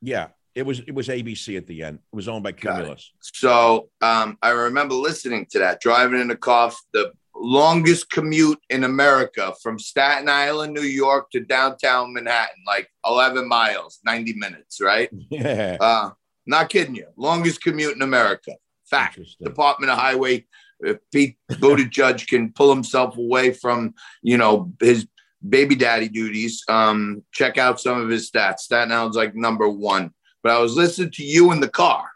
yeah. 0.02 0.28
It 0.56 0.66
was 0.66 0.80
it 0.80 0.92
was 0.92 1.06
ABC 1.06 1.56
at 1.56 1.68
the 1.68 1.84
end. 1.84 2.00
It 2.12 2.16
was 2.16 2.26
owned 2.26 2.42
by 2.42 2.50
Cumulus. 2.50 3.12
So 3.20 3.90
um, 4.00 4.36
I 4.42 4.50
remember 4.50 4.96
listening 4.96 5.46
to 5.50 5.60
that, 5.60 5.80
driving 5.80 6.20
in 6.20 6.26
the 6.26 6.36
car, 6.36 6.72
the 6.92 7.12
longest 7.40 8.10
commute 8.10 8.60
in 8.70 8.84
America 8.84 9.54
from 9.62 9.78
Staten 9.78 10.28
Island, 10.28 10.74
New 10.74 10.82
York 10.82 11.30
to 11.30 11.40
downtown 11.40 12.12
Manhattan, 12.12 12.62
like 12.66 12.90
11 13.06 13.48
miles, 13.48 14.00
90 14.04 14.34
minutes, 14.34 14.80
right? 14.80 15.10
Yeah. 15.30 15.76
Uh, 15.80 16.10
not 16.46 16.70
kidding 16.70 16.94
you. 16.94 17.06
Longest 17.16 17.62
commute 17.62 17.94
in 17.94 18.02
America. 18.02 18.52
Fact. 18.88 19.20
Department 19.42 19.92
of 19.92 19.98
Highway. 19.98 20.46
If 20.80 20.98
Pete 21.12 21.36
Buttigieg 21.50 22.26
can 22.26 22.52
pull 22.52 22.72
himself 22.72 23.18
away 23.18 23.52
from, 23.52 23.94
you 24.22 24.38
know, 24.38 24.72
his 24.80 25.06
baby 25.46 25.74
daddy 25.74 26.08
duties, 26.08 26.64
um, 26.68 27.22
check 27.32 27.58
out 27.58 27.80
some 27.80 28.00
of 28.00 28.08
his 28.08 28.30
stats. 28.30 28.60
Staten 28.60 28.92
Island's 28.92 29.16
like 29.16 29.34
number 29.34 29.68
one. 29.68 30.12
But 30.42 30.52
I 30.52 30.60
was 30.60 30.74
listening 30.74 31.10
to 31.12 31.24
you 31.24 31.52
in 31.52 31.60
the 31.60 31.68
car, 31.68 32.08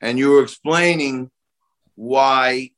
and 0.00 0.18
you 0.18 0.30
were 0.30 0.42
explaining 0.42 1.30
why 1.94 2.72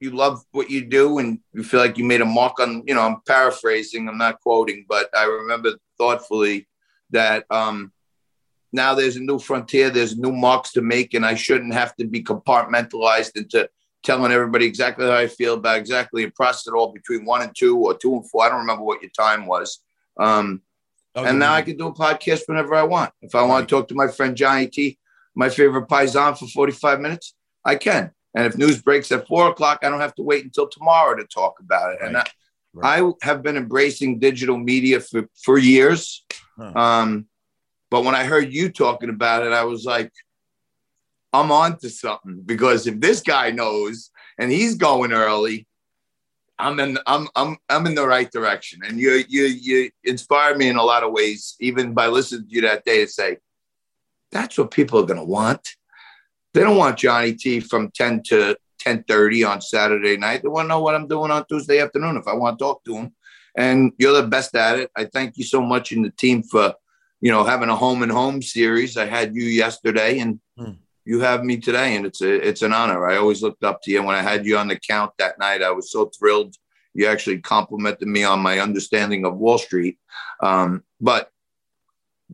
you 0.00 0.10
love 0.10 0.42
what 0.52 0.70
you 0.70 0.84
do 0.84 1.18
and 1.18 1.40
you 1.52 1.62
feel 1.62 1.80
like 1.80 1.98
you 1.98 2.04
made 2.04 2.20
a 2.20 2.24
mark 2.24 2.60
on 2.60 2.82
you 2.86 2.94
know 2.94 3.02
i'm 3.02 3.16
paraphrasing 3.26 4.08
i'm 4.08 4.18
not 4.18 4.40
quoting 4.40 4.84
but 4.88 5.08
i 5.16 5.24
remember 5.24 5.72
thoughtfully 5.96 6.68
that 7.10 7.44
um 7.50 7.92
now 8.72 8.94
there's 8.94 9.16
a 9.16 9.20
new 9.20 9.38
frontier 9.38 9.90
there's 9.90 10.16
new 10.16 10.32
marks 10.32 10.72
to 10.72 10.82
make 10.82 11.14
and 11.14 11.26
i 11.26 11.34
shouldn't 11.34 11.74
have 11.74 11.94
to 11.96 12.06
be 12.06 12.22
compartmentalized 12.22 13.36
into 13.36 13.68
telling 14.04 14.30
everybody 14.30 14.66
exactly 14.66 15.06
how 15.06 15.14
i 15.14 15.26
feel 15.26 15.54
about 15.54 15.78
exactly 15.78 16.22
and 16.22 16.34
process 16.34 16.68
it 16.68 16.74
all 16.74 16.92
between 16.92 17.24
one 17.24 17.42
and 17.42 17.54
two 17.56 17.76
or 17.78 17.96
two 17.96 18.14
and 18.14 18.28
four. 18.30 18.44
I 18.44 18.48
don't 18.48 18.60
remember 18.60 18.84
what 18.84 19.02
your 19.02 19.10
time 19.10 19.46
was. 19.46 19.80
Um 20.18 20.62
okay. 21.16 21.28
and 21.28 21.38
now 21.38 21.54
i 21.54 21.62
can 21.62 21.76
do 21.76 21.88
a 21.88 21.94
podcast 21.94 22.42
whenever 22.46 22.74
i 22.74 22.82
want. 22.82 23.12
If 23.22 23.34
i 23.34 23.42
want 23.42 23.68
to 23.68 23.74
talk 23.74 23.88
to 23.88 23.94
my 23.94 24.08
friend 24.08 24.36
johnny 24.36 24.68
t 24.68 24.98
my 25.34 25.48
favorite 25.48 25.88
paisan 25.88 26.38
for 26.38 26.46
45 26.46 27.00
minutes 27.00 27.34
i 27.64 27.74
can 27.74 28.12
and 28.34 28.46
if 28.46 28.56
news 28.56 28.80
breaks 28.82 29.10
at 29.12 29.26
four 29.26 29.48
o'clock, 29.48 29.80
I 29.82 29.88
don't 29.88 30.00
have 30.00 30.14
to 30.16 30.22
wait 30.22 30.44
until 30.44 30.68
tomorrow 30.68 31.16
to 31.16 31.24
talk 31.24 31.60
about 31.60 31.92
it. 31.92 31.98
Right. 32.00 32.08
And 32.08 32.16
I, 32.18 32.24
right. 32.74 33.02
I, 33.02 33.26
have 33.26 33.42
been 33.42 33.56
embracing 33.56 34.18
digital 34.18 34.56
media 34.56 35.00
for, 35.00 35.28
for 35.42 35.58
years. 35.58 36.24
Huh. 36.56 36.72
Um, 36.74 37.26
but 37.90 38.04
when 38.04 38.14
I 38.14 38.24
heard 38.24 38.52
you 38.52 38.70
talking 38.70 39.08
about 39.08 39.46
it, 39.46 39.52
I 39.52 39.64
was 39.64 39.84
like, 39.84 40.12
I'm 41.32 41.52
on 41.52 41.78
to 41.78 41.90
something 41.90 42.42
because 42.44 42.86
if 42.86 43.00
this 43.00 43.20
guy 43.20 43.50
knows 43.50 44.10
and 44.38 44.50
he's 44.50 44.74
going 44.74 45.12
early, 45.12 45.66
I'm 46.58 46.80
in 46.80 46.98
I'm 47.06 47.28
I'm 47.36 47.56
I'm 47.68 47.86
in 47.86 47.94
the 47.94 48.06
right 48.06 48.30
direction. 48.30 48.80
And 48.84 48.98
you 48.98 49.24
you 49.28 49.44
you 49.44 49.90
inspire 50.04 50.56
me 50.56 50.68
in 50.68 50.76
a 50.76 50.82
lot 50.82 51.04
of 51.04 51.12
ways, 51.12 51.54
even 51.60 51.94
by 51.94 52.08
listening 52.08 52.48
to 52.48 52.54
you 52.54 52.62
that 52.62 52.84
day 52.84 53.04
to 53.04 53.10
say, 53.10 53.38
that's 54.32 54.58
what 54.58 54.70
people 54.70 54.98
are 54.98 55.06
gonna 55.06 55.24
want. 55.24 55.76
They 56.54 56.62
don't 56.62 56.76
want 56.76 56.98
Johnny 56.98 57.34
T 57.34 57.60
from 57.60 57.90
10 57.90 58.22
to 58.24 58.56
10:30 58.78 59.44
on 59.44 59.60
Saturday 59.60 60.16
night. 60.16 60.42
They 60.42 60.48
want 60.48 60.66
to 60.66 60.68
know 60.68 60.80
what 60.80 60.94
I'm 60.94 61.08
doing 61.08 61.30
on 61.30 61.44
Tuesday 61.46 61.80
afternoon 61.80 62.16
if 62.16 62.26
I 62.26 62.34
want 62.34 62.58
to 62.58 62.64
talk 62.64 62.84
to 62.84 62.94
them. 62.94 63.14
And 63.56 63.92
you're 63.98 64.20
the 64.20 64.26
best 64.26 64.54
at 64.54 64.78
it. 64.78 64.90
I 64.96 65.04
thank 65.04 65.36
you 65.36 65.44
so 65.44 65.60
much 65.60 65.92
in 65.92 66.02
the 66.02 66.10
team 66.10 66.42
for, 66.42 66.74
you 67.20 67.30
know, 67.30 67.44
having 67.44 67.68
a 67.68 67.76
home 67.76 68.02
and 68.02 68.12
home 68.12 68.40
series. 68.40 68.96
I 68.96 69.06
had 69.06 69.34
you 69.34 69.44
yesterday 69.44 70.20
and 70.20 70.40
hmm. 70.56 70.72
you 71.04 71.20
have 71.20 71.44
me 71.44 71.56
today 71.58 71.96
and 71.96 72.06
it's 72.06 72.22
a, 72.22 72.48
it's 72.48 72.62
an 72.62 72.72
honor. 72.72 73.08
I 73.08 73.16
always 73.16 73.42
looked 73.42 73.64
up 73.64 73.82
to 73.82 73.90
you. 73.90 74.02
When 74.02 74.14
I 74.14 74.22
had 74.22 74.46
you 74.46 74.56
on 74.58 74.68
the 74.68 74.78
count 74.78 75.12
that 75.18 75.38
night, 75.38 75.62
I 75.62 75.72
was 75.72 75.90
so 75.90 76.06
thrilled. 76.06 76.54
You 76.94 77.06
actually 77.08 77.38
complimented 77.38 78.08
me 78.08 78.24
on 78.24 78.40
my 78.40 78.60
understanding 78.60 79.24
of 79.24 79.36
Wall 79.36 79.58
Street. 79.58 79.98
Um, 80.40 80.84
but 81.00 81.30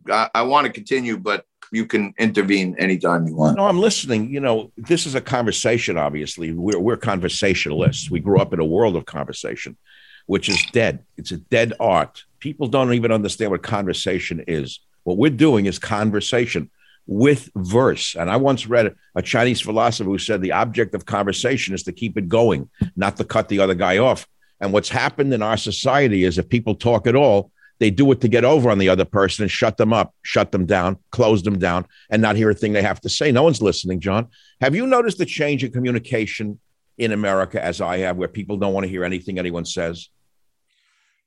I, 0.09 0.29
I 0.35 0.41
want 0.43 0.67
to 0.67 0.73
continue, 0.73 1.17
but 1.17 1.45
you 1.75 1.85
can 1.85 2.13
intervene 2.17 2.75
anytime 2.79 3.27
you 3.27 3.35
want. 3.35 3.57
No, 3.57 3.67
I'm 3.67 3.79
listening. 3.79 4.29
You 4.29 4.39
know, 4.39 4.71
this 4.77 5.05
is 5.05 5.15
a 5.15 5.21
conversation. 5.21 5.97
Obviously, 5.97 6.51
we're 6.51 6.79
we're 6.79 6.97
conversationalists. 6.97 8.09
We 8.09 8.19
grew 8.19 8.39
up 8.39 8.53
in 8.53 8.59
a 8.59 8.65
world 8.65 8.95
of 8.95 9.05
conversation, 9.05 9.77
which 10.25 10.49
is 10.49 10.63
dead. 10.71 11.03
It's 11.17 11.31
a 11.31 11.37
dead 11.37 11.73
art. 11.79 12.23
People 12.39 12.67
don't 12.67 12.93
even 12.93 13.11
understand 13.11 13.51
what 13.51 13.63
conversation 13.63 14.43
is. 14.47 14.79
What 15.03 15.17
we're 15.17 15.29
doing 15.29 15.65
is 15.65 15.77
conversation 15.77 16.69
with 17.07 17.49
verse. 17.55 18.15
And 18.15 18.29
I 18.29 18.37
once 18.37 18.67
read 18.67 18.95
a 19.15 19.21
Chinese 19.21 19.61
philosopher 19.61 20.09
who 20.09 20.17
said 20.17 20.41
the 20.41 20.53
object 20.53 20.95
of 20.95 21.05
conversation 21.05 21.75
is 21.75 21.83
to 21.83 21.91
keep 21.91 22.17
it 22.17 22.27
going, 22.27 22.69
not 22.95 23.17
to 23.17 23.23
cut 23.23 23.47
the 23.47 23.59
other 23.59 23.75
guy 23.75 23.99
off. 23.99 24.27
And 24.59 24.73
what's 24.73 24.89
happened 24.89 25.33
in 25.33 25.43
our 25.43 25.57
society 25.57 26.23
is 26.23 26.37
if 26.37 26.49
people 26.49 26.75
talk 26.75 27.07
at 27.07 27.15
all, 27.15 27.51
they 27.79 27.89
do 27.89 28.11
it 28.11 28.21
to 28.21 28.27
get 28.27 28.45
over 28.45 28.69
on 28.69 28.77
the 28.77 28.89
other 28.89 29.05
person 29.05 29.43
and 29.43 29.51
shut 29.51 29.77
them 29.77 29.91
up, 29.91 30.13
shut 30.21 30.51
them 30.51 30.65
down, 30.65 30.97
close 31.11 31.43
them 31.43 31.59
down, 31.59 31.85
and 32.09 32.21
not 32.21 32.35
hear 32.35 32.49
a 32.49 32.53
thing 32.53 32.73
they 32.73 32.81
have 32.81 33.01
to 33.01 33.09
say. 33.09 33.31
No 33.31 33.43
one's 33.43 33.61
listening, 33.61 33.99
John. 33.99 34.27
Have 34.61 34.75
you 34.75 34.87
noticed 34.87 35.17
the 35.17 35.25
change 35.25 35.63
in 35.63 35.71
communication 35.71 36.59
in 36.97 37.11
America 37.11 37.63
as 37.63 37.81
I 37.81 37.97
have, 37.99 38.17
where 38.17 38.27
people 38.27 38.57
don't 38.57 38.73
want 38.73 38.85
to 38.85 38.89
hear 38.89 39.03
anything 39.03 39.37
anyone 39.37 39.65
says? 39.65 40.09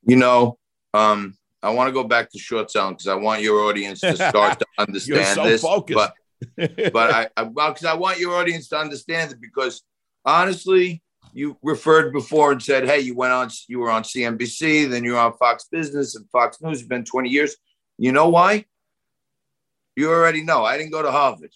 You 0.04 0.16
know, 0.16 0.58
um, 0.94 1.36
I 1.62 1.70
want 1.70 1.88
to 1.88 1.92
go 1.92 2.04
back 2.04 2.30
to 2.30 2.38
short 2.38 2.70
sound 2.70 2.96
because 2.96 3.08
I 3.08 3.14
want 3.14 3.42
your 3.42 3.68
audience 3.68 4.00
to 4.00 4.14
start 4.14 4.58
to 4.58 4.66
understand 4.78 5.34
so 5.34 5.44
this. 5.44 5.60
Focused. 5.60 6.12
But, 6.56 6.92
but 6.92 7.10
I, 7.10 7.28
I 7.36 7.42
well, 7.42 7.72
because 7.72 7.84
I 7.84 7.94
want 7.94 8.18
your 8.18 8.34
audience 8.36 8.68
to 8.68 8.78
understand 8.78 9.32
it 9.32 9.40
because 9.40 9.82
honestly, 10.24 11.02
you 11.32 11.56
referred 11.62 12.12
before 12.12 12.52
and 12.52 12.62
said, 12.62 12.86
"Hey, 12.86 13.00
you 13.00 13.14
went 13.14 13.32
on, 13.32 13.50
you 13.68 13.78
were 13.78 13.90
on 13.90 14.02
CNBC, 14.02 14.90
then 14.90 15.04
you 15.04 15.12
were 15.12 15.18
on 15.18 15.36
Fox 15.36 15.66
Business 15.70 16.16
and 16.16 16.28
Fox 16.30 16.60
News. 16.60 16.80
It's 16.80 16.88
been 16.88 17.04
20 17.04 17.28
years. 17.28 17.56
You 17.98 18.12
know 18.12 18.28
why? 18.28 18.66
You 19.96 20.10
already 20.10 20.42
know. 20.42 20.64
I 20.64 20.78
didn't 20.78 20.92
go 20.92 21.02
to 21.02 21.10
Harvard, 21.10 21.52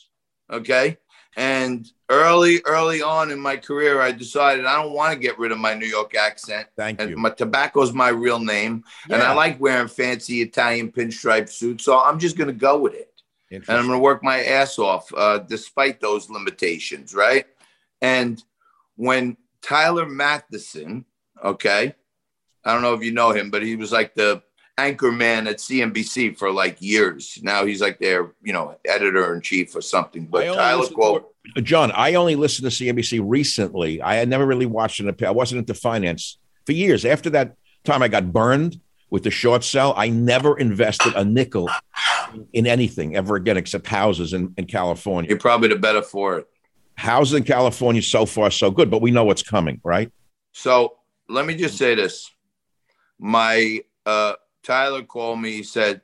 okay? 0.50 0.98
And 1.36 1.88
early, 2.10 2.60
early 2.66 3.00
on 3.00 3.30
in 3.30 3.40
my 3.40 3.56
career, 3.56 4.02
I 4.02 4.12
decided 4.12 4.66
I 4.66 4.82
don't 4.82 4.92
want 4.92 5.14
to 5.14 5.18
get 5.18 5.38
rid 5.38 5.50
of 5.50 5.58
my 5.58 5.72
New 5.72 5.86
York 5.86 6.14
accent. 6.14 6.68
Thank 6.76 7.00
and 7.00 7.10
you. 7.10 7.16
My 7.16 7.30
Tabacco's 7.30 7.92
my 7.92 8.08
real 8.08 8.38
name, 8.38 8.84
yeah. 9.08 9.14
and 9.14 9.24
I 9.24 9.32
like 9.32 9.60
wearing 9.60 9.88
fancy 9.88 10.42
Italian 10.42 10.92
pinstripe 10.92 11.48
suits, 11.48 11.84
so 11.84 11.98
I'm 11.98 12.18
just 12.18 12.36
going 12.36 12.48
to 12.48 12.54
go 12.54 12.78
with 12.78 12.94
it. 12.94 13.08
And 13.50 13.64
I'm 13.68 13.86
going 13.86 13.98
to 13.98 14.02
work 14.02 14.24
my 14.24 14.42
ass 14.44 14.78
off, 14.78 15.12
uh, 15.14 15.38
despite 15.38 16.00
those 16.00 16.30
limitations, 16.30 17.14
right? 17.14 17.44
And 18.00 18.42
when 18.96 19.36
Tyler 19.62 20.06
Mathisen, 20.06 21.04
okay. 21.42 21.94
I 22.64 22.72
don't 22.72 22.82
know 22.82 22.94
if 22.94 23.02
you 23.02 23.12
know 23.12 23.32
him, 23.32 23.50
but 23.50 23.62
he 23.62 23.76
was 23.76 23.92
like 23.92 24.14
the 24.14 24.42
anchor 24.78 25.12
man 25.12 25.46
at 25.46 25.58
CNBC 25.58 26.36
for 26.36 26.50
like 26.50 26.80
years. 26.80 27.38
Now 27.42 27.64
he's 27.64 27.80
like 27.80 27.98
their, 27.98 28.32
you 28.42 28.52
know, 28.52 28.76
editor 28.86 29.34
in 29.34 29.40
chief 29.40 29.74
or 29.74 29.80
something. 29.80 30.26
But 30.26 30.44
Tyler 30.54 30.86
quote 30.88 31.34
John, 31.62 31.92
I 31.92 32.14
only 32.14 32.36
listened 32.36 32.70
to 32.70 32.84
CNBC 32.84 33.20
recently. 33.22 34.00
I 34.00 34.14
had 34.14 34.28
never 34.28 34.46
really 34.46 34.66
watched 34.66 35.00
it. 35.00 35.22
I 35.22 35.30
wasn't 35.30 35.60
into 35.60 35.74
finance 35.74 36.38
for 36.66 36.72
years. 36.72 37.04
After 37.04 37.30
that 37.30 37.56
time 37.84 38.02
I 38.02 38.08
got 38.08 38.32
burned 38.32 38.80
with 39.10 39.24
the 39.24 39.30
short 39.30 39.64
sell, 39.64 39.92
I 39.96 40.08
never 40.08 40.56
invested 40.58 41.14
a 41.14 41.24
nickel 41.24 41.68
in 42.52 42.66
anything 42.66 43.16
ever 43.16 43.36
again 43.36 43.56
except 43.56 43.86
houses 43.86 44.32
in, 44.32 44.54
in 44.56 44.66
California. 44.66 45.28
You're 45.28 45.38
probably 45.38 45.68
the 45.68 45.76
better 45.76 46.02
for 46.02 46.38
it 46.38 46.48
housing 47.02 47.38
in 47.38 47.44
California 47.44 48.00
so 48.00 48.24
far 48.24 48.50
so 48.50 48.70
good, 48.70 48.90
but 48.90 49.02
we 49.02 49.10
know 49.10 49.24
what's 49.24 49.42
coming, 49.42 49.80
right? 49.82 50.10
So 50.52 50.98
let 51.28 51.44
me 51.44 51.56
just 51.56 51.76
say 51.76 51.94
this. 51.94 52.30
My 53.18 53.80
uh, 54.06 54.34
Tyler 54.62 55.02
called 55.02 55.40
me. 55.40 55.52
He 55.52 55.62
said, 55.64 56.00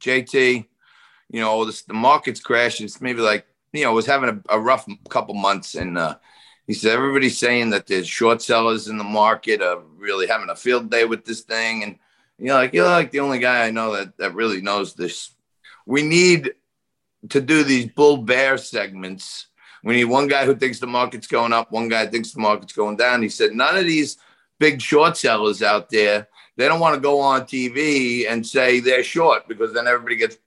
"JT, 0.00 0.66
you 1.30 1.40
know 1.40 1.64
this, 1.64 1.82
the 1.82 1.94
market's 1.94 2.40
crashing. 2.40 2.84
It's 2.84 3.00
maybe 3.00 3.20
like 3.20 3.46
you 3.72 3.84
know 3.84 3.92
was 3.92 4.06
having 4.06 4.28
a, 4.30 4.56
a 4.56 4.60
rough 4.60 4.86
couple 5.08 5.34
months, 5.34 5.76
and 5.76 5.96
uh, 5.96 6.16
he 6.66 6.74
said 6.74 6.92
everybody's 6.92 7.38
saying 7.38 7.70
that 7.70 7.86
there's 7.86 8.08
short 8.08 8.42
sellers 8.42 8.88
in 8.88 8.98
the 8.98 9.04
market 9.04 9.62
are 9.62 9.82
really 9.96 10.26
having 10.26 10.50
a 10.50 10.56
field 10.56 10.90
day 10.90 11.04
with 11.04 11.24
this 11.24 11.42
thing, 11.42 11.84
and 11.84 11.98
you 12.38 12.46
know 12.46 12.54
like 12.54 12.74
you're 12.74 12.86
like 12.86 13.12
the 13.12 13.20
only 13.20 13.38
guy 13.38 13.66
I 13.66 13.70
know 13.70 13.94
that 13.94 14.16
that 14.18 14.34
really 14.34 14.60
knows 14.60 14.94
this. 14.94 15.30
We 15.86 16.02
need 16.02 16.54
to 17.28 17.40
do 17.40 17.62
these 17.62 17.86
bull 17.86 18.16
bear 18.16 18.58
segments." 18.58 19.46
We 19.84 19.96
need 19.96 20.04
one 20.06 20.28
guy 20.28 20.46
who 20.46 20.56
thinks 20.56 20.78
the 20.78 20.86
market's 20.86 21.26
going 21.26 21.52
up, 21.52 21.70
one 21.70 21.88
guy 21.88 22.06
thinks 22.06 22.32
the 22.32 22.40
market's 22.40 22.72
going 22.72 22.96
down. 22.96 23.22
He 23.22 23.28
said, 23.28 23.52
none 23.52 23.76
of 23.76 23.84
these 23.84 24.16
big 24.58 24.80
short 24.80 25.16
sellers 25.16 25.62
out 25.62 25.90
there, 25.90 26.26
they 26.56 26.66
don't 26.66 26.80
want 26.80 26.94
to 26.94 27.00
go 27.00 27.20
on 27.20 27.42
TV 27.42 28.30
and 28.30 28.46
say 28.46 28.80
they're 28.80 29.04
short 29.04 29.46
because 29.46 29.74
then 29.74 29.86
everybody 29.86 30.16
gets 30.16 30.38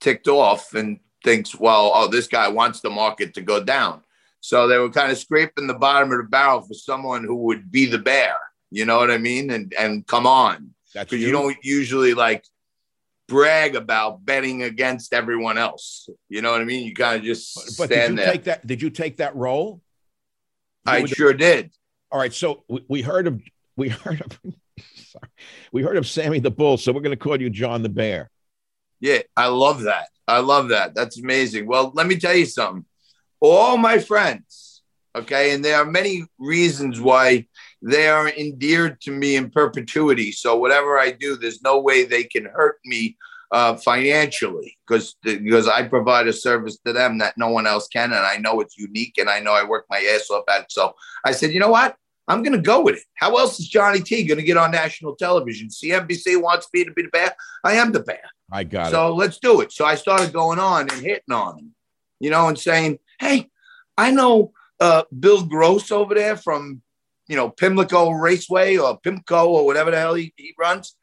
ticked 0.00 0.28
off 0.28 0.74
and 0.74 1.00
thinks, 1.24 1.58
well, 1.58 1.90
oh, 1.92 2.06
this 2.06 2.28
guy 2.28 2.46
wants 2.48 2.80
the 2.80 2.90
market 2.90 3.34
to 3.34 3.40
go 3.40 3.62
down. 3.62 4.02
So 4.40 4.68
they 4.68 4.78
were 4.78 4.90
kind 4.90 5.10
of 5.10 5.18
scraping 5.18 5.66
the 5.66 5.74
bottom 5.74 6.12
of 6.12 6.18
the 6.18 6.24
barrel 6.24 6.60
for 6.60 6.74
someone 6.74 7.24
who 7.24 7.36
would 7.46 7.72
be 7.72 7.86
the 7.86 7.98
bear. 7.98 8.36
You 8.70 8.84
know 8.84 8.98
what 8.98 9.10
I 9.10 9.18
mean? 9.18 9.50
And 9.50 9.72
and 9.78 10.06
come 10.06 10.26
on, 10.26 10.74
because 10.92 11.12
you. 11.12 11.26
you 11.26 11.32
don't 11.32 11.56
usually 11.62 12.12
like 12.12 12.44
brag 13.28 13.74
about 13.76 14.24
betting 14.24 14.62
against 14.62 15.12
everyone 15.12 15.58
else. 15.58 16.08
You 16.28 16.42
know 16.42 16.52
what 16.52 16.60
I 16.60 16.64
mean? 16.64 16.84
You 16.84 16.94
kind 16.94 17.18
of 17.18 17.24
just 17.24 17.78
but, 17.78 17.88
but 17.88 17.94
did 17.94 18.10
you 18.10 18.16
there. 18.16 18.32
Take 18.32 18.44
that, 18.44 18.66
did 18.66 18.82
you 18.82 18.90
take 18.90 19.16
that 19.18 19.34
role? 19.36 19.80
I 20.86 21.04
sure 21.06 21.32
did. 21.32 21.72
All 22.10 22.18
right. 22.18 22.32
So 22.32 22.64
we, 22.68 22.84
we 22.88 23.02
heard 23.02 23.26
of 23.26 23.40
we 23.76 23.88
heard 23.90 24.20
of 24.20 24.38
sorry, 24.94 25.28
we 25.72 25.82
heard 25.82 25.96
of 25.96 26.06
Sammy 26.06 26.40
the 26.40 26.50
Bull. 26.50 26.76
So 26.76 26.92
we're 26.92 27.00
going 27.00 27.16
to 27.16 27.16
call 27.16 27.40
you 27.40 27.50
John 27.50 27.82
the 27.82 27.88
Bear. 27.88 28.30
Yeah, 29.00 29.20
I 29.36 29.48
love 29.48 29.82
that. 29.82 30.08
I 30.26 30.38
love 30.38 30.68
that. 30.68 30.94
That's 30.94 31.18
amazing. 31.18 31.66
Well, 31.66 31.92
let 31.94 32.06
me 32.06 32.16
tell 32.16 32.34
you 32.34 32.46
something. 32.46 32.86
All 33.40 33.76
my 33.76 33.98
friends, 33.98 34.82
okay, 35.14 35.52
and 35.52 35.62
there 35.62 35.76
are 35.76 35.84
many 35.84 36.24
reasons 36.38 36.98
why 36.98 37.46
they 37.84 38.08
are 38.08 38.28
endeared 38.30 39.00
to 39.02 39.10
me 39.10 39.36
in 39.36 39.50
perpetuity. 39.50 40.32
So 40.32 40.56
whatever 40.56 40.98
I 40.98 41.10
do, 41.10 41.36
there's 41.36 41.62
no 41.62 41.80
way 41.80 42.04
they 42.04 42.24
can 42.24 42.46
hurt 42.46 42.78
me 42.84 43.16
uh, 43.52 43.76
financially 43.76 44.78
because 44.86 45.16
because 45.22 45.68
I 45.68 45.86
provide 45.86 46.26
a 46.26 46.32
service 46.32 46.78
to 46.86 46.92
them 46.92 47.18
that 47.18 47.36
no 47.36 47.50
one 47.50 47.66
else 47.66 47.86
can, 47.88 48.12
and 48.12 48.24
I 48.24 48.38
know 48.38 48.60
it's 48.60 48.78
unique, 48.78 49.18
and 49.18 49.28
I 49.28 49.38
know 49.40 49.52
I 49.52 49.64
work 49.64 49.84
my 49.90 49.98
ass 49.98 50.30
off 50.30 50.44
at 50.48 50.62
it. 50.62 50.72
So 50.72 50.94
I 51.24 51.32
said, 51.32 51.52
you 51.52 51.60
know 51.60 51.68
what? 51.68 51.94
I'm 52.26 52.42
going 52.42 52.56
to 52.56 52.62
go 52.62 52.80
with 52.80 52.96
it. 52.96 53.02
How 53.16 53.36
else 53.36 53.60
is 53.60 53.68
Johnny 53.68 54.00
T 54.00 54.24
going 54.24 54.38
to 54.38 54.44
get 54.44 54.56
on 54.56 54.70
national 54.70 55.14
television? 55.16 55.68
CNBC 55.68 56.40
wants 56.40 56.68
me 56.72 56.84
to 56.84 56.90
be 56.90 57.02
the 57.02 57.08
bear. 57.08 57.36
I 57.62 57.74
am 57.74 57.92
the 57.92 58.00
bear. 58.00 58.22
I 58.50 58.64
got 58.64 58.86
so 58.86 58.88
it. 58.88 58.92
So 58.92 59.14
let's 59.14 59.38
do 59.38 59.60
it. 59.60 59.72
So 59.72 59.84
I 59.84 59.94
started 59.94 60.32
going 60.32 60.58
on 60.58 60.88
and 60.90 61.02
hitting 61.02 61.34
on 61.34 61.58
him, 61.58 61.74
you 62.18 62.30
know, 62.30 62.48
and 62.48 62.58
saying, 62.58 62.98
hey, 63.20 63.50
I 63.98 64.10
know 64.10 64.52
uh, 64.80 65.02
Bill 65.20 65.44
Gross 65.44 65.92
over 65.92 66.14
there 66.14 66.36
from 66.36 66.80
you 67.28 67.36
know, 67.36 67.50
Pimlico 67.50 68.10
Raceway 68.10 68.76
or 68.76 69.00
Pimco 69.00 69.46
or 69.46 69.66
whatever 69.66 69.90
the 69.90 69.98
hell 69.98 70.14
he, 70.14 70.32
he 70.36 70.54
runs. 70.58 70.96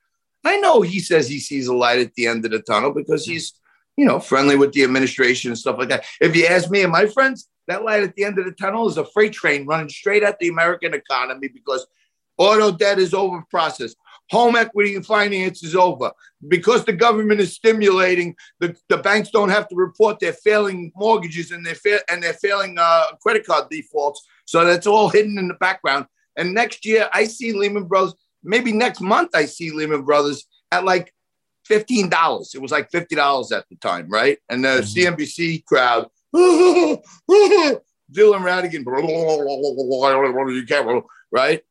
I 0.44 0.58
know 0.58 0.82
he 0.82 1.00
says 1.00 1.28
he 1.28 1.40
sees 1.40 1.68
a 1.68 1.76
light 1.76 2.00
at 2.00 2.14
the 2.16 2.28
end 2.28 2.46
of 2.46 2.52
the 2.52 2.62
tunnel 2.62 2.94
because 2.94 3.26
he's, 3.26 3.54
you 3.96 4.06
know, 4.06 4.20
friendly 4.20 4.56
with 4.56 4.74
the 4.74 4.84
administration 4.84 5.52
and 5.52 5.58
stuff 5.58 5.78
like 5.78 5.90
that. 5.90 6.06
If 6.20 6.36
you 6.36 6.46
ask 6.46 6.70
me 6.70 6.82
and 6.82 6.92
my 6.92 7.06
friends, 7.06 7.48
that 7.68 7.84
light 7.84 8.04
at 8.04 8.16
the 8.16 8.24
end 8.24 8.40
of 8.40 8.46
the 8.46 8.52
tunnel 8.52 8.88
is 8.88 8.98
a 8.98 9.06
freight 9.06 9.34
train 9.34 9.66
running 9.66 9.90
straight 9.90 10.24
at 10.24 10.40
the 10.40 10.50
American 10.50 10.94
economy 10.94 11.48
because 11.48 11.86
auto 12.38 12.72
debt 12.72 13.00
is 13.00 13.14
over 13.14 13.44
processed. 13.50 13.98
Home 14.32 14.56
equity 14.56 14.96
and 14.96 15.06
finance 15.06 15.62
is 15.62 15.76
over 15.76 16.12
because 16.48 16.86
the 16.86 16.94
government 16.94 17.42
is 17.42 17.54
stimulating. 17.54 18.34
The, 18.60 18.76
the 18.88 18.98
banks 18.98 19.30
don't 19.30 19.50
have 19.50 19.68
to 19.68 19.76
report 19.76 20.20
their 20.20 20.32
failing 20.32 20.94
mortgages 20.96 21.52
and 21.52 21.66
their 21.66 21.76
fa- 21.76 22.10
and 22.10 22.24
their 22.24 22.34
failing 22.34 22.78
uh, 22.80 23.08
credit 23.22 23.46
card 23.46 23.70
defaults. 23.70 24.26
So 24.46 24.64
that's 24.64 24.88
all 24.88 25.10
hidden 25.10 25.38
in 25.38 25.50
the 25.50 25.56
background. 25.56 26.06
And 26.38 26.54
next 26.54 26.86
year, 26.86 27.10
I 27.12 27.26
see 27.26 27.52
Lehman 27.52 27.86
Brothers. 27.86 28.16
Maybe 28.42 28.72
next 28.72 29.02
month, 29.02 29.32
I 29.36 29.46
see 29.46 29.72
Lehman 29.72 30.04
Brothers 30.04 30.48
at 30.72 30.86
like 30.86 31.14
fifteen 31.66 32.08
dollars. 32.08 32.56
It 32.56 32.62
was 32.62 32.72
like 32.72 32.90
fifty 32.90 33.16
dollars 33.16 33.52
at 33.52 33.66
the 33.70 33.76
time, 33.76 34.08
right? 34.10 34.38
And 34.48 34.64
the 34.64 34.82
mm-hmm. 34.82 35.16
CNBC 35.16 35.66
crowd, 35.66 36.08
Dylan 36.36 37.02
Ratigan, 38.14 38.86
right? 41.32 41.62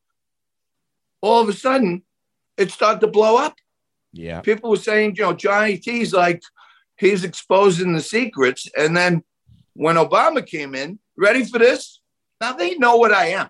All 1.22 1.42
of 1.42 1.48
a 1.48 1.52
sudden, 1.52 2.02
it 2.60 2.70
started 2.70 3.00
to 3.00 3.06
blow 3.06 3.36
up. 3.36 3.54
Yeah. 4.12 4.40
People 4.40 4.70
were 4.70 4.76
saying, 4.76 5.14
you 5.16 5.22
know, 5.22 5.32
Johnny 5.32 5.78
T's 5.78 6.12
like 6.12 6.42
he's 6.98 7.24
exposing 7.24 7.94
the 7.94 8.02
secrets. 8.02 8.68
And 8.76 8.96
then 8.96 9.24
when 9.74 9.96
Obama 9.96 10.46
came 10.46 10.74
in, 10.74 10.98
ready 11.16 11.44
for 11.44 11.58
this? 11.58 12.00
Now 12.40 12.52
they 12.52 12.76
know 12.76 12.96
what 12.96 13.12
I 13.12 13.28
am, 13.28 13.48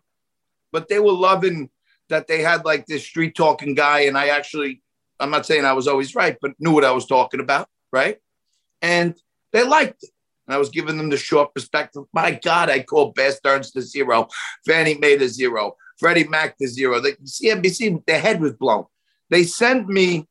but 0.72 0.88
they 0.88 0.98
were 0.98 1.12
loving 1.12 1.70
that 2.08 2.26
they 2.26 2.42
had 2.42 2.64
like 2.64 2.86
this 2.86 3.04
street 3.04 3.34
talking 3.34 3.74
guy. 3.74 4.00
And 4.00 4.16
I 4.16 4.28
actually, 4.28 4.82
I'm 5.18 5.30
not 5.30 5.46
saying 5.46 5.64
I 5.64 5.72
was 5.72 5.88
always 5.88 6.14
right, 6.14 6.36
but 6.40 6.52
knew 6.58 6.72
what 6.72 6.84
I 6.84 6.92
was 6.92 7.06
talking 7.06 7.40
about. 7.40 7.68
Right. 7.92 8.18
And 8.82 9.16
they 9.52 9.64
liked 9.64 10.02
it. 10.02 10.10
And 10.46 10.54
I 10.54 10.58
was 10.58 10.70
giving 10.70 10.96
them 10.96 11.10
the 11.10 11.16
short 11.16 11.54
perspective. 11.54 12.04
My 12.12 12.32
God, 12.32 12.70
I 12.70 12.82
called 12.82 13.14
Bear 13.14 13.32
Stearns 13.32 13.70
to 13.72 13.82
zero, 13.82 14.28
Fannie 14.66 14.98
Mae 14.98 15.16
to 15.16 15.28
zero, 15.28 15.76
Freddie 15.98 16.26
Mac 16.26 16.58
to 16.58 16.66
zero. 16.66 17.00
The 17.00 17.16
CNBC, 17.24 18.04
their 18.06 18.20
head 18.20 18.40
was 18.40 18.52
blown. 18.52 18.86
They 19.30 19.44
sent 19.44 19.88
me 19.88 20.26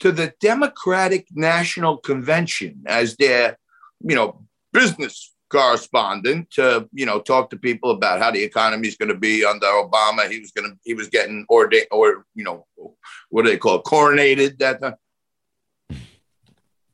to 0.00 0.10
the 0.12 0.32
Democratic 0.40 1.26
National 1.32 1.98
Convention 1.98 2.82
as 2.86 3.16
their, 3.16 3.58
you 4.00 4.16
know, 4.16 4.44
business 4.72 5.32
correspondent 5.50 6.50
to, 6.50 6.88
you 6.92 7.06
know, 7.06 7.20
talk 7.20 7.50
to 7.50 7.56
people 7.56 7.90
about 7.90 8.20
how 8.20 8.30
the 8.30 8.42
economy 8.42 8.88
is 8.88 8.96
going 8.96 9.08
to 9.08 9.14
be 9.14 9.44
under 9.44 9.66
Obama. 9.66 10.28
He 10.28 10.40
was 10.40 10.50
going 10.50 10.70
to, 10.70 10.76
he 10.84 10.94
was 10.94 11.08
getting 11.08 11.46
ordained 11.48 11.86
or, 11.92 12.26
you 12.34 12.44
know, 12.44 12.66
what 13.28 13.44
do 13.44 13.50
they 13.50 13.56
call 13.56 13.76
it? 13.76 13.84
Coronated 13.84 14.58
that 14.58 14.80
time. 14.80 14.96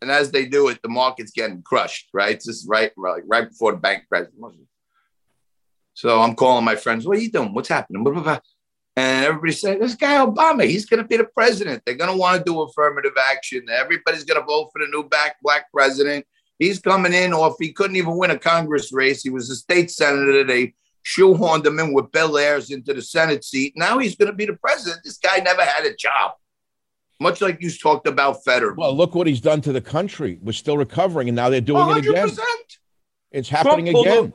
and 0.03 0.11
as 0.11 0.31
they 0.31 0.47
do 0.47 0.69
it, 0.69 0.81
the 0.83 0.89
market's 0.89 1.31
getting 1.31 1.63
crushed. 1.63 2.09
Right, 2.13 2.41
just 2.41 2.69
right, 2.69 2.93
right, 2.97 3.23
right 3.27 3.49
before 3.49 3.73
the 3.73 3.79
bank 3.79 4.05
president. 4.09 4.39
So 5.95 6.21
I'm 6.21 6.35
calling 6.35 6.65
my 6.65 6.77
friends. 6.77 7.07
What 7.07 7.17
are 7.17 7.21
you 7.21 7.31
doing? 7.31 7.55
What's 7.55 7.69
happening? 7.69 8.05
And 8.97 9.25
everybody 9.25 9.53
said, 9.53 9.81
"This 9.81 9.95
guy 9.95 10.25
Obama, 10.25 10.67
he's 10.67 10.87
going 10.87 11.03
to 11.03 11.09
be 11.09 11.17
the 11.17 11.25
president. 11.25 11.83
They're 11.85 11.95
going 11.95 12.11
to 12.11 12.17
want 12.17 12.39
to 12.39 12.45
do 12.45 12.61
affirmative 12.63 13.13
action. 13.31 13.67
Everybody's 13.71 14.25
going 14.25 14.41
to 14.41 14.47
vote 14.47 14.71
for 14.73 14.81
the 14.81 14.91
new 14.91 15.09
back 15.09 15.37
black 15.43 15.71
president. 15.73 16.27
He's 16.59 16.79
coming 16.79 17.15
in, 17.15 17.33
or 17.33 17.49
if 17.49 17.55
he 17.59 17.73
couldn't 17.73 17.97
even 17.97 18.17
win 18.17 18.31
a 18.31 18.39
Congress 18.39 18.93
race, 18.93 19.23
he 19.23 19.31
was 19.31 19.49
a 19.49 19.57
state 19.57 19.91
senator. 19.91 20.45
They 20.45 20.75
shoehorned 21.07 21.65
him 21.65 21.79
in 21.79 21.95
with 21.95 22.13
Bill 22.13 22.37
Ayers 22.37 22.71
into 22.71 22.93
the 22.93 23.01
Senate 23.01 23.45
seat. 23.45 23.73
Now 23.77 23.99
he's 23.99 24.17
going 24.17 24.31
to 24.31 24.37
be 24.37 24.45
the 24.45 24.55
president. 24.55 25.01
This 25.05 25.19
guy 25.19 25.39
never 25.39 25.63
had 25.63 25.87
a 25.87 25.95
job." 25.95 26.33
Much 27.21 27.43
like 27.43 27.61
you 27.61 27.71
talked 27.71 28.09
about 28.09 28.43
Federer. 28.47 28.75
Well, 28.75 28.97
look 28.97 29.15
what 29.15 29.27
he's 29.27 29.43
done 29.43 29.61
to 29.63 29.73
the 29.73 29.81
country. 29.83 30.39
We're 30.41 30.53
still 30.53 30.79
recovering, 30.79 31.29
and 31.29 31.37
now 31.37 31.51
they're 31.51 31.61
doing 31.61 31.85
100%. 31.85 31.99
it 31.99 32.09
again. 32.09 32.31
It's 33.31 33.49
happening 33.49 33.93
Trump 33.93 34.07
again. 34.07 34.25
A, 34.25 34.33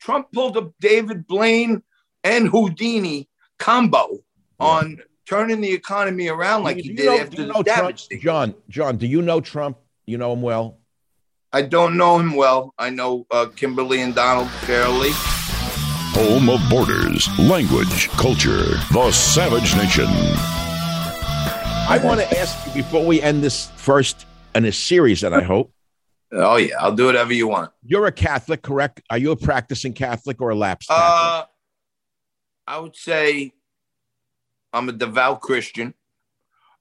Trump 0.00 0.32
pulled 0.32 0.56
up 0.56 0.72
David 0.80 1.26
Blaine 1.26 1.82
and 2.22 2.48
Houdini 2.48 3.28
combo 3.62 4.08
yeah. 4.12 4.66
on 4.66 5.02
turning 5.26 5.60
the 5.60 5.72
economy 5.72 6.28
around 6.28 6.64
like 6.64 6.76
do 6.76 6.82
he 6.82 6.92
did 6.94 7.06
know, 7.06 7.18
after 7.18 7.44
the 7.46 7.62
damage. 7.62 8.08
Trump, 8.08 8.22
John, 8.22 8.54
John, 8.68 8.96
do 8.96 9.06
you 9.06 9.22
know 9.22 9.40
Trump? 9.40 9.78
You 10.04 10.18
know 10.18 10.32
him 10.32 10.42
well. 10.42 10.78
I 11.52 11.62
don't 11.62 11.96
know 11.96 12.18
him 12.18 12.34
well. 12.34 12.74
I 12.78 12.90
know 12.90 13.26
uh, 13.30 13.46
Kimberly 13.54 14.00
and 14.00 14.14
Donald 14.14 14.50
fairly. 14.50 15.10
Home 16.14 16.50
of 16.50 16.60
borders, 16.68 17.28
language, 17.38 18.08
culture, 18.10 18.64
the 18.92 19.12
Savage 19.12 19.74
Nation. 19.76 20.06
I 20.08 22.00
want 22.02 22.20
to 22.20 22.38
ask 22.38 22.66
you 22.66 22.82
before 22.82 23.04
we 23.04 23.22
end 23.22 23.42
this 23.42 23.70
first 23.76 24.26
in 24.54 24.64
a 24.64 24.72
series, 24.72 25.20
that 25.20 25.32
I 25.32 25.42
hope. 25.42 25.72
Oh 26.32 26.56
yeah, 26.56 26.74
I'll 26.80 26.94
do 26.94 27.06
whatever 27.06 27.32
you 27.32 27.48
want. 27.48 27.70
You're 27.84 28.06
a 28.06 28.12
Catholic, 28.12 28.62
correct? 28.62 29.02
Are 29.10 29.18
you 29.18 29.30
a 29.30 29.36
practicing 29.36 29.92
Catholic 29.92 30.40
or 30.40 30.50
a 30.50 30.54
lapsed 30.54 30.88
Catholic? 30.88 31.46
Uh, 31.48 31.51
I 32.66 32.78
would 32.78 32.96
say 32.96 33.52
I'm 34.72 34.88
a 34.88 34.92
devout 34.92 35.40
Christian. 35.40 35.94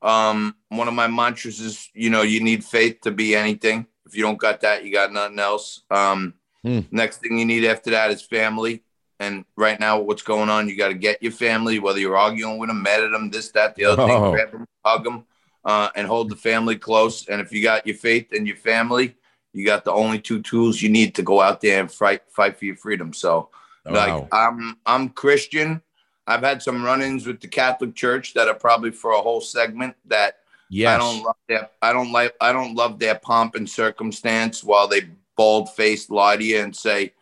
Um, 0.01 0.55
one 0.69 0.87
of 0.87 0.93
my 0.93 1.07
mantras 1.07 1.59
is, 1.59 1.89
you 1.93 2.09
know, 2.09 2.21
you 2.23 2.41
need 2.41 2.63
faith 2.63 3.01
to 3.01 3.11
be 3.11 3.35
anything. 3.35 3.85
If 4.05 4.15
you 4.15 4.23
don't 4.23 4.39
got 4.39 4.61
that, 4.61 4.83
you 4.83 4.91
got 4.91 5.13
nothing 5.13 5.39
else. 5.39 5.83
Um, 5.91 6.33
hmm. 6.63 6.79
Next 6.91 7.17
thing 7.17 7.37
you 7.37 7.45
need 7.45 7.65
after 7.65 7.91
that 7.91 8.11
is 8.11 8.21
family. 8.21 8.83
And 9.19 9.45
right 9.55 9.79
now, 9.79 9.99
what's 9.99 10.23
going 10.23 10.49
on? 10.49 10.67
You 10.67 10.75
got 10.75 10.87
to 10.87 10.95
get 10.95 11.21
your 11.21 11.31
family, 11.31 11.77
whether 11.77 11.99
you're 11.99 12.17
arguing 12.17 12.57
with 12.57 12.69
them, 12.69 12.81
mad 12.81 13.03
at 13.03 13.11
them, 13.11 13.29
this, 13.29 13.51
that, 13.51 13.75
the 13.75 13.85
other 13.85 14.01
oh. 14.01 14.07
thing, 14.07 14.31
grab 14.31 14.51
them, 14.51 14.65
hug 14.83 15.03
them, 15.03 15.25
uh, 15.63 15.89
and 15.95 16.07
hold 16.07 16.31
the 16.31 16.35
family 16.35 16.75
close. 16.75 17.27
And 17.27 17.39
if 17.39 17.51
you 17.51 17.61
got 17.61 17.85
your 17.85 17.95
faith 17.95 18.29
and 18.31 18.47
your 18.47 18.55
family, 18.55 19.15
you 19.53 19.63
got 19.63 19.83
the 19.83 19.91
only 19.91 20.17
two 20.17 20.41
tools 20.41 20.81
you 20.81 20.89
need 20.89 21.13
to 21.15 21.21
go 21.21 21.39
out 21.39 21.61
there 21.61 21.81
and 21.81 21.91
fight, 21.91 22.23
fight 22.29 22.57
for 22.57 22.65
your 22.65 22.77
freedom. 22.77 23.13
So, 23.13 23.49
oh, 23.85 23.93
like. 23.93 24.27
I'm 24.31 24.77
I'm 24.85 25.09
Christian. 25.09 25.81
I've 26.27 26.43
had 26.43 26.61
some 26.61 26.83
run-ins 26.83 27.25
with 27.25 27.41
the 27.41 27.47
Catholic 27.47 27.95
Church 27.95 28.33
that 28.35 28.47
are 28.47 28.53
probably 28.53 28.91
for 28.91 29.11
a 29.11 29.21
whole 29.21 29.41
segment 29.41 29.95
that 30.05 30.37
yes. 30.69 30.95
I 30.95 30.97
don't 30.97 31.23
love 31.23 31.35
their 31.47 31.69
I 31.81 31.93
don't 31.93 32.11
like 32.11 32.35
I 32.39 32.53
don't 32.53 32.75
love 32.75 32.99
their 32.99 33.15
pomp 33.15 33.55
and 33.55 33.69
circumstance 33.69 34.63
while 34.63 34.87
they 34.87 35.09
bald 35.35 35.71
faced 35.73 36.11
lie 36.11 36.37
to 36.37 36.43
you 36.43 36.59
and 36.59 36.75
say 36.75 37.13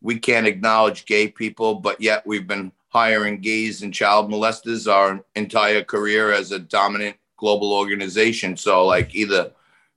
we 0.00 0.18
can't 0.18 0.46
acknowledge 0.46 1.04
gay 1.04 1.28
people, 1.28 1.74
but 1.74 2.00
yet 2.00 2.26
we've 2.26 2.46
been 2.46 2.72
hiring 2.88 3.40
gays 3.40 3.82
and 3.82 3.92
child 3.92 4.30
molesters 4.30 4.90
our 4.90 5.22
entire 5.34 5.82
career 5.82 6.32
as 6.32 6.52
a 6.52 6.58
dominant 6.58 7.16
global 7.36 7.72
organization. 7.72 8.56
So 8.56 8.86
like 8.86 9.14
either 9.14 9.52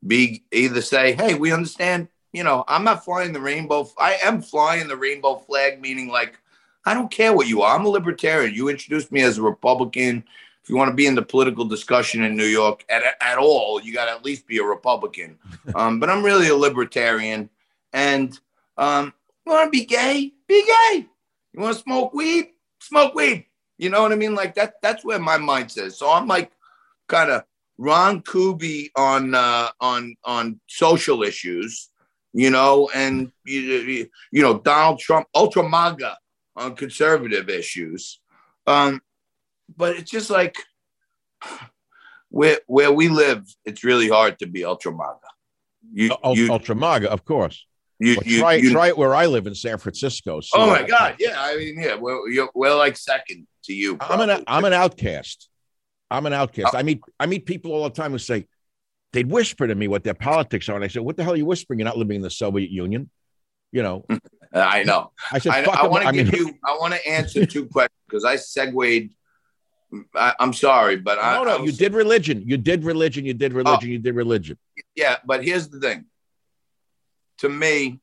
be 0.05 0.43
either 0.51 0.81
say, 0.81 1.13
hey, 1.13 1.35
we 1.35 1.51
understand, 1.51 2.07
you 2.33 2.43
know, 2.43 2.63
I'm 2.67 2.83
not 2.83 3.03
flying 3.03 3.33
the 3.33 3.41
rainbow. 3.41 3.89
I 3.97 4.17
am 4.23 4.41
flying 4.41 4.87
the 4.87 4.97
rainbow 4.97 5.37
flag, 5.37 5.81
meaning 5.81 6.09
like 6.09 6.39
I 6.85 6.93
don't 6.93 7.11
care 7.11 7.33
what 7.33 7.47
you 7.47 7.61
are. 7.61 7.75
I'm 7.75 7.85
a 7.85 7.89
libertarian. 7.89 8.53
You 8.53 8.69
introduced 8.69 9.11
me 9.11 9.21
as 9.21 9.37
a 9.37 9.41
Republican. 9.41 10.23
If 10.63 10.69
you 10.69 10.75
want 10.75 10.89
to 10.89 10.95
be 10.95 11.07
in 11.07 11.15
the 11.15 11.21
political 11.21 11.65
discussion 11.65 12.23
in 12.23 12.35
New 12.35 12.45
York 12.45 12.85
at, 12.89 13.03
at 13.21 13.37
all, 13.37 13.81
you 13.81 13.93
got 13.93 14.05
to 14.05 14.11
at 14.11 14.25
least 14.25 14.47
be 14.47 14.57
a 14.57 14.63
Republican. 14.63 15.37
Um, 15.75 15.99
but 15.99 16.09
I'm 16.09 16.23
really 16.23 16.49
a 16.49 16.55
libertarian. 16.55 17.47
And 17.93 18.37
um, 18.75 19.13
you 19.45 19.51
want 19.51 19.67
to 19.67 19.69
be 19.69 19.85
gay? 19.85 20.33
Be 20.47 20.65
gay. 20.65 21.05
You 21.53 21.61
want 21.61 21.75
to 21.75 21.83
smoke 21.83 22.11
weed? 22.13 22.47
Smoke 22.79 23.13
weed. 23.13 23.45
You 23.77 23.89
know 23.89 24.01
what 24.01 24.11
I 24.11 24.15
mean? 24.15 24.33
Like 24.33 24.55
that. 24.55 24.81
That's 24.81 25.05
where 25.05 25.19
my 25.19 25.37
mind 25.37 25.71
says. 25.71 25.95
So 25.95 26.11
I'm 26.11 26.27
like 26.27 26.51
kind 27.07 27.29
of 27.29 27.43
Ron 27.77 28.21
Kuby 28.21 28.91
on 28.95 29.35
uh, 29.35 29.69
on 29.79 30.15
on 30.23 30.59
social 30.67 31.23
issues, 31.23 31.88
you 32.33 32.49
know, 32.49 32.89
and 32.93 33.31
you, 33.45 34.07
you 34.31 34.41
know 34.41 34.59
Donald 34.59 34.99
Trump, 34.99 35.27
ultra 35.33 35.67
MAGA 35.67 36.17
on 36.55 36.75
conservative 36.75 37.49
issues. 37.49 38.19
Um, 38.67 39.01
but 39.75 39.95
it's 39.95 40.11
just 40.11 40.29
like 40.29 40.57
where 42.29 42.59
where 42.67 42.91
we 42.91 43.07
live, 43.07 43.45
it's 43.65 43.83
really 43.83 44.09
hard 44.09 44.39
to 44.39 44.47
be 44.47 44.63
ultra 44.63 44.91
MAGA. 44.91 45.19
You, 45.91 46.11
you, 46.33 46.51
ultra 46.51 46.75
MAGA, 46.75 47.09
of 47.09 47.25
course. 47.25 47.65
You, 48.01 48.15
well, 48.15 48.23
you, 48.25 48.39
try, 48.39 48.53
you, 48.53 48.71
try 48.71 48.87
it 48.87 48.97
where 48.97 49.13
I 49.13 49.25
live 49.25 49.45
in 49.45 49.55
San 49.55 49.77
Francisco. 49.77 50.39
oh 50.53 50.67
my 50.67 50.83
God! 50.83 51.15
Yeah, 51.19 51.35
I 51.37 51.57
mean, 51.57 51.81
yeah, 51.81 51.95
we're, 51.95 52.47
we're 52.55 52.75
like 52.75 52.95
second 52.95 53.45
to 53.65 53.73
you. 53.73 53.97
Probably. 53.97 54.23
I'm 54.23 54.29
an 54.29 54.43
I'm 54.47 54.65
an 54.65 54.73
outcast. 54.73 55.49
I'm 56.09 56.25
an 56.25 56.33
outcast. 56.33 56.75
I 56.75 56.83
meet 56.83 57.01
I 57.19 57.25
meet 57.25 57.45
people 57.45 57.73
all 57.73 57.83
the 57.83 57.89
time 57.89 58.11
who 58.11 58.17
say 58.17 58.47
they'd 59.13 59.29
whisper 59.29 59.67
to 59.67 59.75
me 59.75 59.87
what 59.87 60.03
their 60.03 60.13
politics 60.13 60.69
are, 60.69 60.75
and 60.75 60.83
I 60.83 60.87
said, 60.87 61.03
"What 61.03 61.17
the 61.17 61.23
hell 61.23 61.33
are 61.33 61.37
you 61.37 61.45
whispering? 61.45 61.79
You're 61.79 61.87
not 61.87 61.97
living 61.97 62.17
in 62.17 62.21
the 62.21 62.29
Soviet 62.29 62.71
Union." 62.71 63.09
You 63.71 63.83
know. 63.83 64.05
I 64.53 64.81
know. 64.83 65.11
I 65.31 65.37
said, 65.37 65.51
I, 65.51 65.83
I 65.83 65.85
want 65.85 66.07
to 66.07 66.11
give 66.11 66.33
mean, 66.33 66.47
you. 66.47 66.53
I 66.65 66.75
want 66.79 66.95
to 66.95 67.07
answer 67.07 67.45
two 67.45 67.67
questions 67.67 67.99
because 68.07 68.25
I 68.25 68.35
segued. 68.35 69.13
I, 70.15 70.33
am 70.39 70.53
sorry, 70.53 70.97
but 70.97 71.15
no, 71.15 71.21
I 71.21 71.33
no, 71.35 71.43
no. 71.43 71.63
You 71.63 71.71
did 71.71 71.93
religion. 71.93 72.43
You 72.45 72.57
did 72.57 72.83
religion. 72.83 73.25
You 73.25 73.35
did 73.35 73.53
religion. 73.53 73.89
Oh, 73.89 73.91
you 73.91 73.99
did 73.99 74.15
religion. 74.15 74.57
Yeah, 74.95 75.17
but 75.25 75.43
here's 75.43 75.69
the 75.69 75.79
thing 75.79 76.05
to 77.39 77.49
me, 77.49 77.99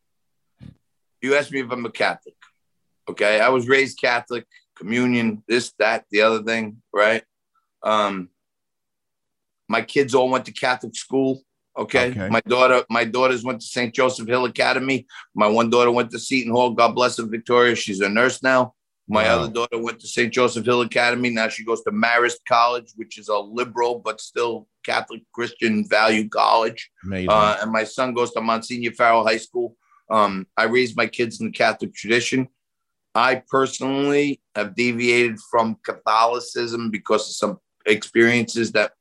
you 1.22 1.36
asked 1.36 1.52
me 1.52 1.60
if 1.60 1.70
I'm 1.70 1.86
a 1.86 1.90
Catholic. 1.90 2.34
Okay. 3.08 3.40
I 3.40 3.50
was 3.50 3.68
raised 3.68 4.00
Catholic, 4.00 4.46
communion, 4.74 5.42
this, 5.46 5.72
that, 5.78 6.04
the 6.10 6.22
other 6.22 6.42
thing, 6.42 6.82
right? 6.92 7.22
Um, 7.82 8.30
my 9.68 9.82
kids 9.82 10.14
all 10.14 10.28
went 10.28 10.44
to 10.46 10.52
Catholic 10.52 10.94
school. 10.94 11.42
Okay? 11.76 12.10
okay. 12.10 12.28
My 12.28 12.40
daughter, 12.46 12.84
my 12.88 13.04
daughters 13.04 13.44
went 13.44 13.60
to 13.60 13.66
St. 13.66 13.94
Joseph 13.94 14.26
Hill 14.26 14.46
Academy. 14.46 15.06
My 15.34 15.46
one 15.46 15.68
daughter 15.68 15.90
went 15.90 16.10
to 16.12 16.18
Seton 16.18 16.52
Hall. 16.52 16.70
God 16.70 16.94
bless 16.94 17.18
her, 17.18 17.26
Victoria. 17.26 17.74
She's 17.74 18.00
a 18.00 18.08
nurse 18.08 18.42
now. 18.42 18.74
My 19.08 19.24
wow. 19.24 19.38
other 19.38 19.52
daughter 19.52 19.78
went 19.78 20.00
to 20.00 20.08
St. 20.08 20.32
Joseph 20.32 20.64
Hill 20.64 20.80
Academy. 20.80 21.30
Now 21.30 21.48
she 21.48 21.64
goes 21.64 21.82
to 21.82 21.92
Marist 21.92 22.38
College, 22.48 22.92
which 22.96 23.18
is 23.18 23.28
a 23.28 23.36
liberal 23.36 24.00
but 24.00 24.20
still 24.20 24.66
Catholic 24.84 25.22
Christian 25.32 25.86
value 25.88 26.28
college. 26.28 26.90
Uh, 27.28 27.58
and 27.62 27.70
my 27.70 27.84
son 27.84 28.14
goes 28.14 28.32
to 28.32 28.40
Monsignor 28.40 28.92
Farrell 28.92 29.24
High 29.24 29.36
School. 29.36 29.76
Um, 30.10 30.46
I 30.56 30.64
raised 30.64 30.96
my 30.96 31.06
kids 31.06 31.40
in 31.40 31.46
the 31.46 31.52
Catholic 31.52 31.94
tradition. 31.94 32.48
I 33.14 33.42
personally 33.48 34.40
have 34.54 34.74
deviated 34.74 35.38
from 35.50 35.78
Catholicism 35.84 36.90
because 36.90 37.28
of 37.28 37.34
some 37.34 37.60
experiences 37.86 38.72
that 38.72 38.92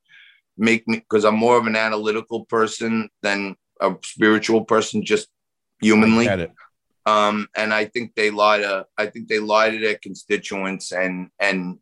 make 0.57 0.87
me, 0.87 0.97
because 0.97 1.25
I'm 1.25 1.35
more 1.35 1.57
of 1.57 1.67
an 1.67 1.75
analytical 1.75 2.45
person 2.45 3.09
than 3.21 3.55
a 3.81 3.95
spiritual 4.03 4.65
person, 4.65 5.03
just 5.03 5.27
humanly. 5.81 6.29
Um, 7.05 7.47
and 7.55 7.73
I 7.73 7.85
think 7.85 8.15
they 8.15 8.31
lie 8.31 8.59
to 8.59 8.85
I 8.97 9.05
think 9.05 9.27
they 9.27 9.37
lie 9.37 9.69
to 9.69 9.79
their 9.79 9.97
constituents 10.01 10.91
and 10.91 11.29
and 11.39 11.77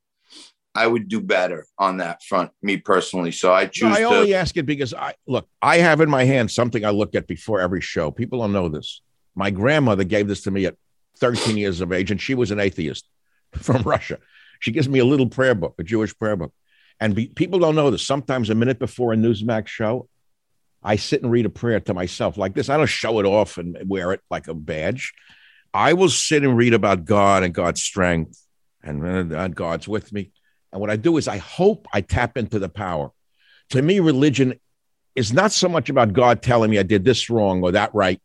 I 0.75 0.87
would 0.87 1.07
do 1.07 1.21
better 1.21 1.67
on 1.77 1.97
that 1.97 2.23
front, 2.23 2.51
me 2.61 2.77
personally. 2.77 3.31
So 3.31 3.53
I 3.53 3.67
choose. 3.67 3.89
No, 3.89 3.95
I 3.95 3.99
to- 3.99 4.05
only 4.05 4.33
ask 4.33 4.57
it 4.57 4.65
because 4.65 4.93
I 4.93 5.13
look. 5.27 5.47
I 5.61 5.77
have 5.77 6.01
in 6.01 6.09
my 6.09 6.23
hand 6.23 6.49
something 6.49 6.83
I 6.83 6.89
look 6.89 7.15
at 7.15 7.27
before 7.27 7.61
every 7.61 7.81
show. 7.81 8.11
People 8.11 8.39
don't 8.39 8.53
know 8.53 8.69
this. 8.69 9.01
My 9.35 9.51
grandmother 9.51 10.03
gave 10.03 10.27
this 10.27 10.41
to 10.43 10.51
me 10.51 10.65
at 10.65 10.75
13 11.17 11.57
years 11.57 11.81
of 11.81 11.91
age, 11.91 12.11
and 12.11 12.19
she 12.19 12.33
was 12.33 12.51
an 12.51 12.59
atheist 12.59 13.07
from 13.53 13.83
Russia. 13.83 14.17
She 14.59 14.71
gives 14.71 14.89
me 14.89 14.99
a 14.99 15.05
little 15.05 15.27
prayer 15.27 15.55
book, 15.55 15.75
a 15.77 15.83
Jewish 15.83 16.17
prayer 16.17 16.35
book, 16.35 16.53
and 16.99 17.15
be, 17.15 17.27
people 17.27 17.59
don't 17.59 17.75
know 17.75 17.91
this. 17.91 18.05
Sometimes 18.05 18.49
a 18.49 18.55
minute 18.55 18.79
before 18.79 19.13
a 19.13 19.15
Newsmax 19.15 19.67
show, 19.67 20.07
I 20.83 20.97
sit 20.97 21.23
and 21.23 21.31
read 21.31 21.45
a 21.45 21.49
prayer 21.49 21.79
to 21.79 21.93
myself 21.93 22.37
like 22.37 22.53
this. 22.53 22.69
I 22.69 22.77
don't 22.77 22.87
show 22.87 23.19
it 23.19 23.25
off 23.25 23.57
and 23.57 23.77
wear 23.87 24.11
it 24.11 24.21
like 24.29 24.47
a 24.47 24.53
badge. 24.53 25.13
I 25.73 25.93
will 25.93 26.09
sit 26.09 26.43
and 26.43 26.57
read 26.57 26.73
about 26.73 27.05
God 27.05 27.43
and 27.43 27.53
God's 27.53 27.81
strength 27.81 28.39
and, 28.83 29.03
and 29.05 29.33
uh, 29.33 29.47
God's 29.47 29.87
with 29.87 30.11
me. 30.11 30.31
And 30.71 30.81
what 30.81 30.89
I 30.89 30.97
do 30.97 31.17
is 31.17 31.27
I 31.27 31.37
hope 31.37 31.87
I 31.93 32.01
tap 32.01 32.37
into 32.37 32.59
the 32.59 32.69
power. 32.69 33.11
To 33.69 33.81
me, 33.81 33.99
religion 33.99 34.59
is 35.15 35.31
not 35.31 35.51
so 35.51 35.69
much 35.69 35.89
about 35.89 36.13
God 36.13 36.41
telling 36.41 36.69
me 36.69 36.79
I 36.79 36.83
did 36.83 37.05
this 37.05 37.29
wrong 37.29 37.63
or 37.63 37.71
that 37.71 37.93
right. 37.93 38.21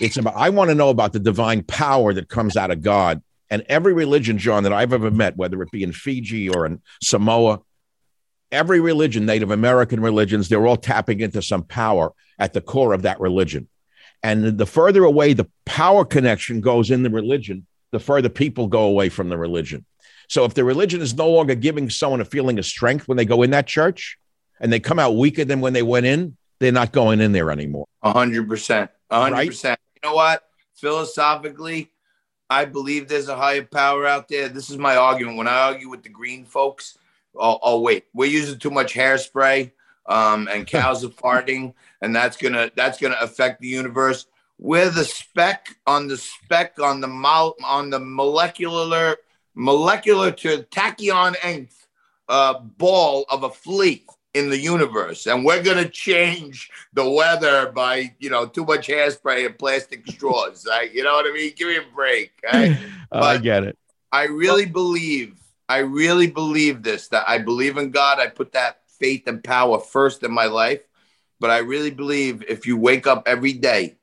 It's 0.00 0.16
about, 0.16 0.34
I 0.36 0.50
want 0.50 0.70
to 0.70 0.74
know 0.74 0.88
about 0.90 1.12
the 1.12 1.18
divine 1.18 1.62
power 1.62 2.12
that 2.12 2.28
comes 2.28 2.56
out 2.56 2.70
of 2.70 2.82
God. 2.82 3.22
And 3.50 3.64
every 3.68 3.94
religion, 3.94 4.36
John, 4.36 4.64
that 4.64 4.72
I've 4.72 4.92
ever 4.92 5.10
met, 5.10 5.36
whether 5.36 5.62
it 5.62 5.70
be 5.70 5.82
in 5.82 5.92
Fiji 5.92 6.50
or 6.50 6.66
in 6.66 6.82
Samoa, 7.02 7.60
every 8.50 8.80
religion, 8.80 9.26
Native 9.26 9.50
American 9.50 10.00
religions, 10.00 10.48
they're 10.48 10.66
all 10.66 10.76
tapping 10.76 11.20
into 11.20 11.42
some 11.42 11.62
power 11.62 12.12
at 12.38 12.52
the 12.52 12.60
core 12.60 12.92
of 12.92 13.02
that 13.02 13.20
religion. 13.20 13.68
And 14.22 14.58
the 14.58 14.66
further 14.66 15.04
away 15.04 15.32
the 15.32 15.48
power 15.64 16.04
connection 16.04 16.60
goes 16.60 16.90
in 16.90 17.02
the 17.02 17.10
religion, 17.10 17.66
the 17.92 18.00
further 18.00 18.28
people 18.28 18.66
go 18.66 18.84
away 18.84 19.08
from 19.08 19.28
the 19.28 19.38
religion. 19.38 19.84
So 20.28 20.44
if 20.44 20.54
the 20.54 20.64
religion 20.64 21.00
is 21.00 21.14
no 21.14 21.28
longer 21.30 21.54
giving 21.54 21.88
someone 21.88 22.20
a 22.20 22.24
feeling 22.24 22.58
of 22.58 22.66
strength 22.66 23.08
when 23.08 23.16
they 23.16 23.24
go 23.24 23.42
in 23.42 23.50
that 23.50 23.66
church 23.66 24.18
and 24.60 24.72
they 24.72 24.80
come 24.80 24.98
out 24.98 25.16
weaker 25.16 25.44
than 25.44 25.60
when 25.60 25.72
they 25.72 25.82
went 25.82 26.06
in, 26.06 26.36
they're 26.58 26.72
not 26.72 26.92
going 26.92 27.20
in 27.20 27.32
there 27.32 27.50
anymore. 27.50 27.86
A 28.02 28.12
hundred 28.12 28.48
percent. 28.48 28.90
A 29.10 29.20
hundred 29.20 29.46
percent. 29.46 29.80
You 30.02 30.10
know 30.10 30.16
what? 30.16 30.42
Philosophically, 30.74 31.90
I 32.50 32.64
believe 32.64 33.08
there's 33.08 33.28
a 33.28 33.36
higher 33.36 33.62
power 33.62 34.06
out 34.06 34.28
there. 34.28 34.48
This 34.48 34.68
is 34.68 34.76
my 34.76 34.96
argument. 34.96 35.38
When 35.38 35.48
I 35.48 35.60
argue 35.60 35.88
with 35.88 36.02
the 36.02 36.08
green 36.08 36.44
folks, 36.44 36.98
oh, 37.38 37.58
oh 37.62 37.80
wait, 37.80 38.04
we're 38.14 38.30
using 38.30 38.58
too 38.58 38.70
much 38.70 38.94
hairspray, 38.94 39.72
um, 40.06 40.48
and 40.50 40.66
cows 40.66 41.04
are 41.04 41.08
farting, 41.08 41.74
and 42.02 42.14
that's 42.14 42.36
gonna 42.36 42.70
that's 42.76 43.00
gonna 43.00 43.18
affect 43.20 43.60
the 43.60 43.68
universe. 43.68 44.26
We're 44.58 44.90
the 44.90 45.04
speck 45.04 45.76
on 45.86 46.08
the 46.08 46.16
speck 46.16 46.80
on 46.80 47.00
the 47.00 47.06
mol- 47.06 47.56
on 47.64 47.90
the 47.90 48.00
molecular 48.00 49.16
molecular 49.54 50.30
to 50.30 50.62
tachyon 50.70 51.34
nth 51.42 51.86
uh, 52.28 52.58
ball 52.60 53.24
of 53.30 53.42
a 53.42 53.50
flea 53.50 54.04
in 54.34 54.50
the 54.50 54.58
universe, 54.58 55.26
and 55.26 55.44
we're 55.44 55.62
gonna 55.62 55.88
change 55.88 56.70
the 56.92 57.08
weather 57.08 57.72
by 57.72 58.14
you 58.18 58.30
know 58.30 58.46
too 58.46 58.64
much 58.64 58.88
hairspray 58.88 59.46
and 59.46 59.58
plastic 59.58 60.06
straws. 60.06 60.66
Right? 60.68 60.92
You 60.92 61.02
know 61.02 61.14
what 61.14 61.26
I 61.26 61.32
mean? 61.32 61.52
Give 61.56 61.68
me 61.68 61.76
a 61.76 61.94
break. 61.94 62.32
Right? 62.44 62.76
I 63.12 63.38
get 63.38 63.64
it. 63.64 63.78
I 64.12 64.24
really 64.24 64.66
believe. 64.66 65.37
I 65.68 65.78
really 65.78 66.28
believe 66.28 66.82
this. 66.82 67.08
That 67.08 67.28
I 67.28 67.38
believe 67.38 67.76
in 67.76 67.90
God. 67.90 68.18
I 68.18 68.28
put 68.28 68.52
that 68.52 68.80
faith 68.86 69.26
and 69.26 69.42
power 69.42 69.78
first 69.78 70.22
in 70.22 70.32
my 70.32 70.46
life. 70.46 70.82
But 71.40 71.50
I 71.50 71.58
really 71.58 71.90
believe 71.90 72.42
if 72.48 72.66
you 72.66 72.76
wake 72.76 73.06
up 73.06 73.24
every 73.26 73.52
day 73.52 73.98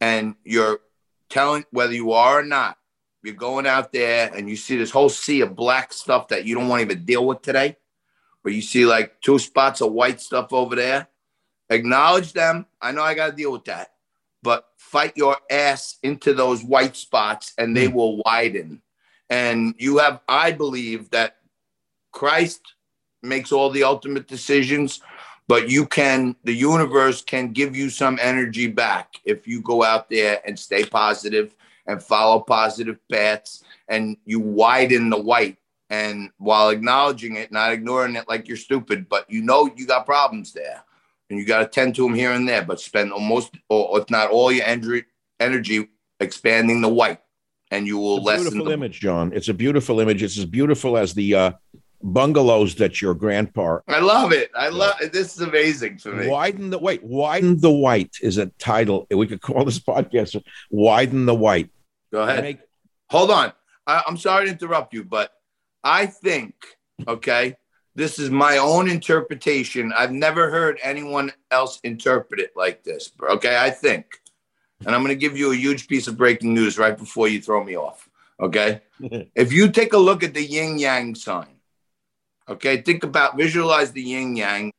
and 0.00 0.36
you're 0.44 0.80
telling 1.28 1.64
whether 1.70 1.92
you 1.92 2.12
are 2.12 2.40
or 2.40 2.44
not, 2.44 2.76
you're 3.22 3.34
going 3.34 3.66
out 3.66 3.92
there 3.92 4.32
and 4.34 4.48
you 4.48 4.56
see 4.56 4.76
this 4.76 4.90
whole 4.90 5.08
sea 5.08 5.40
of 5.40 5.56
black 5.56 5.92
stuff 5.92 6.28
that 6.28 6.44
you 6.44 6.54
don't 6.54 6.68
want 6.68 6.80
to 6.80 6.84
even 6.84 7.04
deal 7.04 7.26
with 7.26 7.42
today 7.42 7.76
where 8.42 8.54
you 8.54 8.62
see 8.62 8.86
like 8.86 9.20
two 9.20 9.38
spots 9.38 9.80
of 9.80 9.92
white 9.92 10.20
stuff 10.20 10.52
over 10.52 10.74
there, 10.74 11.08
acknowledge 11.68 12.32
them. 12.32 12.66
I 12.80 12.92
know 12.92 13.02
I 13.02 13.14
got 13.14 13.30
to 13.30 13.36
deal 13.36 13.52
with 13.52 13.64
that, 13.64 13.88
but 14.42 14.66
fight 14.78 15.16
your 15.16 15.36
ass 15.50 15.98
into 16.02 16.32
those 16.32 16.64
white 16.64 16.96
spots 16.96 17.52
and 17.58 17.76
they 17.76 17.88
mm. 17.88 17.94
will 17.94 18.22
widen. 18.24 18.82
And 19.30 19.74
you 19.78 19.98
have, 19.98 20.20
I 20.28 20.52
believe 20.52 21.10
that 21.10 21.36
Christ 22.12 22.74
makes 23.22 23.52
all 23.52 23.70
the 23.70 23.84
ultimate 23.84 24.26
decisions, 24.26 25.00
but 25.46 25.70
you 25.70 25.86
can, 25.86 26.36
the 26.44 26.54
universe 26.54 27.22
can 27.22 27.52
give 27.52 27.76
you 27.76 27.90
some 27.90 28.18
energy 28.20 28.66
back 28.66 29.14
if 29.24 29.46
you 29.46 29.62
go 29.62 29.82
out 29.82 30.10
there 30.10 30.40
and 30.44 30.58
stay 30.58 30.84
positive 30.84 31.54
and 31.86 32.02
follow 32.02 32.40
positive 32.40 32.98
paths 33.10 33.62
and 33.88 34.16
you 34.24 34.40
widen 34.40 35.10
the 35.10 35.20
white 35.20 35.56
and 35.90 36.30
while 36.38 36.70
acknowledging 36.70 37.36
it, 37.36 37.50
not 37.50 37.72
ignoring 37.72 38.14
it 38.14 38.28
like 38.28 38.46
you're 38.46 38.56
stupid, 38.56 39.08
but 39.08 39.28
you 39.28 39.42
know 39.42 39.68
you 39.76 39.86
got 39.86 40.06
problems 40.06 40.52
there, 40.52 40.84
and 41.28 41.38
you 41.38 41.44
got 41.44 41.58
to 41.58 41.66
tend 41.66 41.96
to 41.96 42.04
them 42.04 42.14
here 42.14 42.30
and 42.30 42.48
there. 42.48 42.62
But 42.62 42.80
spend 42.80 43.12
almost, 43.12 43.56
or 43.68 44.00
if 44.00 44.08
not 44.08 44.30
all 44.30 44.52
your 44.52 44.64
energy, 44.64 45.04
energy 45.40 45.88
expanding 46.20 46.80
the 46.80 46.88
white, 46.88 47.20
and 47.70 47.86
you 47.86 47.98
will 47.98 48.18
it's 48.18 48.26
lessen. 48.26 48.44
Beautiful 48.44 48.66
the- 48.66 48.72
image, 48.72 49.00
John. 49.00 49.32
It's 49.34 49.48
a 49.48 49.54
beautiful 49.54 50.00
image. 50.00 50.22
It's 50.22 50.38
as 50.38 50.44
beautiful 50.46 50.96
as 50.96 51.14
the 51.14 51.34
uh, 51.34 51.52
bungalows 52.02 52.74
that 52.76 53.00
your 53.00 53.14
grandpa. 53.14 53.78
I 53.88 54.00
love 54.00 54.32
it. 54.32 54.50
I 54.56 54.68
love 54.68 55.00
it. 55.00 55.12
This 55.12 55.34
is 55.34 55.40
amazing 55.42 55.98
for 55.98 56.12
me. 56.12 56.28
Widen 56.28 56.70
the 56.70 56.78
wait. 56.78 57.02
Widen 57.02 57.60
the 57.60 57.70
white 57.70 58.16
is 58.22 58.38
a 58.38 58.46
title. 58.58 59.06
We 59.10 59.26
could 59.26 59.40
call 59.42 59.64
this 59.64 59.78
podcast 59.92 60.42
"Widen 60.70 61.26
the 61.26 61.34
White." 61.34 61.70
Go 62.12 62.22
ahead. 62.22 62.42
Make- 62.42 62.60
Hold 63.10 63.30
on. 63.30 63.52
I, 63.86 64.02
I'm 64.06 64.16
sorry 64.16 64.46
to 64.46 64.52
interrupt 64.52 64.94
you, 64.94 65.02
but 65.04 65.32
I 65.82 66.06
think, 66.06 66.54
okay, 67.08 67.56
this 67.96 68.18
is 68.20 68.30
my 68.30 68.58
own 68.58 68.88
interpretation. 68.88 69.92
I've 69.96 70.12
never 70.12 70.48
heard 70.50 70.78
anyone 70.82 71.32
else 71.50 71.80
interpret 71.82 72.38
it 72.40 72.52
like 72.54 72.84
this. 72.84 73.10
Okay, 73.20 73.56
I 73.58 73.70
think, 73.70 74.06
and 74.86 74.94
I'm 74.94 75.02
going 75.02 75.14
to 75.14 75.20
give 75.20 75.36
you 75.36 75.52
a 75.52 75.56
huge 75.56 75.88
piece 75.88 76.08
of 76.08 76.16
breaking 76.16 76.54
news 76.54 76.78
right 76.78 76.96
before 76.96 77.28
you 77.28 77.40
throw 77.40 77.62
me 77.62 77.76
off. 77.76 78.08
Okay, 78.40 78.80
if 79.34 79.52
you 79.52 79.70
take 79.70 79.92
a 79.92 79.98
look 79.98 80.22
at 80.22 80.34
the 80.34 80.44
yin 80.44 80.78
yang 80.78 81.14
sign, 81.14 81.60
okay, 82.48 82.80
think 82.80 83.04
about 83.04 83.36
visualize 83.36 83.92
the 83.92 84.02
yin 84.02 84.36
yang. 84.36 84.72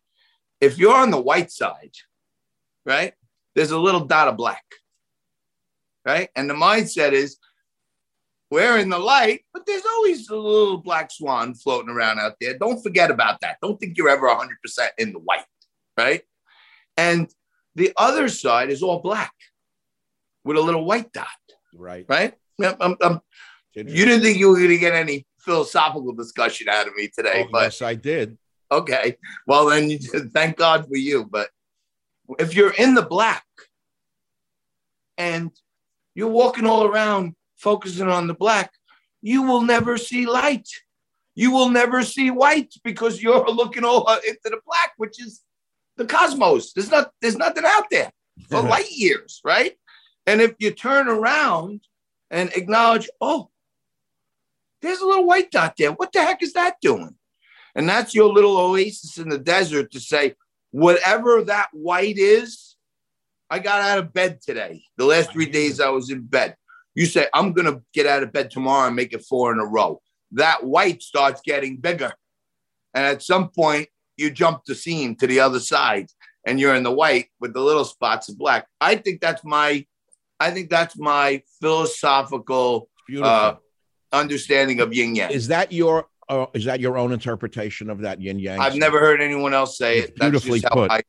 If 0.60 0.78
you're 0.78 0.96
on 0.96 1.12
the 1.12 1.22
white 1.22 1.52
side, 1.52 1.96
right, 2.86 3.14
there's 3.56 3.72
a 3.72 3.80
little 3.80 4.06
dot 4.06 4.28
of 4.28 4.38
black, 4.38 4.64
right, 6.06 6.30
and 6.36 6.50
the 6.50 6.56
mindset 6.56 7.12
is 7.12 7.38
we're 8.50 8.78
in 8.80 8.90
the 8.90 9.00
light, 9.00 9.46
but 9.54 9.66
there's 9.66 9.86
always 9.86 10.30
a 10.30 10.36
little 10.36 10.78
black 10.78 11.10
swan 11.10 11.54
floating 11.54 11.90
around 11.90 12.20
out 12.20 12.36
there. 12.42 12.58
Don't 12.58 12.84
forget 12.84 13.10
about 13.10 13.40
that. 13.42 13.58
Don't 13.62 13.80
think 13.80 13.98
you're 13.98 14.10
ever 14.10 14.28
100% 14.28 14.48
in 14.98 15.14
the 15.14 15.20
white, 15.20 15.46
right? 15.98 16.22
And 16.98 17.34
the 17.76 17.94
other 17.96 18.28
side 18.28 18.70
is 18.70 18.84
all 18.84 19.00
black 19.00 19.32
with 20.44 20.58
a 20.58 20.62
little 20.62 20.86
white 20.86 21.12
dot. 21.12 21.28
Right. 21.74 22.06
Right? 22.08 22.34
I'm, 22.80 22.96
I'm, 23.02 23.22
you 23.74 23.84
didn't 24.06 24.22
think 24.22 24.38
you 24.38 24.50
were 24.50 24.58
going 24.58 24.70
to 24.70 24.78
get 24.78 24.94
any 24.94 25.26
philosophical 25.40 26.14
discussion 26.14 26.70
out 26.70 26.88
of 26.88 26.96
me 26.96 27.08
today, 27.08 27.46
oh, 27.48 27.50
but 27.52 27.64
yes, 27.64 27.82
I 27.82 27.96
did. 27.96 28.38
Okay. 28.72 29.18
Well, 29.48 29.68
then 29.68 29.90
you, 29.90 30.00
thank 30.00 30.58
God 30.58 30.88
for 30.88 30.98
you. 30.98 31.26
But 31.26 31.50
if 32.40 32.56
you're 32.56 32.74
in 32.74 32.94
the 32.94 33.02
black 33.02 33.46
and 35.18 35.52
you're 36.16 36.30
walking 36.30 36.66
all 36.66 36.86
around 36.86 37.36
focusing 37.58 38.08
on 38.08 38.28
the 38.28 38.34
black, 38.34 38.72
you 39.22 39.44
will 39.44 39.62
never 39.62 39.98
see 39.98 40.26
light. 40.26 40.68
You 41.36 41.52
will 41.52 41.70
never 41.70 42.04
see 42.04 42.32
white 42.32 42.74
because 42.84 43.22
you're 43.22 43.46
looking 43.50 43.86
over 43.86 44.18
into 44.28 44.40
the 44.44 44.60
black, 44.66 44.94
which 44.98 45.22
is 45.22 45.42
the 45.98 46.06
cosmos. 46.06 46.74
There's 46.74 46.92
not 46.92 47.12
there's 47.22 47.38
nothing 47.38 47.64
out 47.66 47.86
there 47.90 48.12
for 48.50 48.62
light 48.74 48.92
years, 48.92 49.42
right? 49.44 49.74
And 50.26 50.42
if 50.42 50.54
you 50.60 50.72
turn 50.72 51.08
around 51.08 51.82
and 52.30 52.52
acknowledge, 52.54 53.10
oh, 53.20 53.50
there's 54.82 55.00
a 55.00 55.06
little 55.06 55.26
white 55.26 55.52
dot 55.52 55.76
there. 55.78 55.92
What 55.92 56.12
the 56.12 56.22
heck 56.22 56.42
is 56.42 56.54
that 56.54 56.82
doing? 56.82 57.16
And 57.76 57.88
that's 57.88 58.16
your 58.16 58.32
little 58.32 58.58
oasis 58.58 59.18
in 59.18 59.30
the 59.30 59.38
desert 59.38 59.92
to 59.92 60.00
say, 60.00 60.36
whatever 60.72 61.44
that 61.44 61.68
white 61.72 62.18
is, 62.18 62.76
I 63.50 63.60
got 63.60 63.82
out 63.82 64.00
of 64.00 64.14
bed 64.14 64.40
today. 64.42 64.84
The 64.98 65.06
last 65.06 65.32
three 65.32 65.46
days 65.46 65.80
I 65.80 65.90
was 65.90 66.10
in 66.10 66.22
bed. 66.22 66.56
You 66.96 67.06
say, 67.06 67.28
I'm 67.34 67.54
going 67.54 67.72
to 67.72 67.82
get 67.94 68.06
out 68.06 68.24
of 68.24 68.34
bed 68.34 68.52
tomorrow 68.52 68.88
and 68.88 68.96
make 68.96 69.14
it 69.14 69.26
four 69.26 69.52
in 69.52 69.60
a 69.60 69.66
row. 69.66 70.02
That 70.32 70.64
white 70.64 71.02
starts 71.02 71.42
getting 71.44 71.78
bigger. 71.78 72.14
And 72.94 73.06
at 73.06 73.22
some 73.22 73.50
point, 73.50 73.90
you 74.18 74.32
jump 74.32 74.64
the 74.66 74.76
seam 74.76 75.16
to 75.16 75.28
the 75.28 75.40
other 75.40 75.60
side 75.60 76.08
and 76.46 76.60
you're 76.60 76.76
in 76.76 76.84
the 76.84 76.92
white 76.92 77.28
with 77.40 77.54
the 77.54 77.62
little 77.62 77.86
spots 77.86 78.30
of 78.30 78.38
black. 78.38 78.68
I 78.80 78.96
think 78.96 79.22
that's 79.22 79.44
my, 79.44 79.86
I 80.42 80.50
think 80.50 80.70
that's 80.70 80.98
my 80.98 81.44
philosophical 81.62 82.90
uh, 83.22 83.56
understanding 84.12 84.82
of 84.82 84.92
yin 84.92 85.16
yang. 85.16 85.32
Is 85.32 85.50
that 85.50 85.72
your, 85.72 86.08
uh, 86.28 86.48
is 86.56 86.66
that 86.66 86.80
your 86.80 86.98
own 86.98 87.12
interpretation 87.12 87.92
of 87.92 88.00
that 88.02 88.20
yin 88.20 88.40
yang? 88.40 88.60
I've 88.60 88.76
never 88.76 89.00
heard 89.00 89.22
anyone 89.22 89.54
else 89.54 89.78
say 89.78 90.00
it. 90.00 90.16
Beautifully 90.16 90.62
put. 90.62 90.90
I, 90.90 91.02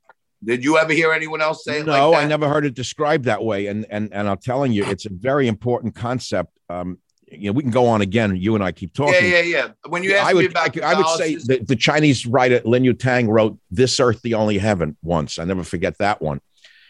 did 0.44 0.62
you 0.62 0.76
ever 0.76 0.92
hear 0.92 1.12
anyone 1.12 1.40
else 1.40 1.64
say 1.64 1.80
it? 1.80 1.86
No, 1.86 2.10
like 2.10 2.24
I 2.24 2.28
never 2.28 2.48
heard 2.48 2.66
it 2.66 2.74
described 2.74 3.24
that 3.24 3.42
way. 3.42 3.68
And 3.68 3.86
and 3.88 4.12
and 4.12 4.28
I'm 4.28 4.38
telling 4.38 4.72
you, 4.72 4.84
it's 4.84 5.06
a 5.06 5.10
very 5.10 5.48
important 5.48 5.94
concept. 5.94 6.52
Um, 6.68 6.98
you 7.30 7.46
know, 7.46 7.52
we 7.52 7.62
can 7.62 7.70
go 7.70 7.86
on 7.86 8.02
again. 8.02 8.36
You 8.36 8.54
and 8.54 8.62
I 8.62 8.72
keep 8.72 8.92
talking. 8.92 9.14
Yeah, 9.14 9.40
yeah, 9.40 9.40
yeah. 9.40 9.68
When 9.88 10.02
you 10.02 10.14
ask 10.14 10.28
I 10.28 10.34
would, 10.34 10.44
me 10.44 10.50
about, 10.50 10.82
I, 10.82 10.92
I 10.92 10.94
would 10.94 11.08
say 11.16 11.36
the, 11.36 11.64
the 11.64 11.76
Chinese 11.76 12.26
writer 12.26 12.60
Lin 12.64 12.82
Yutang 12.82 13.28
wrote 13.28 13.56
"This 13.70 13.98
Earth, 14.00 14.20
the 14.22 14.34
Only 14.34 14.58
Heaven" 14.58 14.96
once. 15.02 15.38
I 15.38 15.44
never 15.44 15.64
forget 15.64 15.96
that 15.98 16.20
one. 16.20 16.40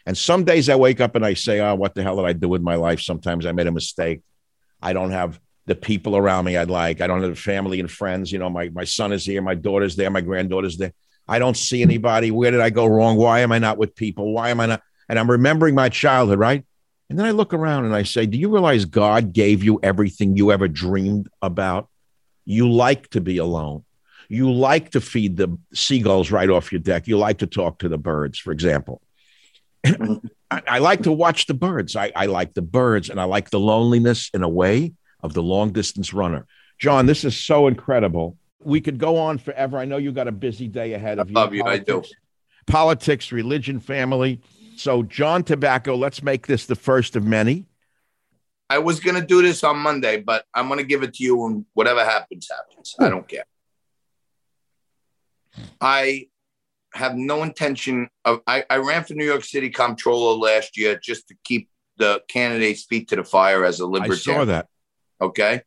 And 0.07 0.19
some 0.19 0.45
days 0.45 0.69
I 0.69 0.77
wake 0.77 1.01
up 1.01 1.15
and 1.15 1.25
I 1.25 1.35
say, 1.35 1.61
"Oh, 1.61 1.75
what 1.75 1.95
the 1.95 2.03
hell 2.03 2.17
did 2.17 2.27
I 2.27 2.33
do 2.33 2.49
with 2.49 2.63
my 2.63 2.75
life?" 2.75 3.01
Sometimes 3.01 3.47
I 3.47 3.53
made 3.53 3.67
a 3.67 3.73
mistake. 3.73 4.21
I 4.81 4.93
don't 4.93 5.13
have 5.13 5.41
the 5.67 5.75
people 5.75 6.17
around 6.17 6.45
me 6.45 6.57
I'd 6.57 6.71
like. 6.71 7.01
I 7.01 7.07
don't 7.07 7.23
have 7.23 7.39
family 7.39 7.79
and 7.79 7.91
friends. 7.91 8.33
You 8.33 8.39
know, 8.39 8.51
my 8.51 8.69
my 8.71 8.85
son 8.85 9.13
is 9.13 9.25
here, 9.25 9.43
my 9.43 9.55
daughter's 9.55 9.97
there, 9.97 10.11
my 10.11 10.21
granddaughter's 10.21 10.77
there. 10.77 10.93
I 11.29 11.39
don't 11.39 11.57
see 11.57 11.83
anybody. 11.83 12.31
Where 12.31 12.51
did 12.51 12.61
I 12.61 12.71
go 12.71 12.87
wrong? 12.87 13.17
Why 13.17 13.41
am 13.41 13.53
I 13.53 13.59
not 13.59 13.79
with 13.79 13.95
people? 13.95 14.33
Why 14.33 14.51
am 14.51 14.61
I 14.61 14.67
not? 14.67 14.83
And 15.09 15.19
I'm 15.19 15.31
remembering 15.31 15.75
my 15.75 15.89
childhood, 15.89 16.39
right? 16.39 16.65
And 17.09 17.19
then 17.19 17.27
I 17.27 17.31
look 17.31 17.53
around 17.53 17.85
and 17.85 17.95
I 17.95 18.03
say, 18.05 18.27
Do 18.27 18.39
you 18.39 18.49
realize 18.49 18.85
God 18.87 19.33
gave 19.33 19.63
you 19.63 19.79
everything 19.83 20.37
you 20.37 20.51
ever 20.51 20.67
dreamed 20.67 21.29
about? 21.43 21.89
You 22.45 22.71
like 22.71 23.09
to 23.11 23.21
be 23.21 23.39
alone. 23.39 23.85
You 24.29 24.51
like 24.51 24.93
to 24.93 25.01
feed 25.01 25.37
the 25.37 25.59
seagulls 25.75 26.31
right 26.31 26.49
off 26.49 26.73
your 26.73 26.81
deck. 26.81 27.07
You 27.07 27.19
like 27.19 27.39
to 27.39 27.47
talk 27.47 27.81
to 27.81 27.89
the 27.89 27.99
birds, 27.99 28.39
for 28.39 28.51
example. 28.51 29.03
I, 29.85 30.21
I, 30.51 30.79
like 30.79 31.03
to 31.03 31.13
watch 31.13 31.47
the 31.47 31.55
birds. 31.55 31.97
I, 31.97 32.13
I 32.15 32.27
like 32.27 32.55
the 32.55 32.63
birds 32.63 33.11
and 33.11 33.21
I 33.21 33.25
like 33.25 33.51
the 33.51 33.59
loneliness 33.59 34.31
in 34.33 34.43
a 34.43 34.49
way 34.49 34.93
of 35.21 35.35
the 35.35 35.43
long 35.43 35.73
distance 35.73 36.13
runner. 36.13 36.47
John, 36.79 37.07
this 37.07 37.25
is 37.25 37.37
so 37.37 37.67
incredible 37.67 38.37
We 38.61 38.81
could 38.81 38.99
go 38.99 39.19
on 39.19 39.39
forever. 39.39 39.79
I 39.79 39.85
know 39.85 39.97
you 39.97 40.13
got 40.13 40.29
a 40.29 40.33
busy 40.33 40.69
day 40.69 40.93
ahead 40.93 41.19
of 41.19 41.31
you. 41.31 41.37
I 41.37 41.41
love 41.41 41.55
you. 41.55 41.65
I 41.65 41.79
do. 41.79 41.95
Politics- 41.95 42.17
Politics, 42.67 43.33
religion, 43.33 43.81
family. 43.81 44.41
So, 44.77 45.03
John 45.03 45.43
Tabacco, 45.43 45.99
let's 45.99 46.23
make 46.23 46.47
this 46.47 46.67
the 46.67 46.77
first 46.77 47.17
of 47.17 47.25
many. 47.25 47.67
I 48.71 48.79
was 48.79 49.01
gonna 49.01 49.27
do 49.27 49.43
this 49.43 49.65
on 49.65 49.79
Monday, 49.79 50.21
but 50.21 50.47
I'm 50.55 50.69
gonna 50.69 50.85
give 50.85 51.03
it 51.03 51.15
to 51.15 51.25
you, 51.25 51.45
and 51.45 51.67
whatever 51.75 52.05
happens, 52.05 52.49
happens. 52.51 52.95
I 52.99 53.09
don't 53.11 53.27
care. 53.29 53.45
I 55.81 56.29
have 56.95 57.17
no 57.17 57.43
intention 57.43 58.09
of. 58.25 58.41
I, 58.47 58.65
I 58.69 58.77
ran 58.77 59.05
for 59.05 59.15
New 59.15 59.25
York 59.25 59.45
City 59.45 59.71
comptroller 59.71 60.37
last 60.37 60.77
year 60.77 60.99
just 61.03 61.29
to 61.29 61.35
keep 61.45 61.69
the 61.97 62.23
candidate's 62.29 62.85
feet 62.85 63.09
to 63.09 63.17
the 63.17 63.25
fire 63.25 63.65
as 63.65 63.81
a 63.81 63.87
libertarian. 63.87 64.41
I 64.41 64.41
saw 64.41 64.45
that. 64.47 64.69
okay? 65.21 65.63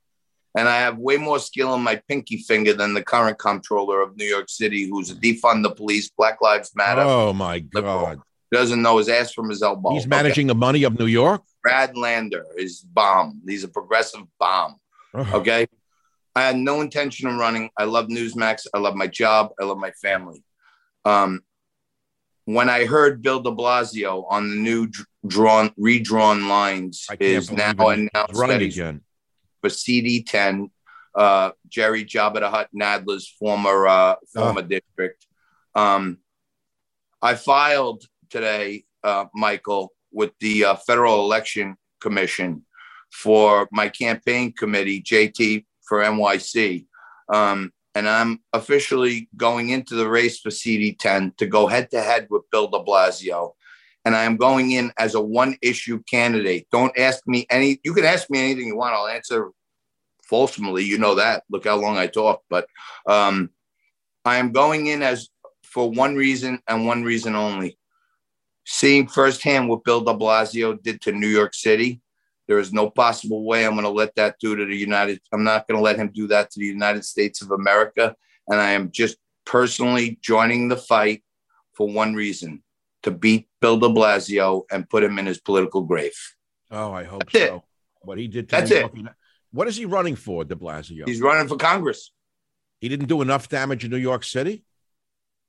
And 0.57 0.69
I 0.69 0.77
have 0.77 0.97
way 0.97 1.17
more 1.17 1.39
skill 1.39 1.73
in 1.75 1.81
my 1.81 2.01
pinky 2.07 2.37
finger 2.37 2.73
than 2.73 2.93
the 2.93 3.03
current 3.03 3.37
comptroller 3.37 4.01
of 4.01 4.15
New 4.15 4.25
York 4.25 4.49
City, 4.49 4.87
who's 4.89 5.11
a 5.11 5.15
defund 5.15 5.63
the 5.63 5.71
police, 5.71 6.09
Black 6.09 6.41
Lives 6.41 6.71
Matter, 6.75 7.01
Oh 7.01 7.33
my 7.33 7.59
God! 7.59 8.21
doesn't 8.51 8.81
know 8.81 8.97
his 8.97 9.09
ass 9.09 9.33
from 9.33 9.49
his 9.49 9.61
elbow. 9.61 9.91
He's 9.91 10.03
okay? 10.03 10.09
managing 10.09 10.47
the 10.47 10.55
money 10.55 10.83
of 10.83 10.97
New 10.97 11.07
York. 11.07 11.41
Brad 11.61 11.97
Lander 11.97 12.45
is 12.57 12.79
bomb. 12.79 13.41
He's 13.45 13.63
a 13.63 13.67
progressive 13.67 14.21
bomb. 14.39 14.77
Ugh. 15.13 15.27
Okay. 15.33 15.67
I 16.35 16.41
had 16.41 16.57
no 16.57 16.81
intention 16.81 17.27
of 17.27 17.35
running. 17.35 17.69
I 17.77 17.85
love 17.85 18.07
Newsmax. 18.07 18.67
I 18.73 18.79
love 18.79 18.95
my 18.95 19.07
job. 19.07 19.51
I 19.59 19.63
love 19.65 19.77
my 19.77 19.91
family. 19.91 20.43
Um, 21.05 21.41
when 22.45 22.69
I 22.69 22.85
heard 22.85 23.21
Bill 23.21 23.39
de 23.39 23.51
Blasio 23.51 24.25
on 24.29 24.49
the 24.49 24.55
new 24.55 24.89
drawn, 25.25 25.71
redrawn 25.77 26.47
lines 26.47 27.07
is 27.19 27.51
now 27.51 27.73
announced 27.89 28.33
that 28.33 28.61
he's 28.61 28.77
again. 28.77 29.01
for 29.61 29.69
CD10, 29.69 30.69
uh, 31.15 31.51
Jerry 31.67 32.05
Jabba 32.05 32.41
the 32.41 32.49
Hutt 32.49 32.69
Nadler's 32.75 33.27
former 33.27 33.87
uh, 33.87 34.15
former 34.33 34.61
district. 34.61 35.25
Um, 35.73 36.19
I 37.21 37.35
filed 37.35 38.05
today, 38.29 38.85
uh, 39.03 39.25
Michael, 39.33 39.91
with 40.11 40.31
the 40.39 40.65
uh, 40.65 40.75
Federal 40.75 41.21
Election 41.21 41.77
Commission 41.99 42.65
for 43.11 43.67
my 43.71 43.89
campaign 43.89 44.51
committee, 44.51 45.01
JT 45.01 45.65
for 45.87 46.03
NYC. 46.03 46.85
Um, 47.33 47.71
and 47.95 48.09
I'm 48.09 48.41
officially 48.51 49.29
going 49.37 49.69
into 49.69 49.95
the 49.95 50.07
race 50.07 50.39
for 50.39 50.49
CD10 50.49 51.37
to 51.37 51.47
go 51.47 51.65
head 51.65 51.89
to 51.91 52.01
head 52.01 52.27
with 52.29 52.43
Bill 52.51 52.67
de 52.67 52.79
Blasio. 52.79 53.53
And 54.03 54.15
I 54.15 54.25
am 54.25 54.35
going 54.35 54.71
in 54.71 54.91
as 54.99 55.15
a 55.15 55.21
one 55.21 55.57
issue 55.61 56.03
candidate. 56.03 56.67
Don't 56.71 56.95
ask 56.99 57.25
me 57.25 57.47
any, 57.49 57.79
you 57.83 57.93
can 57.93 58.03
ask 58.03 58.29
me 58.29 58.39
anything 58.39 58.67
you 58.67 58.75
want. 58.75 58.93
I'll 58.93 59.07
answer 59.07 59.49
fulsomely. 60.23 60.83
You 60.83 60.97
know 60.97 61.15
that. 61.15 61.43
Look 61.49 61.65
how 61.65 61.77
long 61.77 61.97
I 61.97 62.07
talk. 62.07 62.41
But 62.49 62.67
um, 63.07 63.49
I 64.25 64.37
am 64.37 64.51
going 64.51 64.87
in 64.87 65.01
as 65.01 65.29
for 65.63 65.89
one 65.89 66.15
reason 66.15 66.59
and 66.67 66.85
one 66.85 67.03
reason 67.03 67.33
only. 67.33 67.77
Seeing 68.65 69.07
firsthand 69.07 69.69
what 69.69 69.83
Bill 69.83 70.01
de 70.01 70.13
Blasio 70.13 70.81
did 70.81 71.01
to 71.01 71.11
New 71.11 71.27
York 71.27 71.53
City, 71.53 72.01
there 72.47 72.59
is 72.59 72.71
no 72.71 72.89
possible 72.89 73.43
way 73.43 73.65
I'm 73.65 73.73
going 73.73 73.83
to 73.83 73.89
let 73.89 74.15
that 74.15 74.35
do 74.39 74.55
to 74.55 74.65
the 74.65 74.75
United. 74.75 75.19
I'm 75.33 75.43
not 75.43 75.67
going 75.67 75.77
to 75.77 75.83
let 75.83 75.97
him 75.97 76.11
do 76.13 76.27
that 76.27 76.51
to 76.51 76.59
the 76.59 76.65
United 76.65 77.03
States 77.05 77.41
of 77.41 77.51
America. 77.51 78.15
And 78.47 78.59
I 78.61 78.71
am 78.71 78.91
just 78.91 79.17
personally 79.45 80.19
joining 80.21 80.67
the 80.67 80.77
fight 80.77 81.23
for 81.73 81.87
one 81.87 82.13
reason 82.13 82.63
to 83.03 83.11
beat 83.11 83.47
Bill 83.61 83.77
de 83.77 83.87
Blasio 83.87 84.63
and 84.71 84.89
put 84.89 85.03
him 85.03 85.17
in 85.19 85.25
his 85.25 85.39
political 85.39 85.81
grave. 85.81 86.15
Oh, 86.71 86.91
I 86.91 87.03
hope 87.03 87.31
That's 87.31 87.45
it. 87.45 87.47
so. 87.49 87.63
What 88.01 88.17
he 88.17 88.27
did 88.27 88.49
to 88.49 88.55
That's 88.55 88.71
it. 88.71 88.91
What 89.51 89.67
is 89.67 89.77
he 89.77 89.85
running 89.85 90.15
for, 90.15 90.43
De 90.43 90.55
Blasio? 90.55 91.07
He's 91.07 91.21
running 91.21 91.47
for 91.47 91.55
Congress. 91.55 92.11
he 92.81 92.89
didn't 92.89 93.07
do 93.07 93.21
enough 93.21 93.47
damage 93.49 93.85
in 93.85 93.91
New 93.91 93.97
York 93.97 94.23
City. 94.23 94.63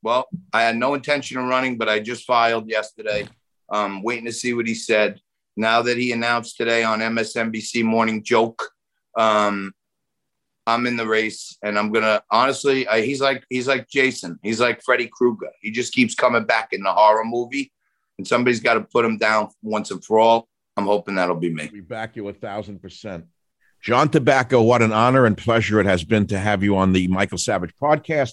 Well, 0.02 0.28
I 0.52 0.62
had 0.62 0.76
no 0.76 0.94
intention 0.94 1.38
of 1.38 1.46
running, 1.46 1.76
but 1.76 1.88
I 1.88 1.98
just 1.98 2.24
filed 2.24 2.68
yesterday. 2.68 3.26
Um, 3.68 4.02
waiting 4.02 4.26
to 4.26 4.32
see 4.32 4.52
what 4.54 4.68
he 4.68 4.74
said. 4.74 5.20
Now 5.56 5.82
that 5.82 5.96
he 5.96 6.12
announced 6.12 6.56
today 6.56 6.84
on 6.84 7.00
MSNBC 7.00 7.82
Morning 7.82 8.22
Joke, 8.22 8.70
um, 9.16 9.72
I'm 10.66 10.86
in 10.86 10.96
the 10.96 11.06
race, 11.06 11.56
and 11.62 11.78
I'm 11.78 11.92
gonna 11.92 12.22
honestly. 12.30 12.88
I, 12.88 13.02
he's 13.02 13.20
like 13.20 13.44
he's 13.48 13.68
like 13.68 13.88
Jason. 13.88 14.38
He's 14.42 14.60
like 14.60 14.82
Freddy 14.82 15.08
Krueger. 15.10 15.50
He 15.60 15.70
just 15.70 15.92
keeps 15.92 16.14
coming 16.14 16.44
back 16.44 16.72
in 16.72 16.82
the 16.82 16.92
horror 16.92 17.24
movie, 17.24 17.72
and 18.18 18.26
somebody's 18.26 18.60
got 18.60 18.74
to 18.74 18.80
put 18.80 19.04
him 19.04 19.16
down 19.16 19.48
once 19.62 19.90
and 19.90 20.04
for 20.04 20.18
all. 20.18 20.48
I'm 20.76 20.84
hoping 20.84 21.14
that'll 21.14 21.36
be 21.36 21.52
me. 21.52 21.70
We 21.72 21.80
back 21.80 22.16
you 22.16 22.28
a 22.28 22.32
thousand 22.32 22.82
percent. 22.82 23.26
John 23.80 24.08
Tabacco, 24.08 24.64
what 24.64 24.82
an 24.82 24.92
honor 24.92 25.26
and 25.26 25.38
pleasure 25.38 25.78
it 25.80 25.86
has 25.86 26.02
been 26.02 26.26
to 26.28 26.38
have 26.38 26.62
you 26.62 26.76
on 26.76 26.92
the 26.92 27.06
Michael 27.08 27.38
Savage 27.38 27.74
podcast. 27.80 28.32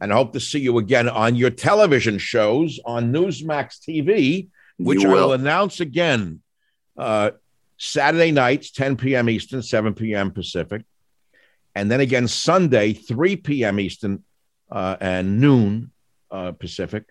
And 0.00 0.12
I 0.12 0.16
hope 0.16 0.32
to 0.32 0.40
see 0.40 0.60
you 0.60 0.78
again 0.78 1.08
on 1.08 1.34
your 1.36 1.50
television 1.50 2.18
shows 2.18 2.80
on 2.84 3.12
Newsmax 3.12 3.80
TV, 3.80 4.48
which 4.78 5.04
I 5.04 5.08
will 5.08 5.32
announce 5.32 5.80
again 5.80 6.42
uh, 6.96 7.30
Saturday 7.78 8.30
nights, 8.30 8.70
10 8.70 8.96
p.m. 8.96 9.28
Eastern, 9.28 9.62
7 9.62 9.94
p.m. 9.94 10.30
Pacific. 10.30 10.82
And 11.74 11.90
then 11.90 12.00
again 12.00 12.28
Sunday, 12.28 12.92
3 12.92 13.36
p.m. 13.36 13.80
Eastern 13.80 14.24
uh, 14.70 14.96
and 15.00 15.40
noon 15.40 15.90
uh, 16.30 16.52
Pacific. 16.52 17.04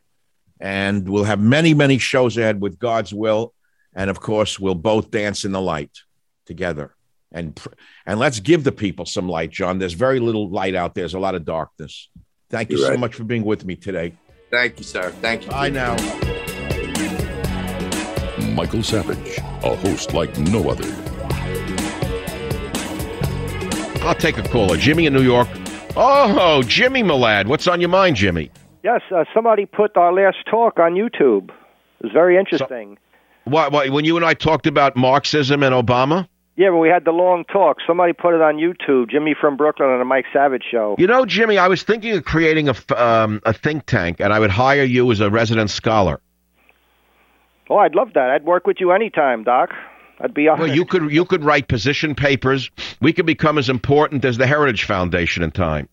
And 0.60 1.10
we'll 1.10 1.24
have 1.24 1.40
many, 1.40 1.74
many 1.74 1.98
shows 1.98 2.38
ahead 2.38 2.62
with 2.62 2.80
God's 2.80 3.14
will. 3.14 3.54
And 3.94 4.10
of 4.10 4.20
course, 4.20 4.60
we'll 4.60 4.76
both 4.76 5.12
dance 5.12 5.44
in 5.44 5.52
the 5.52 5.62
light 5.62 5.92
together. 6.46 6.96
And 7.32 7.56
pr- 7.56 7.70
and 8.06 8.20
let's 8.20 8.40
give 8.40 8.64
the 8.64 8.72
people 8.72 9.06
some 9.06 9.28
light, 9.28 9.50
John. 9.50 9.80
There's 9.80 9.94
very 9.94 10.20
little 10.20 10.50
light 10.50 10.76
out 10.76 10.94
there. 10.94 11.04
There's 11.04 11.14
a 11.14 11.20
lot 11.20 11.36
of 11.36 11.46
darkness. 11.46 12.10
Thank 12.50 12.70
you 12.70 12.78
You're 12.78 12.86
so 12.86 12.92
right. 12.92 13.00
much 13.00 13.16
for 13.16 13.24
being 13.24 13.44
with 13.44 13.66
me 13.66 13.76
today. 13.76 14.14
Thank 14.52 14.78
you, 14.78 14.84
sir. 14.84 15.12
Thank 15.22 15.46
you. 15.46 15.50
Bye 15.50 15.70
now. 15.70 16.31
Michael 18.52 18.84
Savage, 18.84 19.38
a 19.64 19.76
host 19.76 20.14
like 20.14 20.38
no 20.38 20.70
other. 20.70 20.88
I'll 24.04 24.16
take 24.16 24.38
a 24.38 24.44
caller. 24.44 24.78
Jimmy 24.78 25.06
in 25.06 25.14
New 25.14 25.22
York. 25.22 25.48
Oh, 25.96 26.64
Jimmy 26.64 27.04
my 27.04 27.14
lad. 27.14 27.48
What's 27.48 27.68
on 27.68 27.80
your 27.80 27.90
mind, 27.90 28.16
Jimmy? 28.16 28.50
Yes, 28.84 29.02
uh, 29.16 29.26
somebody 29.34 29.66
put 29.66 29.96
our 29.96 30.12
last 30.12 30.38
talk 30.50 30.80
on 30.80 30.94
YouTube. 30.94 31.50
It 31.50 32.06
was 32.06 32.12
very 32.12 32.38
interesting. 32.38 32.98
What, 33.44 33.72
what, 33.72 33.90
when 33.92 34.06
you 34.06 34.18
and 34.18 34.26
I 34.26 34.34
talked 34.34 34.66
about 34.66 34.96
Marxism 34.96 35.62
and 35.64 35.74
Obama? 35.76 36.28
yeah, 36.56 36.70
but 36.70 36.78
we 36.78 36.90
had 36.90 37.06
the 37.06 37.12
long 37.12 37.44
talk. 37.46 37.78
Somebody 37.86 38.14
put 38.14 38.34
it 38.34 38.42
on 38.42 38.58
YouTube. 38.58 39.10
Jimmy 39.10 39.36
from 39.40 39.56
Brooklyn 39.58 39.90
on 39.90 40.00
the 40.00 40.06
Mike 40.06 40.26
Savage 40.34 40.64
show. 40.70 40.96
You 40.98 41.08
know, 41.08 41.26
Jimmy, 41.26 41.58
I 41.58 41.68
was 41.68 41.84
thinking 41.84 42.16
of 42.16 42.24
creating 42.24 42.68
a, 42.68 42.72
f- 42.72 42.92
um, 42.92 43.40
a 43.46 43.54
think 43.54 43.86
tank, 43.86 44.20
and 44.20 44.34
I 44.34 44.40
would 44.40 44.52
hire 44.52 44.84
you 44.84 45.12
as 45.12 45.20
a 45.20 45.30
resident 45.30 45.70
scholar. 45.70 46.20
Oh, 47.72 47.78
I'd 47.78 47.96
love 47.96 48.12
that. 48.16 48.30
I'd 48.30 48.44
work 48.44 48.68
with 48.68 48.82
you 48.82 48.92
anytime, 48.92 49.46
Doc. 49.46 49.70
I'd 50.20 50.34
be 50.34 50.50
honored. 50.50 50.68
Well, 50.68 50.76
you 50.76 50.84
could 50.84 51.10
you 51.10 51.24
could 51.24 51.42
write 51.42 51.70
position 51.70 52.16
papers. 52.16 52.70
We 53.00 53.14
could 53.14 53.26
become 53.26 53.58
as 53.58 53.70
important 53.70 54.26
as 54.26 54.38
the 54.38 54.46
Heritage 54.46 54.84
Foundation 54.84 55.42
in 55.42 55.52
time. 55.52 55.88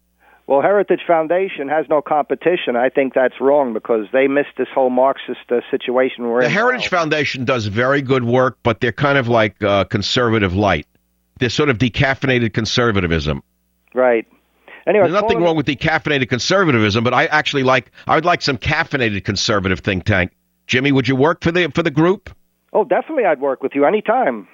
Well, 0.49 0.61
Heritage 0.61 1.03
Foundation 1.07 1.69
has 1.69 1.87
no 1.89 2.03
competition. 2.03 2.75
I 2.75 2.89
think 2.89 3.15
that's 3.15 3.41
wrong 3.41 3.75
because 3.75 4.07
they 4.13 4.27
missed 4.27 4.57
this 4.59 4.67
whole 4.75 4.91
Marxist 4.91 5.39
uh, 5.51 5.61
situation 5.71 6.27
we're 6.27 6.41
The 6.41 6.47
in. 6.47 6.53
Heritage 6.53 6.91
now. 6.91 6.99
Foundation 6.99 7.45
does 7.45 7.67
very 7.67 8.03
good 8.03 8.25
work, 8.25 8.59
but 8.65 8.81
they're 8.81 8.91
kind 8.91 9.17
of 9.17 9.29
like 9.29 9.63
uh, 9.63 9.85
conservative 9.85 10.55
light. 10.55 10.87
They're 11.39 11.49
sort 11.49 11.69
of 11.69 11.79
decaffeinated 11.79 12.55
conservatism. 12.55 13.41
Right. 13.95 14.27
Anyway, 14.89 15.09
There's 15.09 15.23
nothing 15.23 15.43
wrong 15.43 15.55
with 15.55 15.67
decaffeinated 15.67 16.29
conservatism, 16.29 17.05
but 17.05 17.15
I 17.15 17.27
actually 17.27 17.63
like 17.63 17.93
I 18.09 18.17
would 18.17 18.25
like 18.25 18.43
some 18.43 18.59
caffeinated 18.59 19.23
conservative 19.25 19.81
think 19.81 20.05
tank. 20.05 20.33
Jimmy, 20.69 20.93
would 20.93 21.09
you 21.09 21.17
work 21.17 21.43
for 21.43 21.51
the 21.51 21.71
for 21.75 21.83
the 21.83 21.91
group? 21.91 22.31
Oh, 22.73 22.85
definitely, 22.85 23.25
I'd 23.25 23.41
work 23.41 23.63
with 23.63 23.73
you 23.75 23.85
anytime. 23.87 24.47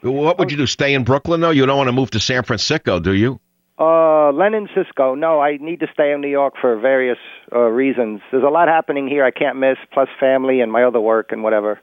What 0.00 0.38
would 0.38 0.50
you 0.50 0.56
do? 0.56 0.66
Stay 0.66 0.94
in 0.94 1.04
Brooklyn? 1.04 1.40
though? 1.40 1.50
you 1.50 1.66
don't 1.66 1.76
want 1.76 1.88
to 1.88 1.92
move 1.92 2.10
to 2.12 2.20
San 2.20 2.44
Francisco, 2.44 3.00
do 3.00 3.12
you? 3.12 3.40
Uh, 3.78 4.30
Lenin 4.32 4.68
Cisco. 4.74 5.14
No, 5.14 5.40
I 5.40 5.58
need 5.58 5.80
to 5.80 5.86
stay 5.92 6.12
in 6.12 6.20
New 6.22 6.28
York 6.28 6.54
for 6.60 6.78
various 6.78 7.18
uh, 7.52 7.58
reasons. 7.58 8.20
There's 8.30 8.44
a 8.44 8.48
lot 8.48 8.68
happening 8.68 9.06
here 9.08 9.24
I 9.24 9.30
can't 9.32 9.58
miss, 9.58 9.76
plus 9.92 10.08
family 10.18 10.60
and 10.60 10.70
my 10.72 10.84
other 10.84 11.00
work 11.00 11.32
and 11.32 11.42
whatever. 11.42 11.80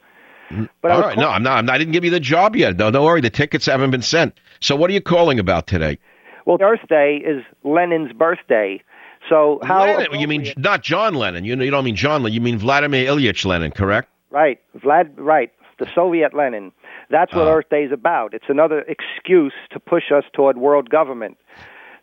But 0.50 0.56
Mm-hmm. 0.56 0.66
All 0.88 0.98
was 0.98 1.06
right, 1.06 1.16
call- 1.16 1.24
no, 1.24 1.30
I'm 1.30 1.44
not, 1.44 1.58
I'm 1.58 1.66
not. 1.66 1.76
I 1.76 1.78
didn't 1.78 1.94
give 1.94 2.04
you 2.06 2.12
the 2.12 2.20
job 2.20 2.56
yet. 2.56 2.78
No, 2.78 2.90
don't 2.92 3.04
worry. 3.06 3.22
The 3.22 3.30
tickets 3.30 3.66
haven't 3.66 3.92
been 3.92 4.02
sent. 4.02 4.40
So, 4.60 4.76
what 4.76 4.90
are 4.90 4.94
you 4.94 5.02
calling 5.02 5.40
about 5.40 5.68
today? 5.68 5.98
Well, 6.46 6.58
Earth 6.62 6.86
Day 6.90 7.22
is 7.26 7.44
Lenin's 7.64 8.12
birthday. 8.14 8.82
So 9.30 9.60
how? 9.64 10.00
You 10.12 10.28
mean 10.28 10.52
not 10.58 10.84
John 10.84 11.14
Lennon? 11.16 11.46
You 11.46 11.56
know, 11.56 11.64
you 11.64 11.72
don't 11.72 11.86
mean 11.86 11.96
John 11.96 12.24
Lennon. 12.24 12.34
You 12.34 12.42
mean 12.42 12.58
Vladimir 12.58 13.06
Ilyich 13.10 13.46
Lenin, 13.46 13.72
correct? 13.72 14.10
Right, 14.30 14.60
Vlad. 14.78 15.12
Right, 15.16 15.52
the 15.80 15.88
Soviet 15.96 16.34
Lenin. 16.34 16.72
That's 17.10 17.34
what 17.34 17.48
Ah. 17.48 17.54
Earth 17.54 17.70
Day 17.70 17.84
is 17.84 17.92
about. 17.92 18.34
It's 18.34 18.50
another 18.50 18.80
excuse 18.80 19.54
to 19.72 19.80
push 19.80 20.12
us 20.12 20.24
toward 20.34 20.58
world 20.58 20.90
government. 20.90 21.38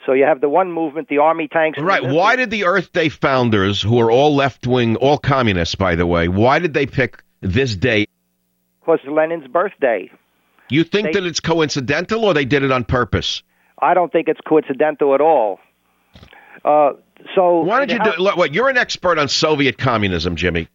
So 0.07 0.12
you 0.12 0.25
have 0.25 0.41
the 0.41 0.49
one 0.49 0.73
movement, 0.73 1.09
the 1.09 1.18
army 1.18 1.47
tanks. 1.47 1.79
Right. 1.79 2.03
Why 2.03 2.37
did 2.37 2.51
the 2.51 2.64
Earth 2.64 2.93
Day 2.93 3.11
founders, 3.11 3.83
who 3.83 4.01
are 4.01 4.11
all 4.11 4.35
left 4.35 4.66
wing, 4.66 4.97
all 4.97 5.18
communists, 5.18 5.75
by 5.75 5.95
the 5.95 6.07
way, 6.07 6.27
why 6.29 6.59
did 6.59 6.73
they 6.73 6.87
pick 6.87 7.23
this 7.43 7.77
day? 7.77 8.07
Because 8.81 9.01
Lenin's 9.07 9.47
birthday. 9.47 10.11
You 10.71 10.85
think 10.85 11.09
They- 11.09 11.21
that 11.21 11.27
it's 11.27 11.41
coincidental, 11.41 12.25
or 12.25 12.33
they 12.33 12.45
did 12.47 12.62
it 12.62 12.73
on 12.73 12.85
purpose? 12.85 13.43
I 13.83 13.93
don't 13.95 14.11
think 14.11 14.29
it's 14.29 14.41
coincidental 14.47 15.14
at 15.14 15.21
all. 15.21 15.61
Uh, 16.64 16.93
so 17.35 17.61
why 17.61 17.85
don't 17.85 17.91
you 17.91 18.12
do? 18.12 18.23
Look, 18.23 18.37
what 18.37 18.55
you're 18.55 18.68
an 18.68 18.77
expert 18.77 19.18
on 19.18 19.29
Soviet 19.29 19.79
communism, 19.79 20.37
Jimmy. 20.37 20.68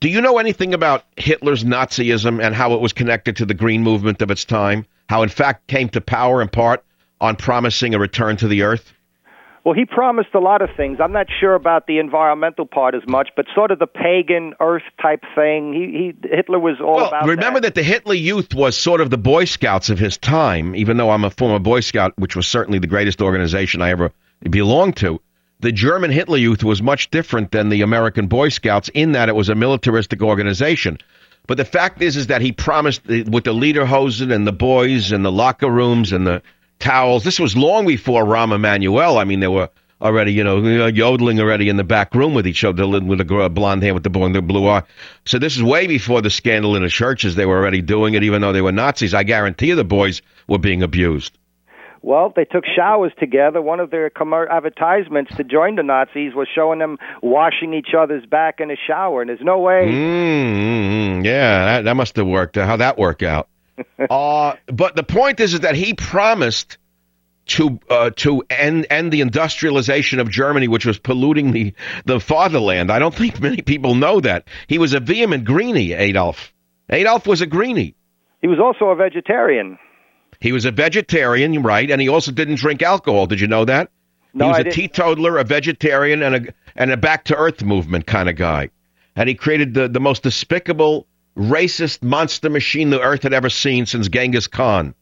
Do 0.00 0.08
you 0.08 0.20
know 0.20 0.38
anything 0.38 0.74
about 0.74 1.04
Hitler's 1.16 1.62
Nazism 1.62 2.42
and 2.44 2.54
how 2.54 2.74
it 2.74 2.80
was 2.80 2.92
connected 2.92 3.36
to 3.36 3.46
the 3.46 3.54
Green 3.54 3.82
Movement 3.84 4.20
of 4.20 4.32
its 4.32 4.44
time? 4.44 4.84
How, 5.08 5.22
in 5.22 5.28
fact, 5.28 5.68
came 5.68 5.88
to 5.90 6.00
power 6.00 6.42
in 6.42 6.48
part 6.48 6.84
on 7.20 7.36
promising 7.36 7.94
a 7.94 8.00
return 8.00 8.36
to 8.38 8.48
the 8.48 8.62
earth? 8.62 8.92
Well, 9.64 9.74
he 9.74 9.84
promised 9.84 10.34
a 10.34 10.40
lot 10.40 10.60
of 10.60 10.70
things. 10.76 10.98
I'm 11.00 11.12
not 11.12 11.28
sure 11.38 11.54
about 11.54 11.86
the 11.86 11.98
environmental 11.98 12.66
part 12.66 12.96
as 12.96 13.02
much, 13.06 13.28
but 13.36 13.46
sort 13.54 13.70
of 13.70 13.78
the 13.78 13.86
pagan 13.86 14.54
earth 14.58 14.82
type 15.00 15.22
thing. 15.36 15.72
He, 15.72 16.14
he 16.20 16.36
Hitler 16.36 16.58
was 16.58 16.80
all 16.80 16.96
well, 16.96 17.06
about. 17.06 17.26
Remember 17.26 17.60
that. 17.60 17.74
that 17.74 17.80
the 17.80 17.84
Hitler 17.84 18.14
Youth 18.14 18.54
was 18.54 18.76
sort 18.76 19.00
of 19.00 19.10
the 19.10 19.18
Boy 19.18 19.44
Scouts 19.44 19.88
of 19.88 20.00
his 20.00 20.18
time. 20.18 20.74
Even 20.74 20.96
though 20.96 21.10
I'm 21.10 21.22
a 21.22 21.30
former 21.30 21.60
Boy 21.60 21.78
Scout, 21.78 22.12
which 22.18 22.34
was 22.34 22.48
certainly 22.48 22.80
the 22.80 22.88
greatest 22.88 23.22
organization 23.22 23.82
I 23.82 23.90
ever 23.90 24.10
belonged 24.50 24.96
to, 24.96 25.20
the 25.62 25.72
German 25.72 26.10
Hitler 26.10 26.36
Youth 26.36 26.62
was 26.62 26.82
much 26.82 27.10
different 27.10 27.52
than 27.52 27.68
the 27.68 27.82
American 27.82 28.26
Boy 28.26 28.48
Scouts 28.50 28.90
in 28.94 29.12
that 29.12 29.28
it 29.28 29.36
was 29.36 29.48
a 29.48 29.54
militaristic 29.54 30.20
organization. 30.20 30.98
But 31.46 31.56
the 31.56 31.64
fact 31.64 32.02
is, 32.02 32.16
is 32.16 32.26
that 32.26 32.42
he 32.42 32.52
promised 32.52 33.02
uh, 33.08 33.24
with 33.30 33.44
the 33.44 33.54
lederhosen 33.54 34.32
and 34.32 34.46
the 34.46 34.52
boys 34.52 35.12
and 35.12 35.24
the 35.24 35.32
locker 35.32 35.70
rooms 35.70 36.12
and 36.12 36.26
the 36.26 36.42
towels. 36.78 37.24
This 37.24 37.38
was 37.38 37.56
long 37.56 37.86
before 37.86 38.24
Rahm 38.24 38.54
Emanuel. 38.54 39.18
I 39.18 39.24
mean, 39.24 39.40
they 39.40 39.48
were 39.48 39.68
already, 40.00 40.32
you 40.32 40.42
know, 40.42 40.86
yodeling 40.86 41.38
already 41.38 41.68
in 41.68 41.76
the 41.76 41.84
back 41.84 42.12
room 42.12 42.34
with 42.34 42.46
each 42.46 42.64
other, 42.64 42.86
with 42.86 43.18
the 43.18 43.50
blonde 43.52 43.84
hair 43.84 43.94
with 43.94 44.02
the 44.02 44.10
boy 44.10 44.26
and 44.26 44.34
the 44.34 44.42
blue 44.42 44.68
eye. 44.68 44.82
So 45.26 45.38
this 45.38 45.56
is 45.56 45.62
way 45.62 45.86
before 45.86 46.20
the 46.22 46.30
scandal 46.30 46.74
in 46.74 46.82
the 46.82 46.88
churches. 46.88 47.36
They 47.36 47.46
were 47.46 47.56
already 47.56 47.82
doing 47.82 48.14
it, 48.14 48.24
even 48.24 48.42
though 48.42 48.52
they 48.52 48.62
were 48.62 48.72
Nazis. 48.72 49.14
I 49.14 49.22
guarantee 49.22 49.68
you 49.68 49.76
the 49.76 49.84
boys 49.84 50.22
were 50.48 50.58
being 50.58 50.82
abused. 50.82 51.38
Well, 52.02 52.32
they 52.34 52.44
took 52.44 52.64
showers 52.66 53.12
together. 53.18 53.62
One 53.62 53.78
of 53.78 53.90
their 53.90 54.10
commer- 54.10 54.50
advertisements 54.50 55.36
to 55.36 55.44
join 55.44 55.76
the 55.76 55.84
Nazis 55.84 56.34
was 56.34 56.48
showing 56.52 56.80
them 56.80 56.98
washing 57.22 57.74
each 57.74 57.94
other's 57.96 58.26
back 58.26 58.58
in 58.58 58.70
a 58.72 58.76
shower, 58.76 59.22
and 59.22 59.28
there's 59.28 59.40
no 59.40 59.60
way. 59.60 59.86
Mm-hmm. 59.86 61.24
Yeah, 61.24 61.64
that, 61.64 61.84
that 61.84 61.94
must 61.94 62.16
have 62.16 62.26
worked. 62.26 62.56
How'd 62.56 62.80
that 62.80 62.98
work 62.98 63.22
out? 63.22 63.48
uh, 64.10 64.54
but 64.66 64.96
the 64.96 65.04
point 65.04 65.38
is, 65.38 65.54
is 65.54 65.60
that 65.60 65.76
he 65.76 65.94
promised 65.94 66.76
to 67.46 67.78
uh, 67.88 68.10
to 68.16 68.42
end 68.50 68.86
end 68.90 69.12
the 69.12 69.20
industrialization 69.20 70.18
of 70.18 70.30
Germany, 70.30 70.68
which 70.68 70.86
was 70.86 70.98
polluting 70.98 71.52
the 71.52 71.72
the 72.04 72.20
fatherland. 72.20 72.90
I 72.90 72.98
don't 72.98 73.14
think 73.14 73.40
many 73.40 73.62
people 73.62 73.94
know 73.94 74.20
that 74.20 74.44
he 74.66 74.78
was 74.78 74.92
a 74.92 75.00
vehement 75.00 75.44
greenie. 75.44 75.92
Adolf 75.92 76.52
Adolf 76.90 77.26
was 77.26 77.40
a 77.40 77.46
greenie. 77.46 77.94
He 78.40 78.48
was 78.48 78.58
also 78.58 78.90
a 78.90 78.96
vegetarian. 78.96 79.78
He 80.42 80.50
was 80.50 80.64
a 80.64 80.72
vegetarian, 80.72 81.62
right? 81.62 81.88
And 81.88 82.00
he 82.00 82.08
also 82.08 82.32
didn't 82.32 82.56
drink 82.56 82.82
alcohol. 82.82 83.26
Did 83.26 83.40
you 83.40 83.46
know 83.46 83.64
that? 83.64 83.90
No, 84.34 84.46
he 84.46 84.48
was 84.48 84.56
I 84.56 84.60
a 84.60 84.64
didn't. 84.64 84.74
teetotaler, 84.74 85.38
a 85.38 85.44
vegetarian, 85.44 86.20
and 86.20 86.34
a 86.34 86.54
and 86.74 86.90
a 86.90 86.96
back 86.96 87.24
to 87.26 87.36
earth 87.36 87.62
movement 87.62 88.06
kind 88.06 88.28
of 88.28 88.34
guy. 88.34 88.70
And 89.14 89.28
he 89.28 89.36
created 89.36 89.74
the, 89.74 89.88
the 89.88 90.00
most 90.00 90.24
despicable, 90.24 91.06
racist 91.36 92.02
monster 92.02 92.50
machine 92.50 92.90
the 92.90 93.00
earth 93.00 93.22
had 93.22 93.32
ever 93.32 93.50
seen 93.50 93.86
since 93.86 94.08
Genghis 94.08 94.48
Khan. 94.48 94.94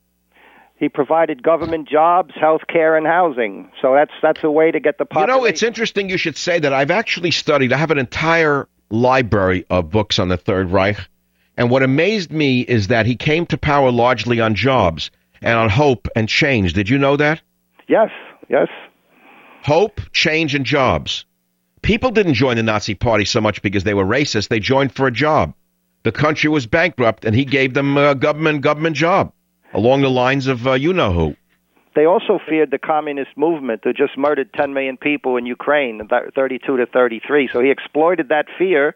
He 0.77 0.91
provided 0.91 1.43
government 1.43 1.89
jobs, 1.89 2.35
health 2.39 2.63
care, 2.69 2.97
and 2.97 3.07
housing. 3.07 3.71
So 3.81 3.95
that's 3.95 4.13
that's 4.21 4.45
a 4.45 4.51
way 4.51 4.71
to 4.71 4.79
get 4.79 4.99
the 4.99 5.07
population. 5.07 5.35
You 5.35 5.41
know, 5.41 5.47
it's 5.47 5.63
interesting 5.63 6.11
you 6.11 6.19
should 6.19 6.37
say 6.37 6.59
that. 6.59 6.75
I've 6.75 6.91
actually 6.91 7.31
studied, 7.31 7.73
I 7.73 7.79
have 7.79 7.91
an 7.91 7.99
entire 7.99 8.69
library 8.91 9.65
of 9.71 9.89
books 9.89 10.19
on 10.19 10.29
the 10.29 10.37
Third 10.37 10.71
Reich. 10.71 10.99
And 11.57 11.71
what 11.71 11.83
amazed 11.83 12.31
me 12.31 12.61
is 12.61 12.89
that 12.89 13.07
he 13.07 13.17
came 13.17 13.47
to 13.47 13.57
power 13.57 13.91
largely 13.91 14.41
on 14.41 14.55
jobs 14.55 15.11
and 15.43 15.59
on 15.59 15.69
hope 15.69 16.09
and 16.15 16.29
change. 16.29 16.73
Did 16.73 16.89
you 16.89 16.99
know 16.99 17.17
that? 17.17 17.41
Yes, 17.89 18.11
yes. 18.49 18.69
Hope, 19.63 20.01
change, 20.13 20.55
and 20.55 20.65
jobs. 20.65 21.25
People 21.83 22.11
didn't 22.11 22.35
join 22.35 22.57
the 22.57 22.63
Nazi 22.63 22.95
Party 22.95 23.25
so 23.25 23.41
much 23.41 23.63
because 23.63 23.85
they 23.85 23.95
were 23.95 24.05
racist. 24.05 24.49
They 24.49 24.61
joined 24.61 24.95
for 24.95 25.07
a 25.07 25.13
job. 25.13 25.55
The 26.03 26.13
country 26.13 26.49
was 26.49 26.67
bankrupt, 26.67 27.25
and 27.25 27.35
he 27.35 27.45
gave 27.45 27.75
them 27.75 27.97
a 27.97 28.15
government 28.15 28.63
government 28.63 28.97
job 28.97 29.33
along 29.75 30.03
the 30.03 30.11
lines 30.11 30.47
of 30.47 30.67
uh, 30.67 30.73
you 30.73 30.93
know 30.93 31.13
who. 31.13 31.37
They 31.95 32.07
also 32.07 32.39
feared 32.49 32.71
the 32.71 32.79
communist 32.79 33.31
movement 33.37 33.83
that 33.83 33.97
just 33.97 34.17
murdered 34.17 34.53
10 34.55 34.73
million 34.73 34.97
people 34.97 35.37
in 35.37 35.45
Ukraine, 35.45 36.01
32 36.35 36.77
to 36.77 36.87
33. 36.87 37.51
So 37.53 37.61
he 37.61 37.71
exploited 37.71 38.29
that 38.29 38.47
fear 38.57 38.95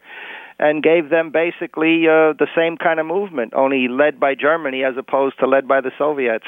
and 0.59 0.83
gave 0.83 1.11
them 1.11 1.31
basically 1.31 2.07
uh, 2.07 2.33
the 2.39 2.47
same 2.57 2.77
kind 2.77 3.01
of 3.01 3.07
movement, 3.07 3.53
only 3.55 3.89
led 3.89 4.21
by 4.21 4.35
Germany 4.35 4.85
as 4.85 4.95
opposed 4.97 5.39
to 5.41 5.47
led 5.47 5.67
by 5.67 5.81
the 5.81 5.91
Soviets. 5.99 6.45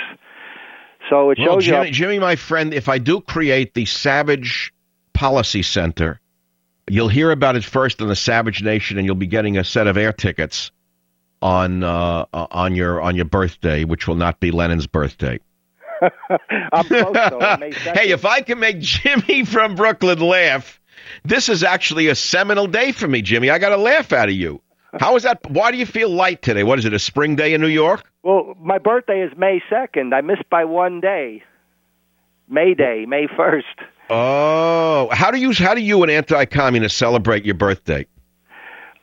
So 1.10 1.30
it 1.30 1.38
Well, 1.38 1.56
shows 1.56 1.64
Jimmy, 1.64 1.86
you. 1.86 1.92
Jimmy, 1.92 2.18
my 2.18 2.36
friend, 2.36 2.72
if 2.74 2.88
I 2.88 2.98
do 2.98 3.20
create 3.20 3.74
the 3.74 3.84
Savage 3.86 4.72
Policy 5.12 5.62
Center, 5.62 6.20
you'll 6.88 7.08
hear 7.08 7.30
about 7.30 7.56
it 7.56 7.64
first 7.64 8.00
on 8.02 8.08
the 8.08 8.16
Savage 8.16 8.62
Nation, 8.62 8.96
and 8.98 9.06
you'll 9.06 9.14
be 9.14 9.26
getting 9.26 9.56
a 9.58 9.64
set 9.64 9.86
of 9.86 9.96
air 9.96 10.12
tickets 10.12 10.70
on 11.42 11.82
uh, 11.84 12.24
on 12.32 12.74
your 12.74 13.00
on 13.02 13.14
your 13.14 13.24
birthday, 13.24 13.84
which 13.84 14.08
will 14.08 14.14
not 14.16 14.40
be 14.40 14.50
Lenin's 14.50 14.86
birthday. 14.86 15.38
I'm 16.72 16.84
close, 16.86 17.12
though. 17.14 17.40
on 17.40 17.60
May 17.60 17.70
2nd. 17.70 17.94
Hey, 17.98 18.10
if 18.10 18.24
I 18.24 18.40
can 18.40 18.58
make 18.58 18.80
Jimmy 18.80 19.44
from 19.44 19.74
Brooklyn 19.74 20.18
laugh, 20.20 20.80
this 21.24 21.48
is 21.48 21.62
actually 21.62 22.08
a 22.08 22.14
seminal 22.14 22.66
day 22.66 22.92
for 22.92 23.06
me, 23.08 23.22
Jimmy. 23.22 23.50
I 23.50 23.58
got 23.58 23.70
to 23.70 23.76
laugh 23.76 24.12
out 24.12 24.28
of 24.28 24.34
you. 24.34 24.60
How 24.98 25.16
is 25.16 25.24
that? 25.24 25.40
Why 25.50 25.70
do 25.72 25.76
you 25.76 25.86
feel 25.86 26.08
light 26.08 26.42
today? 26.42 26.64
What 26.64 26.78
is 26.78 26.84
it? 26.84 26.94
A 26.94 26.98
spring 26.98 27.36
day 27.36 27.52
in 27.54 27.60
New 27.60 27.66
York? 27.66 28.10
Well, 28.22 28.54
my 28.60 28.78
birthday 28.78 29.20
is 29.22 29.32
May 29.36 29.60
2nd. 29.70 30.14
I 30.14 30.20
missed 30.22 30.48
by 30.50 30.64
one 30.64 31.00
day. 31.00 31.42
May 32.48 32.74
Day, 32.74 33.04
May 33.06 33.26
1st. 33.26 33.62
Oh, 34.08 35.08
how 35.10 35.32
do 35.32 35.38
you 35.38 35.52
how 35.52 35.74
do 35.74 35.80
you 35.80 36.02
an 36.04 36.10
anti-communist 36.10 36.96
celebrate 36.96 37.44
your 37.44 37.56
birthday? 37.56 38.06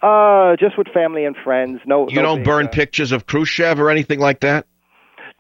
Uh, 0.02 0.56
just 0.58 0.78
with 0.78 0.88
family 0.94 1.26
and 1.26 1.36
friends. 1.44 1.80
No, 1.86 2.08
You 2.10 2.18
no 2.18 2.22
don't 2.22 2.38
big, 2.40 2.46
burn 2.46 2.66
uh, 2.68 2.70
pictures 2.70 3.12
of 3.12 3.26
Khrushchev 3.26 3.80
or 3.80 3.90
anything 3.90 4.20
like 4.20 4.42
that. 4.42 4.66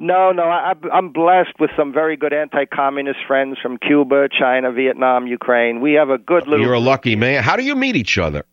No, 0.03 0.33
no. 0.33 0.43
I, 0.43 0.73
I'm 0.91 1.13
blessed 1.13 1.59
with 1.59 1.71
some 1.77 1.93
very 1.93 2.17
good 2.17 2.33
anti-communist 2.33 3.19
friends 3.25 3.57
from 3.61 3.77
Cuba, 3.77 4.27
China, 4.37 4.71
Vietnam, 4.71 5.27
Ukraine. 5.27 5.79
We 5.79 5.93
have 5.93 6.09
a 6.09 6.17
good 6.17 6.45
little. 6.45 6.65
You're 6.65 6.73
a 6.73 6.79
lucky 6.79 7.15
man. 7.15 7.41
How 7.41 7.55
do 7.55 7.63
you 7.63 7.73
meet 7.75 7.95
each 7.95 8.17
other? 8.17 8.43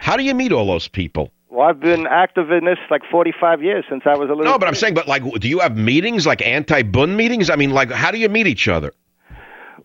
How 0.00 0.18
do 0.18 0.22
you 0.22 0.34
meet 0.34 0.52
all 0.52 0.66
those 0.66 0.86
people? 0.86 1.32
Well, 1.48 1.66
I've 1.66 1.80
been 1.80 2.06
active 2.06 2.50
in 2.50 2.66
this 2.66 2.78
like 2.90 3.02
45 3.10 3.62
years 3.62 3.84
since 3.88 4.02
I 4.04 4.16
was 4.16 4.28
a 4.28 4.34
little. 4.34 4.44
No, 4.44 4.58
but 4.58 4.68
I'm 4.68 4.74
saying, 4.74 4.92
but 4.92 5.08
like, 5.08 5.22
do 5.40 5.48
you 5.48 5.60
have 5.60 5.78
meetings 5.78 6.26
like 6.26 6.42
anti-Bun 6.42 7.16
meetings? 7.16 7.48
I 7.48 7.56
mean, 7.56 7.70
like, 7.70 7.90
how 7.90 8.10
do 8.10 8.18
you 8.18 8.28
meet 8.28 8.46
each 8.46 8.68
other? 8.68 8.92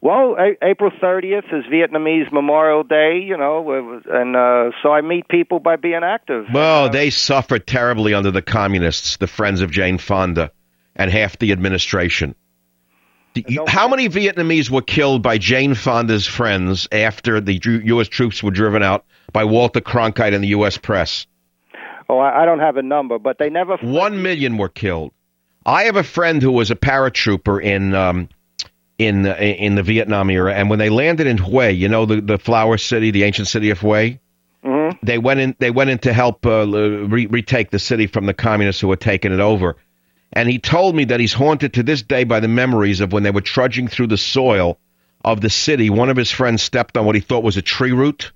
Well, 0.01 0.35
a- 0.37 0.57
April 0.61 0.91
30th 1.01 1.45
is 1.53 1.63
Vietnamese 1.71 2.29
Memorial 2.33 2.83
Day, 2.83 3.19
you 3.25 3.37
know, 3.37 4.01
and 4.11 4.35
uh, 4.35 4.71
so 4.83 4.91
I 4.91 4.99
meet 4.99 5.29
people 5.29 5.59
by 5.59 5.77
being 5.77 6.01
active. 6.03 6.47
Well, 6.53 6.89
they 6.89 7.09
suffered 7.09 7.65
terribly 7.65 8.13
under 8.13 8.29
the 8.29 8.41
communists, 8.41 9.15
the 9.15 9.27
friends 9.27 9.61
of 9.61 9.71
Jane 9.71 9.97
Fonda, 9.97 10.51
and 10.95 11.11
half 11.11 11.37
the 11.39 11.51
administration. 11.51 12.35
You- 13.35 13.65
how 13.67 13.87
many 13.87 14.09
Vietnamese 14.09 14.69
were 14.69 14.81
killed 14.83 15.23
by 15.23 15.37
Jane 15.39 15.73
Fonda's 15.73 16.27
friends 16.27 16.87
after 16.91 17.41
the 17.41 17.59
U.S. 17.85 18.07
troops 18.07 18.43
were 18.43 18.51
driven 18.51 18.83
out 18.83 19.05
by 19.31 19.43
Walter 19.43 19.81
Cronkite 19.81 20.33
and 20.35 20.43
the 20.43 20.49
U.S. 20.49 20.77
press? 20.77 21.25
Oh, 22.09 22.19
I, 22.19 22.45
don't 22.45 22.59
have 22.59 22.77
a 22.77 22.83
number, 22.83 23.17
but 23.17 23.39
they 23.39 23.49
never. 23.49 23.77
One 23.77 24.21
million 24.21 24.57
were 24.57 24.69
killed. 24.69 25.11
I 25.65 25.83
have 25.85 25.95
a 25.95 26.03
friend 26.03 26.41
who 26.43 26.51
was 26.51 26.69
a 26.69 26.75
paratrooper 26.75 27.63
in 27.63 27.95
um, 27.95 28.29
in 28.99 29.25
uh, 29.25 29.33
in 29.35 29.75
the 29.75 29.83
Vietnam 29.83 30.29
era, 30.29 30.53
and 30.53 30.69
when 30.69 30.77
they 30.77 30.89
landed 30.89 31.25
in 31.25 31.37
Hue, 31.37 31.69
you 31.69 31.87
know 31.87 32.05
the 32.05 32.19
the 32.21 32.37
flower 32.37 32.77
city, 32.77 33.09
the 33.09 33.23
ancient 33.23 33.47
city 33.47 33.69
of 33.69 33.79
Hue, 33.79 34.19
Mhm. 34.65 34.97
they 35.01 35.17
went 35.17 35.39
in. 35.39 35.55
They 35.59 35.71
went 35.71 35.89
in 35.89 35.97
to 35.99 36.11
help 36.13 36.45
uh, 36.45 36.67
re- 36.67 37.25
retake 37.27 37.71
the 37.71 37.79
city 37.79 38.05
from 38.07 38.25
the 38.25 38.33
communists 38.33 38.81
who 38.81 38.89
had 38.89 38.99
taken 38.99 39.31
it 39.31 39.39
over. 39.39 39.77
And 40.33 40.49
he 40.49 40.57
told 40.57 40.95
me 40.95 41.05
that 41.05 41.19
he's 41.19 41.33
haunted 41.33 41.73
to 41.73 41.83
this 41.83 42.01
day 42.01 42.23
by 42.23 42.39
the 42.39 42.47
memories 42.47 42.99
of 42.99 43.13
when 43.13 43.21
they 43.21 43.31
were 43.31 43.41
trudging 43.41 43.87
through 43.87 44.07
the 44.07 44.17
soil 44.17 44.79
of 45.23 45.41
the 45.41 45.49
city. 45.49 45.91
One 45.91 46.09
of 46.09 46.17
his 46.17 46.31
friends 46.31 46.63
stepped 46.63 46.97
on 46.97 47.05
what 47.05 47.15
he 47.15 47.21
thought 47.21 47.43
was 47.43 47.55
a 47.55 47.61
tree 47.61 47.91
root. 47.91 48.31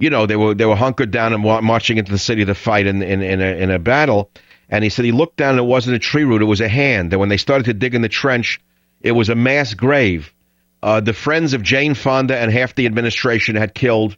You 0.00 0.10
know, 0.10 0.26
they 0.26 0.36
were 0.36 0.54
they 0.54 0.66
were 0.66 0.76
hunkered 0.76 1.12
down 1.12 1.32
and 1.32 1.42
marching 1.42 1.96
into 1.96 2.12
the 2.12 2.18
city 2.18 2.44
to 2.44 2.54
fight 2.54 2.86
in 2.86 3.02
in 3.02 3.22
in 3.22 3.40
a, 3.40 3.56
in 3.56 3.70
a 3.70 3.78
battle. 3.78 4.30
And 4.68 4.84
he 4.84 4.90
said 4.90 5.04
he 5.04 5.12
looked 5.12 5.36
down 5.36 5.50
and 5.50 5.60
it 5.60 5.62
wasn't 5.62 5.96
a 5.96 6.00
tree 6.00 6.24
root; 6.24 6.42
it 6.42 6.46
was 6.46 6.60
a 6.60 6.68
hand. 6.68 7.12
And 7.12 7.20
when 7.20 7.28
they 7.28 7.36
started 7.36 7.64
to 7.64 7.74
dig 7.74 7.94
in 7.94 8.02
the 8.02 8.08
trench, 8.08 8.60
it 9.00 9.12
was 9.12 9.28
a 9.28 9.34
mass 9.34 9.74
grave. 9.74 10.34
Uh, 10.82 11.00
the 11.00 11.12
friends 11.12 11.54
of 11.54 11.62
Jane 11.62 11.94
Fonda 11.94 12.36
and 12.36 12.52
half 12.52 12.74
the 12.74 12.86
administration 12.86 13.56
had 13.56 13.74
killed 13.74 14.16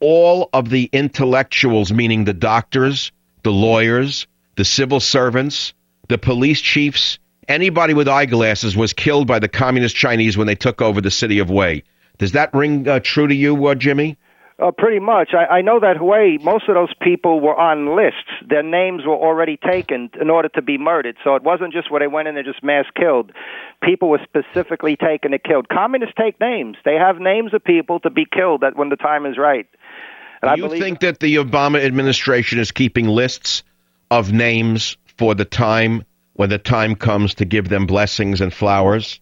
all 0.00 0.48
of 0.52 0.70
the 0.70 0.88
intellectuals, 0.92 1.92
meaning 1.92 2.24
the 2.24 2.32
doctors, 2.32 3.12
the 3.42 3.52
lawyers, 3.52 4.26
the 4.56 4.64
civil 4.64 5.00
servants, 5.00 5.74
the 6.08 6.18
police 6.18 6.60
chiefs, 6.60 7.18
anybody 7.48 7.94
with 7.94 8.08
eyeglasses 8.08 8.76
was 8.76 8.92
killed 8.92 9.26
by 9.26 9.38
the 9.38 9.48
communist 9.48 9.96
Chinese 9.96 10.36
when 10.36 10.46
they 10.46 10.54
took 10.54 10.82
over 10.82 11.00
the 11.00 11.10
city 11.10 11.38
of 11.38 11.48
Hue. 11.48 11.82
Does 12.18 12.32
that 12.32 12.52
ring 12.54 12.86
uh, 12.86 13.00
true 13.00 13.26
to 13.26 13.34
you, 13.34 13.66
uh, 13.66 13.74
Jimmy? 13.74 14.16
Uh, 14.56 14.70
pretty 14.70 15.00
much. 15.00 15.30
I, 15.34 15.56
I 15.56 15.62
know 15.62 15.80
that 15.80 16.00
way. 16.00 16.38
Most 16.40 16.68
of 16.68 16.76
those 16.76 16.92
people 17.02 17.40
were 17.40 17.58
on 17.58 17.96
lists. 17.96 18.30
Their 18.48 18.62
names 18.62 19.02
were 19.04 19.16
already 19.16 19.56
taken 19.56 20.10
in 20.20 20.30
order 20.30 20.48
to 20.50 20.62
be 20.62 20.78
murdered. 20.78 21.16
So 21.24 21.34
it 21.34 21.42
wasn't 21.42 21.72
just 21.72 21.90
where 21.90 21.98
they 21.98 22.06
went 22.06 22.28
in 22.28 22.36
and 22.36 22.46
just 22.46 22.62
mass 22.62 22.84
killed. 22.94 23.32
people 23.82 24.08
were 24.10 24.20
specifically 24.22 24.94
taken 24.96 25.32
and 25.32 25.42
killed. 25.42 25.68
Communists 25.68 26.14
take 26.16 26.38
names. 26.40 26.76
They 26.84 26.94
have 26.94 27.18
names 27.18 27.52
of 27.52 27.64
people 27.64 27.98
to 28.00 28.10
be 28.10 28.26
killed 28.30 28.62
at 28.62 28.76
when 28.76 28.90
the 28.90 28.96
time 28.96 29.26
is 29.26 29.36
right. 29.36 29.66
And 30.40 30.54
Do 30.54 30.62
you 30.62 30.80
think 30.80 31.00
that 31.00 31.18
the 31.18 31.36
Obama 31.36 31.84
administration 31.84 32.60
is 32.60 32.70
keeping 32.70 33.08
lists 33.08 33.64
of 34.10 34.32
names 34.32 34.96
for 35.18 35.34
the 35.34 35.44
time 35.44 36.04
when 36.34 36.50
the 36.50 36.58
time 36.58 36.94
comes 36.94 37.34
to 37.34 37.44
give 37.44 37.68
them 37.68 37.86
blessings 37.86 38.40
and 38.40 38.52
flowers? 38.52 39.20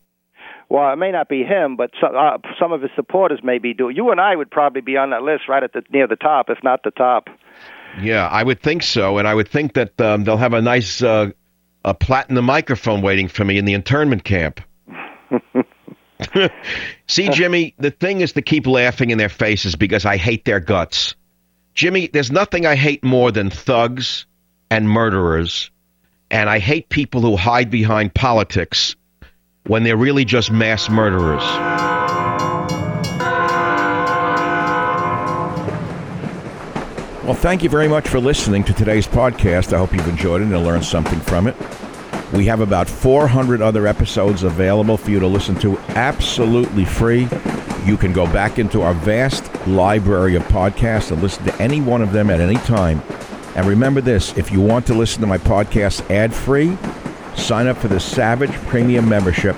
Well, 0.69 0.91
it 0.93 0.97
may 0.97 1.11
not 1.11 1.29
be 1.29 1.45
him, 1.45 1.77
but 1.77 1.91
some, 2.01 2.17
uh, 2.17 2.39
some 2.59 2.73
of 2.73 2.81
his 2.81 2.91
supporters 2.97 3.41
may 3.43 3.59
be 3.59 3.75
doing. 3.75 3.95
You 3.95 4.11
and 4.11 4.21
I 4.21 4.35
would 4.35 4.51
probably 4.51 4.81
be 4.81 4.97
on 4.97 5.11
that 5.11 5.23
list 5.23 5.43
right 5.49 5.63
at 5.63 5.75
the 5.75 5.83
near 5.91 6.07
the 6.07 6.17
top, 6.17 6.49
if 6.49 6.59
not 6.63 6.83
the 6.83 6.91
top. 6.91 7.29
Yeah, 8.01 8.27
I 8.27 8.43
would 8.43 8.63
think 8.63 8.83
so, 8.83 9.19
and 9.19 9.29
I 9.29 9.35
would 9.35 9.49
think 9.49 9.75
that 9.75 10.01
um, 10.01 10.25
they'll 10.25 10.39
have 10.39 10.55
a 10.55 10.63
nice 10.63 11.03
uh, 11.03 11.31
a 11.85 11.93
platinum 11.93 12.45
microphone 12.47 13.03
waiting 13.03 13.29
for 13.29 13.45
me 13.45 13.59
in 13.59 13.65
the 13.65 13.75
internment 13.75 14.25
camp. 14.25 14.61
See, 17.07 17.29
Jimmy, 17.29 17.75
the 17.79 17.91
thing 17.91 18.21
is 18.21 18.33
to 18.33 18.43
keep 18.43 18.67
laughing 18.67 19.11
in 19.11 19.19
their 19.19 19.29
faces 19.29 19.77
because 19.77 20.07
I 20.07 20.17
hate 20.17 20.45
their 20.45 20.61
guts. 20.61 21.17
Jimmy, 21.75 22.07
there's 22.07 22.31
nothing 22.31 22.67
I 22.67 22.77
hate 22.77 23.03
more 23.03 23.33
than 23.33 23.51
thugs 23.51 24.27
and 24.71 24.89
murderers, 24.89 25.71
and 26.33 26.49
I 26.49 26.59
hate 26.59 26.89
people 26.89 27.21
who 27.21 27.37
hide 27.37 27.71
behind 27.71 28.15
politics 28.15 28.97
when 29.67 29.85
they're 29.85 29.99
really 29.99 30.25
just 30.25 30.51
mass 30.51 30.89
murderers. 30.89 31.43
Well, 37.23 37.35
thank 37.35 37.63
you 37.63 37.69
very 37.69 37.87
much 37.87 38.09
for 38.09 38.19
listening 38.19 38.65
to 38.65 38.73
today's 38.73 39.07
podcast. 39.07 39.75
I 39.75 39.79
hope 39.79 39.93
you've 39.93 40.09
enjoyed 40.09 40.41
it 40.41 40.47
and 40.47 40.65
learned 40.65 40.85
something 40.85 41.21
from 41.21 41.47
it. 41.47 41.55
We 42.33 42.47
have 42.47 42.61
about 42.61 42.89
400 42.89 43.61
other 43.61 43.87
episodes 43.87 44.43
available 44.43 44.97
for 44.97 45.11
you 45.11 45.21
to 45.21 45.27
listen 45.27 45.55
to 45.57 45.77
absolutely 45.91 46.87
free. 46.87 47.29
You 47.85 47.99
can 47.99 48.15
go 48.15 48.25
back 48.27 48.59
into 48.59 48.81
our 48.81 48.95
vast 48.95 49.45
library 49.67 50.35
of 50.35 50.43
podcasts 50.45 51.13
and 51.13 51.23
listen 51.23 51.45
to 51.45 51.55
any 51.63 51.83
one 51.83 52.01
of 52.01 52.13
them 52.13 52.31
at 52.31 52.41
any 52.41 52.57
time. 52.57 53.03
And 53.55 53.67
remember 53.67 54.01
this 54.01 54.37
if 54.37 54.51
you 54.51 54.61
want 54.61 54.87
to 54.87 54.95
listen 54.95 55.21
to 55.21 55.27
my 55.27 55.39
podcast 55.39 56.09
ad 56.11 56.33
free, 56.35 56.77
sign 57.37 57.67
up 57.67 57.77
for 57.77 57.89
the 57.89 58.01
Savage 58.01 58.53
Premium 58.67 59.09
membership 59.09 59.57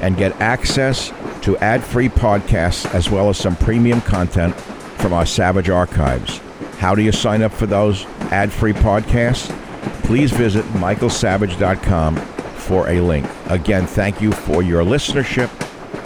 and 0.00 0.16
get 0.16 0.38
access 0.40 1.12
to 1.42 1.56
ad 1.58 1.82
free 1.82 2.08
podcasts 2.08 2.92
as 2.94 3.10
well 3.10 3.28
as 3.28 3.38
some 3.38 3.56
premium 3.56 4.00
content 4.00 4.54
from 4.98 5.12
our 5.12 5.26
Savage 5.26 5.68
archives. 5.68 6.38
How 6.78 6.94
do 6.94 7.02
you 7.02 7.12
sign 7.12 7.42
up 7.42 7.52
for 7.52 7.66
those 7.66 8.04
ad 8.32 8.52
free 8.52 8.72
podcasts? 8.72 9.50
Please 10.04 10.32
visit 10.32 10.64
michaelsavage.com 10.66 12.16
for 12.16 12.88
a 12.88 13.00
link. 13.00 13.26
Again, 13.46 13.86
thank 13.86 14.20
you 14.20 14.32
for 14.32 14.62
your 14.62 14.82
listenership. 14.82 15.50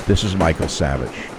This 0.07 0.24
is 0.24 0.37
Michael 0.37 0.68
Savage. 0.68 1.30